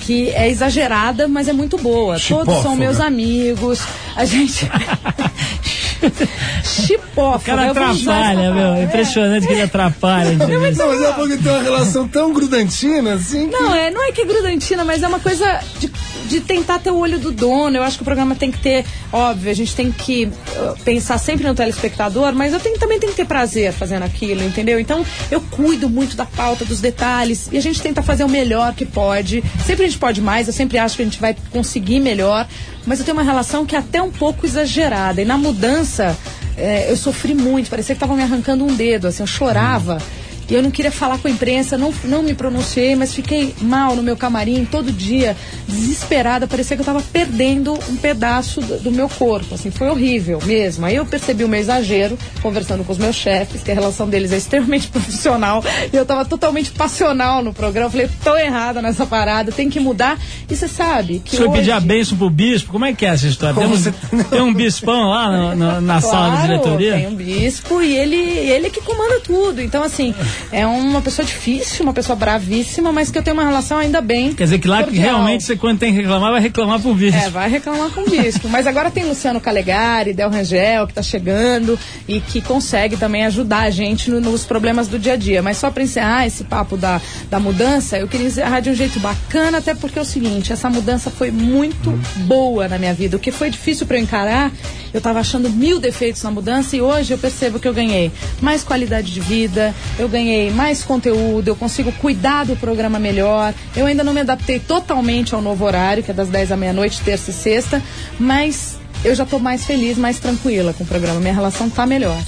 que 0.00 0.28
é 0.30 0.48
exagerada, 0.50 1.26
mas 1.28 1.48
é 1.48 1.52
muito 1.52 1.78
boa. 1.78 2.18
Todos 2.18 2.44
são 2.46 2.56
Chipófoga. 2.56 2.76
meus 2.76 3.00
amigos. 3.00 3.80
A 4.14 4.24
gente. 4.26 4.68
Chipófoga. 6.62 7.36
O 7.36 7.40
cara 7.56 7.70
atrapalha, 7.70 8.52
meu. 8.52 8.74
É 8.74 8.82
impressionante 8.84 9.46
que 9.46 9.52
ele 9.52 9.62
atrapalha. 9.62 10.30
a 10.30 10.34
entrevista. 10.34 10.84
Não, 10.84 10.92
mas 10.92 11.02
é 11.02 11.12
porque 11.12 11.36
tem 11.38 11.52
uma 11.52 11.62
relação 11.62 12.08
tão 12.08 12.32
grudantina 12.32 13.14
assim. 13.14 13.48
que- 13.48 13.52
Não, 13.56 13.74
é, 13.74 13.90
não 13.90 14.02
é 14.06 14.12
que 14.12 14.20
é 14.20 14.24
grudantina, 14.26 14.84
mas 14.84 15.02
é 15.02 15.08
uma 15.08 15.20
coisa 15.20 15.60
de, 15.80 15.90
de 16.26 16.40
tentar 16.40 16.78
ter 16.78 16.90
o 16.90 16.96
olho 16.96 17.18
do 17.18 17.30
dono. 17.30 17.76
Eu 17.76 17.82
acho 17.82 17.96
que 17.96 18.02
o 18.02 18.04
programa 18.04 18.34
tem 18.34 18.50
que 18.50 18.58
ter, 18.58 18.84
óbvio, 19.12 19.50
a 19.50 19.54
gente 19.54 19.74
tem 19.74 19.90
que 19.92 20.26
uh, 20.26 20.76
pensar 20.84 21.18
sempre 21.18 21.46
no 21.46 21.54
telespectador, 21.54 22.32
mas 22.34 22.52
eu 22.52 22.60
tenho- 22.60 22.78
também 22.78 22.98
tenho 22.98 23.12
que 23.12 23.16
ter 23.18 23.26
prazer 23.26 23.72
fazendo 23.72 24.02
aquilo, 24.04 24.42
entendeu? 24.42 24.78
Então 24.80 25.04
eu 25.30 25.40
cuido 25.40 25.88
muito 25.88 26.16
da 26.16 26.24
pauta, 26.24 26.64
dos 26.64 26.80
detalhes, 26.80 27.48
e 27.52 27.56
a 27.56 27.60
gente 27.60 27.80
tenta 27.82 28.02
fazer 28.02 28.24
o 28.24 28.28
melhor 28.28 28.74
que 28.74 28.84
pode. 28.86 29.42
Sempre 29.66 29.84
a 29.84 29.88
gente 29.88 29.98
pode 29.98 30.20
mais, 30.20 30.46
eu 30.46 30.52
sempre 30.52 30.78
acho 30.78 30.96
que 30.96 31.02
a 31.02 31.04
gente 31.04 31.20
vai 31.20 31.36
conseguir 31.50 32.00
melhor, 32.00 32.46
mas 32.86 32.98
eu 32.98 33.04
tenho 33.04 33.16
uma 33.16 33.22
relação 33.24 33.64
que 33.66 33.74
é 33.76 33.78
até 33.78 34.00
um 34.02 34.10
pouco 34.10 34.46
exagerada. 34.46 35.20
E 35.20 35.24
na 35.24 35.36
mudança, 35.38 36.16
eh, 36.56 36.86
eu 36.90 36.96
sofri 36.96 37.34
muito, 37.34 37.70
parecia 37.70 37.94
que 37.94 37.98
estavam 37.98 38.16
me 38.16 38.22
arrancando 38.22 38.64
um 38.64 38.74
dedo, 38.74 39.06
assim, 39.06 39.22
eu 39.22 39.26
chorava. 39.26 39.98
E 40.23 40.23
eu 40.50 40.62
não 40.62 40.70
queria 40.70 40.90
falar 40.90 41.18
com 41.18 41.28
a 41.28 41.30
imprensa, 41.30 41.78
não, 41.78 41.92
não 42.04 42.22
me 42.22 42.34
pronunciei, 42.34 42.94
mas 42.96 43.14
fiquei 43.14 43.54
mal 43.60 43.94
no 43.96 44.02
meu 44.02 44.16
camarim 44.16 44.64
todo 44.64 44.90
dia, 44.92 45.36
desesperada. 45.68 46.46
Parecia 46.46 46.76
que 46.76 46.80
eu 46.80 46.84
estava 46.84 47.02
perdendo 47.12 47.74
um 47.88 47.96
pedaço 47.96 48.60
do, 48.60 48.78
do 48.78 48.90
meu 48.92 49.08
corpo. 49.08 49.54
Assim, 49.54 49.70
foi 49.70 49.88
horrível 49.88 50.40
mesmo. 50.44 50.84
Aí 50.86 50.96
eu 50.96 51.06
percebi 51.06 51.44
o 51.44 51.48
meu 51.48 51.60
exagero, 51.60 52.18
conversando 52.42 52.84
com 52.84 52.92
os 52.92 52.98
meus 52.98 53.16
chefes, 53.16 53.62
que 53.62 53.70
a 53.70 53.74
relação 53.74 54.08
deles 54.08 54.32
é 54.32 54.36
extremamente 54.36 54.88
profissional. 54.92 55.62
E 55.92 55.96
eu 55.96 56.02
estava 56.02 56.24
totalmente 56.24 56.70
passional 56.70 57.42
no 57.42 57.52
programa. 57.52 57.86
Eu 57.86 57.90
falei, 57.90 58.10
tô 58.22 58.36
errada 58.36 58.80
nessa 58.82 59.06
parada, 59.06 59.52
tem 59.52 59.68
que 59.70 59.80
mudar. 59.80 60.18
E 60.50 60.54
você 60.56 60.68
sabe 60.68 61.20
que. 61.24 61.34
O 61.34 61.38
senhor 61.38 61.50
hoje... 61.50 61.58
pedir 61.60 61.72
a 61.72 61.80
benção 61.80 62.16
pro 62.18 62.30
bispo, 62.30 62.72
como 62.72 62.84
é 62.84 62.92
que 62.92 63.04
é 63.06 63.10
essa 63.10 63.26
história? 63.26 63.54
Tem 63.56 63.66
um, 63.66 63.70
você- 63.70 63.92
tem 64.30 64.40
um 64.40 64.52
bispão 64.54 65.08
lá 65.10 65.30
no- 65.30 65.56
no- 65.56 65.80
na 65.80 66.00
sala 66.00 66.24
de 66.30 66.36
Claro, 66.36 66.46
diretoria? 66.48 66.92
Tem 66.94 67.06
um 67.08 67.14
bispo 67.14 67.82
e 67.82 67.96
ele, 67.96 68.16
ele 68.16 68.70
que 68.70 68.80
comanda 68.80 69.20
tudo. 69.20 69.60
Então, 69.60 69.82
assim, 69.82 70.14
é 70.52 70.66
uma 70.66 71.00
pessoa 71.02 71.24
difícil, 71.26 71.82
uma 71.84 71.92
pessoa 71.92 72.16
bravíssima, 72.16 72.92
mas 72.92 73.10
que 73.10 73.18
eu 73.18 73.22
tenho 73.22 73.36
uma 73.36 73.44
relação 73.44 73.78
ainda 73.78 74.00
bem. 74.00 74.34
Quer 74.34 74.44
dizer 74.44 74.58
que 74.58 74.68
lá 74.68 74.78
que 74.78 74.84
cordial. 74.84 75.04
realmente 75.16 75.44
você, 75.44 75.56
quando 75.56 75.78
tem 75.78 75.92
que 75.92 76.00
reclamar, 76.00 76.30
vai 76.32 76.40
reclamar 76.40 76.80
pro 76.80 76.94
bispo. 76.94 77.18
É, 77.20 77.30
vai 77.30 77.48
reclamar 77.50 77.90
com 77.90 78.00
o 78.02 78.10
bispo. 78.10 78.48
Mas 78.48 78.66
agora 78.66 78.90
tem 78.90 79.04
Luciano 79.04 79.40
Calegari, 79.40 80.12
Del 80.12 80.30
Rangel, 80.30 80.86
que 80.86 80.94
tá 80.94 81.02
chegando 81.02 81.78
e 82.08 82.20
que 82.20 82.40
consegue 82.40 82.96
também 82.96 83.24
ajudar 83.26 83.62
a 83.62 83.70
gente 83.70 84.10
no- 84.10 84.20
nos 84.20 84.44
problemas 84.44 84.88
do 84.88 84.98
dia 84.98 85.14
a 85.14 85.16
dia. 85.16 85.42
Mas 85.42 85.56
só 85.58 85.70
pra 85.70 85.82
encerrar 85.82 86.26
esse 86.26 86.44
papo 86.44 86.76
da, 86.76 87.00
da 87.30 87.38
mudança, 87.40 87.98
eu 87.98 88.08
queria 88.08 88.26
encerrar 88.26 88.60
de 88.60 88.70
um 88.70 88.74
jeito 88.74 88.98
bacana, 89.00 89.58
até 89.58 89.74
porque 89.74 89.98
é 89.98 90.02
o 90.02 90.04
seguinte, 90.04 90.52
essa 90.52 90.70
mudança 90.70 91.10
foi 91.10 91.30
muito 91.30 91.90
boa 92.26 92.68
na 92.68 92.78
minha 92.78 92.94
vida. 92.94 93.16
O 93.16 93.20
que 93.20 93.30
foi 93.30 93.50
difícil 93.50 93.86
pra 93.86 93.96
eu 93.98 94.02
encarar, 94.02 94.50
eu 94.92 95.00
tava 95.00 95.20
achando 95.20 95.50
mil 95.50 95.78
defeitos 95.78 96.22
na 96.22 96.30
mudança 96.30 96.76
e 96.76 96.80
hoje 96.80 97.12
eu 97.12 97.18
percebo 97.18 97.58
que 97.58 97.66
eu 97.68 97.74
ganhei 97.74 98.10
mais 98.40 98.62
qualidade 98.62 99.12
de 99.12 99.20
vida, 99.20 99.74
eu 99.98 100.08
ganhei 100.08 100.23
mais 100.54 100.82
conteúdo, 100.82 101.48
eu 101.48 101.56
consigo 101.56 101.92
cuidar 101.92 102.44
do 102.44 102.56
programa 102.56 102.98
melhor. 102.98 103.54
Eu 103.76 103.86
ainda 103.86 104.04
não 104.04 104.12
me 104.12 104.20
adaptei 104.20 104.58
totalmente 104.58 105.34
ao 105.34 105.42
novo 105.42 105.64
horário, 105.64 106.02
que 106.02 106.10
é 106.10 106.14
das 106.14 106.28
10 106.28 106.50
da 106.50 106.56
meia-noite, 106.56 107.00
terça 107.02 107.30
e 107.30 107.34
sexta, 107.34 107.82
mas 108.18 108.78
eu 109.04 109.14
já 109.14 109.26
tô 109.26 109.38
mais 109.38 109.64
feliz, 109.64 109.98
mais 109.98 110.18
tranquila 110.18 110.72
com 110.72 110.84
o 110.84 110.86
programa. 110.86 111.20
Minha 111.20 111.34
relação 111.34 111.68
tá 111.68 111.86
melhor. 111.86 112.22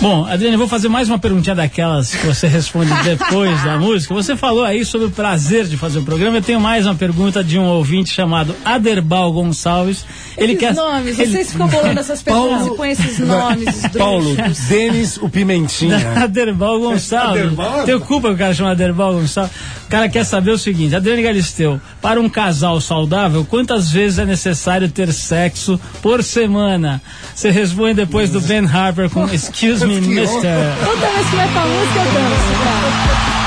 Bom, 0.00 0.24
Adriane, 0.26 0.54
eu 0.54 0.58
vou 0.58 0.66
fazer 0.66 0.88
mais 0.88 1.08
uma 1.08 1.16
perguntinha 1.18 1.54
daquelas 1.54 2.12
que 2.12 2.26
você 2.26 2.48
responde 2.48 2.90
depois 3.04 3.62
da 3.62 3.78
música. 3.78 4.12
Você 4.12 4.34
falou 4.34 4.64
aí 4.64 4.84
sobre 4.84 5.06
o 5.06 5.10
prazer 5.12 5.66
de 5.66 5.76
fazer 5.76 6.00
o 6.00 6.02
programa. 6.02 6.38
Eu 6.38 6.42
tenho 6.42 6.60
mais 6.60 6.86
uma 6.86 6.94
pergunta 6.96 7.42
de 7.44 7.56
um 7.56 7.62
ouvinte 7.66 8.10
chamado 8.12 8.52
Aderbal 8.64 9.32
Gonçalves. 9.32 10.04
Ele 10.36 10.54
esses 10.54 10.58
quer. 10.60 10.74
nomes, 10.74 11.18
ele- 11.20 11.30
vocês 11.30 11.52
ficam 11.52 11.68
bolando 11.68 12.00
essas 12.00 12.20
perguntas 12.20 12.50
Paulo- 12.66 12.74
e 12.74 12.76
põem 12.76 12.90
esses 12.90 13.18
nomes. 13.20 13.80
Paulo, 13.96 14.36
Denis 14.68 15.18
o 15.18 15.28
Pimentinha. 15.28 15.98
Aderbal 16.20 16.80
Gonçalves. 16.80 17.42
Aderbal? 17.42 17.84
Tenho 17.84 18.00
culpa 18.00 18.28
que 18.30 18.34
o 18.34 18.38
cara 18.38 18.54
chama 18.54 18.70
Aderbal 18.72 19.14
Gonçalves. 19.14 19.54
O 19.86 19.88
cara 19.92 20.08
quer 20.08 20.24
saber 20.24 20.50
o 20.50 20.58
seguinte: 20.58 20.96
Adriane 20.96 21.22
Galisteu, 21.22 21.80
para 22.00 22.20
um 22.20 22.28
casal 22.28 22.80
saudável, 22.80 23.44
quantas 23.48 23.88
vezes 23.92 24.18
é 24.18 24.24
necessário 24.24 24.88
ter 24.88 25.12
sexo 25.12 25.78
por 26.00 26.24
semana? 26.24 27.00
Você 27.32 27.50
responde 27.50 27.94
depois 27.94 28.30
do 28.30 28.40
Ben 28.40 28.66
Harper 28.66 29.08
com 29.10 29.26
Excuse 29.28 29.86
me, 29.86 29.91
Mister. 30.00 30.74
Toda 30.84 31.06
vez 31.10 31.30
que 31.30 31.36
vai 31.36 31.48
pra 31.48 31.66
música, 31.66 31.98
eu 31.98 32.04
danço, 32.04 32.52
cara. 32.64 33.41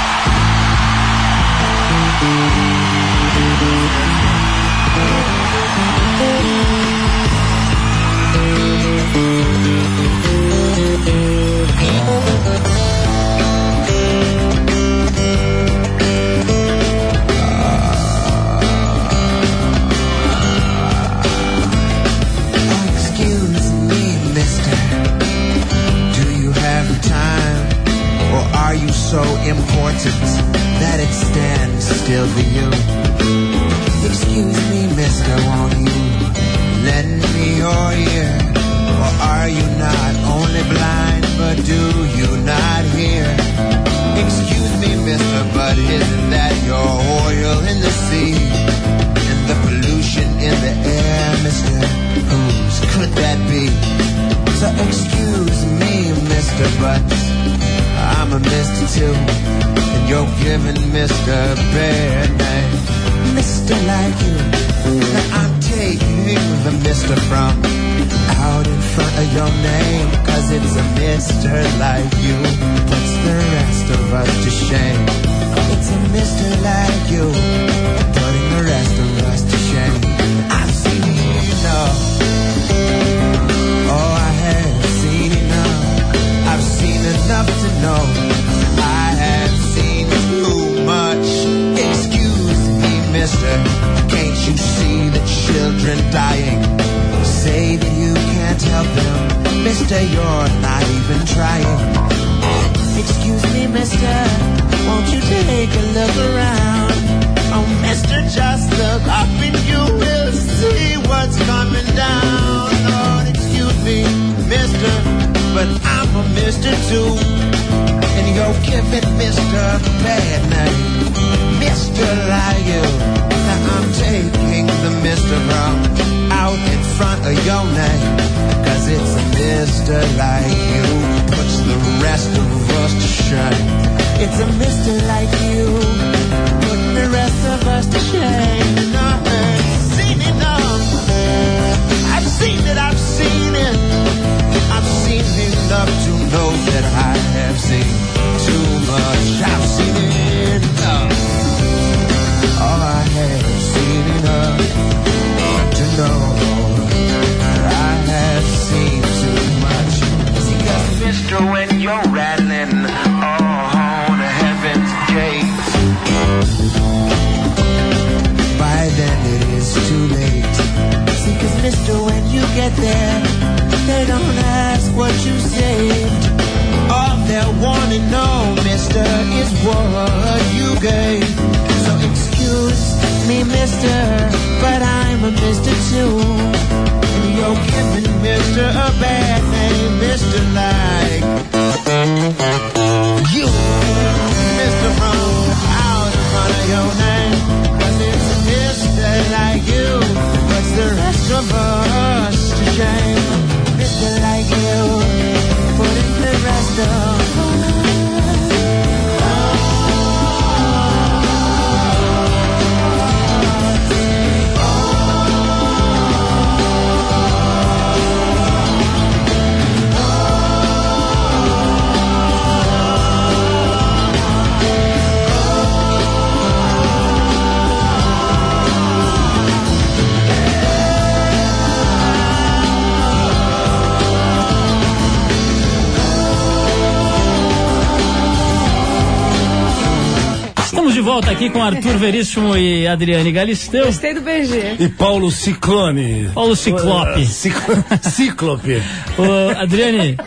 Com 241.55 241.63
Arthur 241.63 241.97
Veríssimo 241.97 242.57
e 242.57 242.85
Adriane 242.85 243.31
Galisteu. 243.31 243.85
Gostei 243.85 244.13
do 244.13 244.19
BG. 244.19 244.75
E 244.77 244.89
Paulo 244.89 245.31
Ciclone. 245.31 246.29
Paulo 246.33 246.53
Ciclope. 246.53 247.25
Ciclo- 247.25 247.83
Cíclope. 248.03 248.81
Ô, 249.17 249.57
Adriane, 249.57 250.17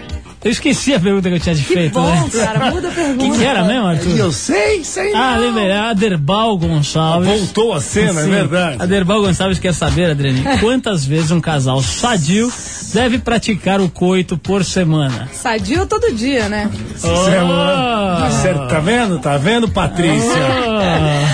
eu 0.44 0.50
esqueci 0.50 0.94
a 0.94 1.00
pergunta 1.00 1.28
que 1.28 1.34
eu 1.36 1.40
tinha 1.40 1.54
te 1.54 1.62
Que 1.62 1.74
feito, 1.74 1.94
bom, 1.94 2.06
né? 2.10 2.28
cara. 2.32 2.70
Muda 2.70 2.88
a 2.88 2.90
pergunta. 2.90 3.18
Quem 3.18 3.32
que 3.32 3.44
era 3.44 3.64
mesmo, 3.64 3.86
Arthur? 3.86 4.16
Eu 4.18 4.32
sei, 4.32 4.84
sei 4.84 5.12
Ah, 5.14 5.34
não. 5.36 5.40
lembrei, 5.40 5.66
é 5.68 5.78
Aderbal 5.78 6.56
Gonçalves. 6.58 7.28
Voltou 7.28 7.72
a 7.74 7.80
cena, 7.80 8.20
é 8.20 8.24
Sim. 8.24 8.30
verdade. 8.30 8.82
Aderbal 8.82 9.20
Gonçalves 9.22 9.58
quer 9.58 9.74
saber, 9.74 10.10
Adriane, 10.10 10.42
quantas 10.60 11.04
vezes 11.04 11.30
um 11.30 11.40
casal 11.40 11.80
sadio 11.82 12.52
deve 12.94 13.18
praticar 13.18 13.80
o 13.80 13.88
coito 13.90 14.38
por 14.38 14.64
semana? 14.64 15.28
Sadio 15.32 15.86
todo 15.86 16.12
dia, 16.14 16.48
né? 16.48 16.70
Oh! 17.02 18.30
Cê- 18.42 18.54
Tá 18.68 18.80
vendo? 18.80 19.18
Tá 19.18 19.36
vendo, 19.38 19.68
Patrícia? 19.68 20.32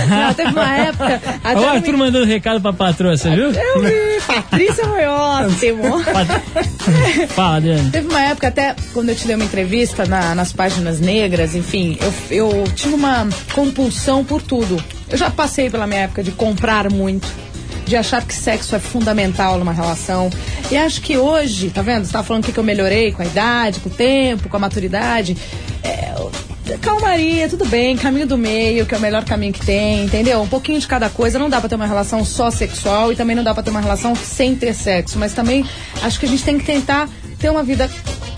Não, 0.08 0.34
teve 0.34 0.50
uma 0.50 0.76
época. 0.76 1.20
o 1.44 1.64
Arthur 1.66 1.92
me- 1.92 1.98
mandando 1.98 2.24
recado 2.26 2.60
pra 2.60 2.72
patroa, 2.72 3.16
você 3.16 3.30
viu? 3.30 3.50
Eu 3.50 3.82
vi, 3.82 4.20
Patrícia 4.26 4.84
foi 4.86 5.04
ótimo. 5.06 6.02
Pat- 6.04 6.42
Fala, 7.34 7.56
Adriane. 7.56 7.90
Teve 7.90 8.08
uma 8.08 8.20
época, 8.20 8.48
até 8.48 8.74
quando 8.94 9.08
eu 9.10 9.14
te 9.16 9.26
dei 9.26 9.34
uma 9.36 9.44
entrevista 9.44 10.06
na- 10.06 10.34
nas 10.34 10.52
páginas 10.52 11.00
negras, 11.00 11.54
enfim, 11.54 11.98
eu, 12.00 12.14
eu 12.30 12.64
tive 12.74 12.94
uma 12.94 13.28
compulsão 13.52 14.24
por 14.24 14.40
tudo. 14.40 14.82
Eu 15.10 15.18
já 15.18 15.28
passei 15.30 15.68
pela 15.68 15.86
minha 15.86 16.02
época 16.02 16.22
de 16.22 16.30
comprar 16.30 16.90
muito, 16.90 17.26
de 17.84 17.96
achar 17.96 18.24
que 18.24 18.32
sexo 18.32 18.74
é 18.74 18.78
fundamental 18.78 19.58
numa 19.58 19.72
relação. 19.72 20.30
E 20.70 20.76
acho 20.76 21.00
que 21.02 21.18
hoje, 21.18 21.68
tá 21.70 21.82
vendo? 21.82 22.06
Você 22.06 22.12
tava 22.12 22.24
falando 22.24 22.50
que 22.50 22.56
eu 22.56 22.64
melhorei 22.64 23.12
com 23.12 23.20
a 23.22 23.26
idade, 23.26 23.80
com 23.80 23.88
o 23.90 23.92
tempo, 23.92 24.48
com 24.48 24.56
a 24.56 24.60
maturidade. 24.60 25.36
É, 25.82 26.14
calmaria, 26.80 27.46
tudo 27.48 27.66
bem, 27.66 27.96
caminho 27.96 28.26
do 28.26 28.38
meio, 28.38 28.86
que 28.86 28.94
é 28.94 28.98
o 28.98 29.00
melhor 29.00 29.24
caminho 29.24 29.52
que 29.52 29.64
tem, 29.66 30.04
entendeu? 30.04 30.40
Um 30.40 30.48
pouquinho 30.48 30.80
de 30.80 30.86
cada 30.86 31.10
coisa. 31.10 31.38
Não 31.38 31.50
dá 31.50 31.60
pra 31.60 31.68
ter 31.68 31.74
uma 31.74 31.86
relação 31.86 32.24
só 32.24 32.50
sexual 32.50 33.12
e 33.12 33.16
também 33.16 33.36
não 33.36 33.44
dá 33.44 33.52
pra 33.52 33.62
ter 33.62 33.70
uma 33.70 33.80
relação 33.80 34.14
sem 34.16 34.54
ter 34.54 34.72
sexo. 34.74 35.18
Mas 35.18 35.34
também 35.34 35.64
acho 36.02 36.18
que 36.18 36.24
a 36.26 36.28
gente 36.28 36.42
tem 36.42 36.58
que 36.58 36.64
tentar 36.64 37.08
ter 37.38 37.50
uma 37.50 37.62
vida. 37.62 37.90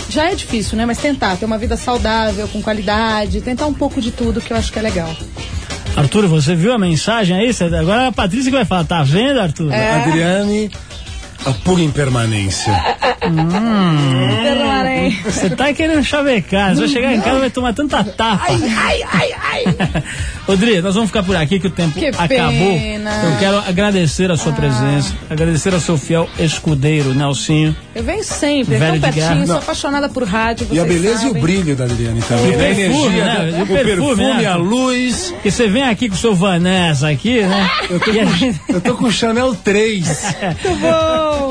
Já 0.09 0.31
é 0.31 0.35
difícil, 0.35 0.77
né? 0.77 0.87
Mas 0.87 0.99
tentar 0.99 1.37
ter 1.37 1.45
uma 1.45 1.59
vida 1.59 1.77
saudável, 1.77 2.47
com 2.49 2.63
qualidade, 2.63 3.41
tentar 3.41 3.67
um 3.67 3.75
pouco 3.75 4.01
de 4.01 4.11
tudo 4.11 4.41
que 4.41 4.53
eu 4.53 4.57
acho 4.57 4.73
que 4.73 4.79
é 4.79 4.83
legal. 4.83 5.15
Arthur, 5.97 6.27
você 6.27 6.55
viu 6.55 6.73
a 6.73 6.79
mensagem 6.79 7.37
aí? 7.37 7.51
Agora 7.79 8.03
é 8.05 8.07
a 8.09 8.13
Patrícia 8.13 8.51
que 8.51 8.57
vai 8.57 8.67
falar. 8.67 8.85
Tá 8.85 9.03
vendo, 9.03 9.41
Arthur? 9.41 9.73
É. 9.73 9.95
Adriane, 9.95 10.71
a 11.47 11.53
pura 11.65 11.83
impermanência. 11.83 12.73
Permanente. 13.21 15.23
Você 15.25 15.51
tá 15.51 15.73
querendo 15.73 16.03
chavecar. 16.05 16.75
Você 16.75 16.81
vai 16.81 16.89
chegar 16.89 17.15
em 17.15 17.21
casa 17.21 17.37
e 17.37 17.41
vai 17.41 17.51
tomar 17.51 17.73
tanta 17.73 18.03
tapa. 18.05 18.45
Ai, 18.49 19.03
ai, 19.03 19.33
ai. 19.43 19.65
Rodrigo, 20.47 20.83
nós 20.83 20.95
vamos 20.95 21.11
ficar 21.11 21.23
por 21.23 21.37
aqui 21.37 21.59
que 21.59 21.67
o 21.67 21.71
tempo 21.71 21.99
Que 21.99 22.07
acabou. 22.07 22.29
pena. 22.31 23.11
Eu 23.25 23.39
quero 23.39 23.59
agradecer 23.59 24.31
a 24.31 24.37
sua 24.37 24.53
presença, 24.53 25.15
agradecer 25.31 25.73
ao 25.75 25.81
seu 25.81 25.97
fiel 25.97 26.29
escudeiro, 26.39 27.15
Nelsinho. 27.15 27.75
Eu 27.95 28.03
venho 28.03 28.23
sempre, 28.25 28.77
Velho 28.77 28.93
de 28.95 28.99
guerra. 28.99 29.13
pertinho, 29.13 29.47
sou 29.47 29.55
Não. 29.57 29.63
apaixonada 29.63 30.09
por 30.09 30.25
rádio. 30.25 30.67
E 30.71 30.79
a 30.79 30.85
vocês 30.85 31.01
beleza 31.03 31.23
e 31.23 31.27
o 31.27 31.29
sabem. 31.29 31.43
brilho 31.43 31.77
da 31.77 31.85
Adriane 31.85 32.21
também. 32.23 32.51
O 32.51 32.55
A 32.55 32.59
perfume, 32.59 32.83
energia, 32.83 33.25
né? 33.25 33.35
da- 33.35 33.59
E 33.59 33.61
o 33.61 33.63
o 33.63 33.67
perfume, 33.67 34.17
perfume, 34.17 34.43
né? 34.43 34.47
a 34.47 34.57
luz. 34.57 35.35
E 35.45 35.51
você 35.51 35.69
vem 35.69 35.83
aqui 35.85 36.09
com 36.09 36.15
o 36.15 36.19
seu 36.19 36.35
Vanessa 36.35 37.09
aqui, 37.09 37.41
né? 37.43 37.71
Eu 37.89 38.01
tô, 38.01 38.11
E 38.13 38.21
a 38.21 38.25
com, 38.27 38.73
eu 38.75 38.81
tô 38.81 38.95
com 38.95 39.11
Chanel 39.11 39.55
3. 39.55 40.35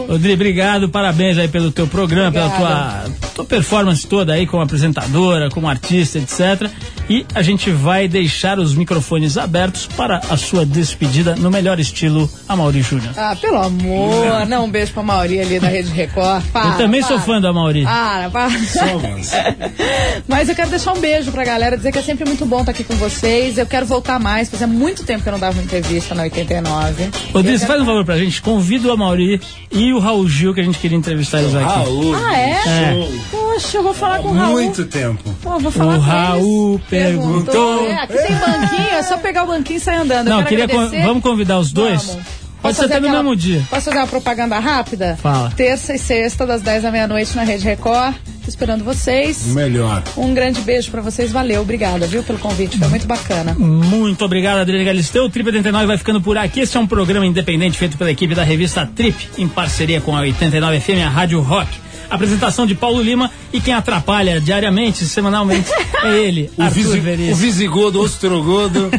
Rodrigo, 0.07 0.35
obrigado, 0.35 0.89
parabéns 0.89 1.37
aí 1.37 1.47
pelo 1.47 1.71
teu 1.71 1.87
programa, 1.87 2.31
pela 2.31 2.49
tua, 2.49 3.05
tua 3.35 3.45
performance 3.45 4.05
toda 4.05 4.33
aí 4.33 4.45
como 4.45 4.61
apresentadora, 4.61 5.49
como 5.49 5.67
artista, 5.67 6.19
etc. 6.19 6.69
E 7.09 7.25
a 7.35 7.41
gente 7.43 7.69
vai 7.69 8.07
deixar 8.07 8.57
os 8.57 8.73
microfones 8.73 9.37
abertos 9.37 9.85
para 9.85 10.21
a 10.29 10.35
sua 10.37 10.65
despedida 10.65 11.35
no 11.35 11.51
melhor 11.51 11.79
estilo 11.79 12.29
Amaury 12.49 12.81
Júnior. 12.81 13.13
Ah, 13.15 13.35
pelo 13.39 13.57
amor. 13.61 14.45
Não, 14.47 14.65
um 14.65 14.69
beijo 14.71 14.91
pra 14.91 15.03
Mauri 15.03 15.39
ali 15.39 15.59
da 15.59 15.67
Rede 15.67 15.89
Record. 15.91 16.43
Para, 16.51 16.69
Eu 16.71 16.77
também 16.77 17.01
sou 17.03 17.17
para. 17.17 17.25
fã 17.25 17.41
do 17.41 17.47
Amaury. 17.47 17.83
Para, 17.83 18.29
para. 18.31 18.49
Somos. 18.49 19.31
Mas 20.27 20.49
eu 20.49 20.55
quero 20.55 20.69
deixar 20.69 20.93
um 20.93 20.99
beijo 20.99 21.31
pra 21.31 21.43
galera, 21.43 21.77
dizer 21.77 21.91
que 21.91 21.99
é 21.99 22.01
sempre 22.01 22.25
muito 22.25 22.45
bom 22.45 22.61
estar 22.61 22.71
aqui 22.71 22.83
com 22.83 22.95
vocês. 22.95 23.57
Eu 23.57 23.65
quero 23.67 23.85
voltar 23.85 24.19
mais, 24.19 24.49
fazia 24.49 24.65
muito 24.67 25.03
tempo 25.03 25.21
que 25.21 25.29
eu 25.29 25.33
não 25.33 25.39
dava 25.39 25.53
uma 25.57 25.63
entrevista 25.63 26.15
na 26.15 26.23
89. 26.23 27.09
Rodrigo, 27.33 27.57
quero- 27.59 27.67
faz 27.67 27.81
um 27.81 27.85
favor 27.85 28.03
pra 28.03 28.17
gente, 28.17 28.41
convida 28.41 28.87
o 28.87 28.91
Amaury 28.91 29.39
e 29.71 29.93
o 29.93 29.99
Raul 29.99 30.27
Gil, 30.27 30.53
que 30.53 30.61
a 30.61 30.63
gente 30.63 30.79
queria 30.79 30.97
entrevistar 30.97 31.39
eles 31.41 31.53
aqui. 31.53 31.65
Raul. 31.65 32.15
Ah, 32.15 32.35
é? 32.37 32.51
É. 32.51 33.07
Poxa, 33.55 33.77
eu 33.77 33.83
vou 33.83 33.93
falar 33.93 34.19
com 34.19 34.29
o 34.29 34.33
Raul. 34.33 34.51
Muito 34.53 34.85
tempo. 34.85 35.23
Pô, 35.41 35.57
vou 35.59 35.71
falar 35.71 35.93
O 35.93 35.99
com 35.99 36.01
Raul 36.05 36.73
eles. 36.75 36.87
perguntou. 36.89 37.85
É, 37.87 37.93
aqui 37.95 38.13
tem 38.17 38.35
banquinho, 38.35 38.89
é 38.97 39.03
só 39.03 39.17
pegar 39.17 39.43
o 39.43 39.47
banquinho 39.47 39.77
e 39.77 39.79
sair 39.79 39.97
andando. 39.97 40.27
Não, 40.27 40.43
queria 40.43 40.67
con- 40.67 40.89
vamos 40.89 41.23
convidar 41.23 41.59
os 41.59 41.71
dois? 41.71 42.03
Vamos. 42.05 42.23
Pode 42.61 42.77
ser 42.77 42.85
até 42.85 42.99
no 42.99 43.07
aquela- 43.07 43.23
mesmo 43.23 43.35
dia. 43.35 43.63
Posso 43.69 43.85
fazer 43.85 43.97
uma 43.99 44.07
propaganda 44.07 44.57
rápida? 44.59 45.17
Fala. 45.21 45.51
Terça 45.55 45.93
e 45.93 45.99
sexta, 45.99 46.45
das 46.47 46.61
10 46.63 46.81
da 46.83 46.91
meia-noite 46.91 47.35
na 47.35 47.43
Rede 47.43 47.63
Record. 47.63 48.15
Tô 48.43 48.49
esperando 48.49 48.83
vocês. 48.83 49.45
Melhor. 49.47 50.03
Um 50.17 50.33
grande 50.33 50.61
beijo 50.61 50.89
pra 50.91 51.01
vocês. 51.01 51.31
Valeu, 51.31 51.61
obrigada, 51.61 52.05
viu, 52.07 52.23
pelo 52.23 52.39
convite. 52.39 52.77
Foi 52.77 52.87
muito 52.87 53.07
bacana. 53.07 53.55
Muito 53.57 54.25
obrigado, 54.25 54.57
Adriane 54.59 54.83
Galisteu. 54.83 55.23
O 55.25 55.29
Trip 55.29 55.45
89 55.47 55.85
vai 55.85 55.97
ficando 55.97 56.19
por 56.21 56.37
aqui. 56.37 56.59
Esse 56.61 56.75
é 56.75 56.79
um 56.79 56.87
programa 56.87 57.25
independente 57.25 57.77
feito 57.77 57.97
pela 57.97 58.11
equipe 58.11 58.33
da 58.35 58.43
revista 58.43 58.85
Trip, 58.95 59.15
em 59.37 59.47
parceria 59.47 60.01
com 60.01 60.15
a 60.15 60.21
89 60.21 60.79
FM, 60.79 61.05
a 61.05 61.09
Rádio 61.09 61.39
Rock. 61.41 61.69
Apresentação 62.15 62.65
de 62.65 62.73
Paulo 62.75 63.01
Lima 63.01 63.29
e 63.53 63.59
quem 63.61 63.73
atrapalha 63.73 64.39
diariamente, 64.41 65.05
semanalmente, 65.05 65.69
é 66.03 66.17
ele, 66.17 66.49
O, 66.57 66.61
Arthur 66.61 66.73
visi, 66.75 66.99
Veríssimo. 66.99 67.33
o 67.33 67.35
visigodo, 67.35 68.01
ostrogodo 68.01 68.89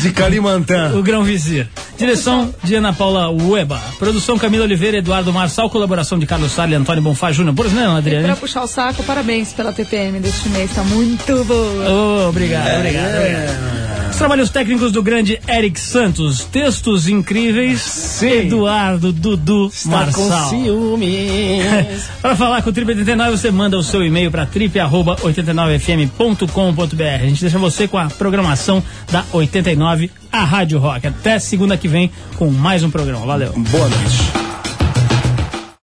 de 0.00 0.10
Calimantã. 0.10 0.92
O 0.96 1.02
Grão 1.02 1.22
Vizir. 1.22 1.68
Direção 1.98 2.54
de 2.62 2.74
Ana 2.74 2.92
Paula 2.92 3.30
Ueba. 3.30 3.80
Produção 3.98 4.38
Camila 4.38 4.64
Oliveira, 4.64 4.98
Eduardo 4.98 5.32
Marçal. 5.32 5.70
Colaboração 5.70 6.18
de 6.18 6.26
Carlos 6.26 6.52
Salles 6.52 6.72
e 6.74 6.76
Antônio 6.76 7.02
Bonfá 7.02 7.32
Júnior. 7.32 7.54
Por 7.54 7.66
exemplo, 7.66 7.84
Pra 7.86 7.96
Adriane? 7.98 8.36
puxar 8.36 8.62
o 8.62 8.66
saco, 8.66 9.02
parabéns 9.02 9.52
pela 9.52 9.72
TPM 9.72 10.20
deste 10.20 10.48
mês, 10.50 10.70
tá 10.74 10.82
muito 10.82 11.44
boa. 11.44 11.88
Oh, 12.26 12.28
obrigado, 12.28 12.76
obrigado, 12.78 13.16
obrigado. 13.16 14.05
Os 14.16 14.18
trabalhos 14.18 14.48
técnicos 14.48 14.92
do 14.92 15.02
grande 15.02 15.38
Eric 15.46 15.78
Santos. 15.78 16.42
Textos 16.44 17.06
incríveis. 17.06 18.22
Eduardo 18.22 19.12
Dudu 19.12 19.66
Está 19.66 20.10
com 20.10 20.26
Marçal. 20.26 20.48
ciúmes. 20.48 22.08
Para 22.22 22.34
falar 22.34 22.62
com 22.62 22.70
o 22.70 22.72
Trip 22.72 22.92
89, 22.92 23.36
você 23.36 23.50
manda 23.50 23.76
o 23.76 23.82
seu 23.82 24.02
e-mail 24.02 24.30
para 24.30 24.46
trip89fm.com.br. 24.46 27.04
A 27.04 27.28
gente 27.28 27.42
deixa 27.42 27.58
você 27.58 27.86
com 27.86 27.98
a 27.98 28.06
programação 28.06 28.82
da 29.12 29.22
89, 29.34 30.10
a 30.32 30.44
Rádio 30.44 30.78
Rock. 30.78 31.06
Até 31.06 31.38
segunda 31.38 31.76
que 31.76 31.86
vem 31.86 32.10
com 32.38 32.50
mais 32.50 32.82
um 32.82 32.90
programa. 32.90 33.26
Valeu. 33.26 33.52
Boa 33.52 33.86
noite. 33.86 34.45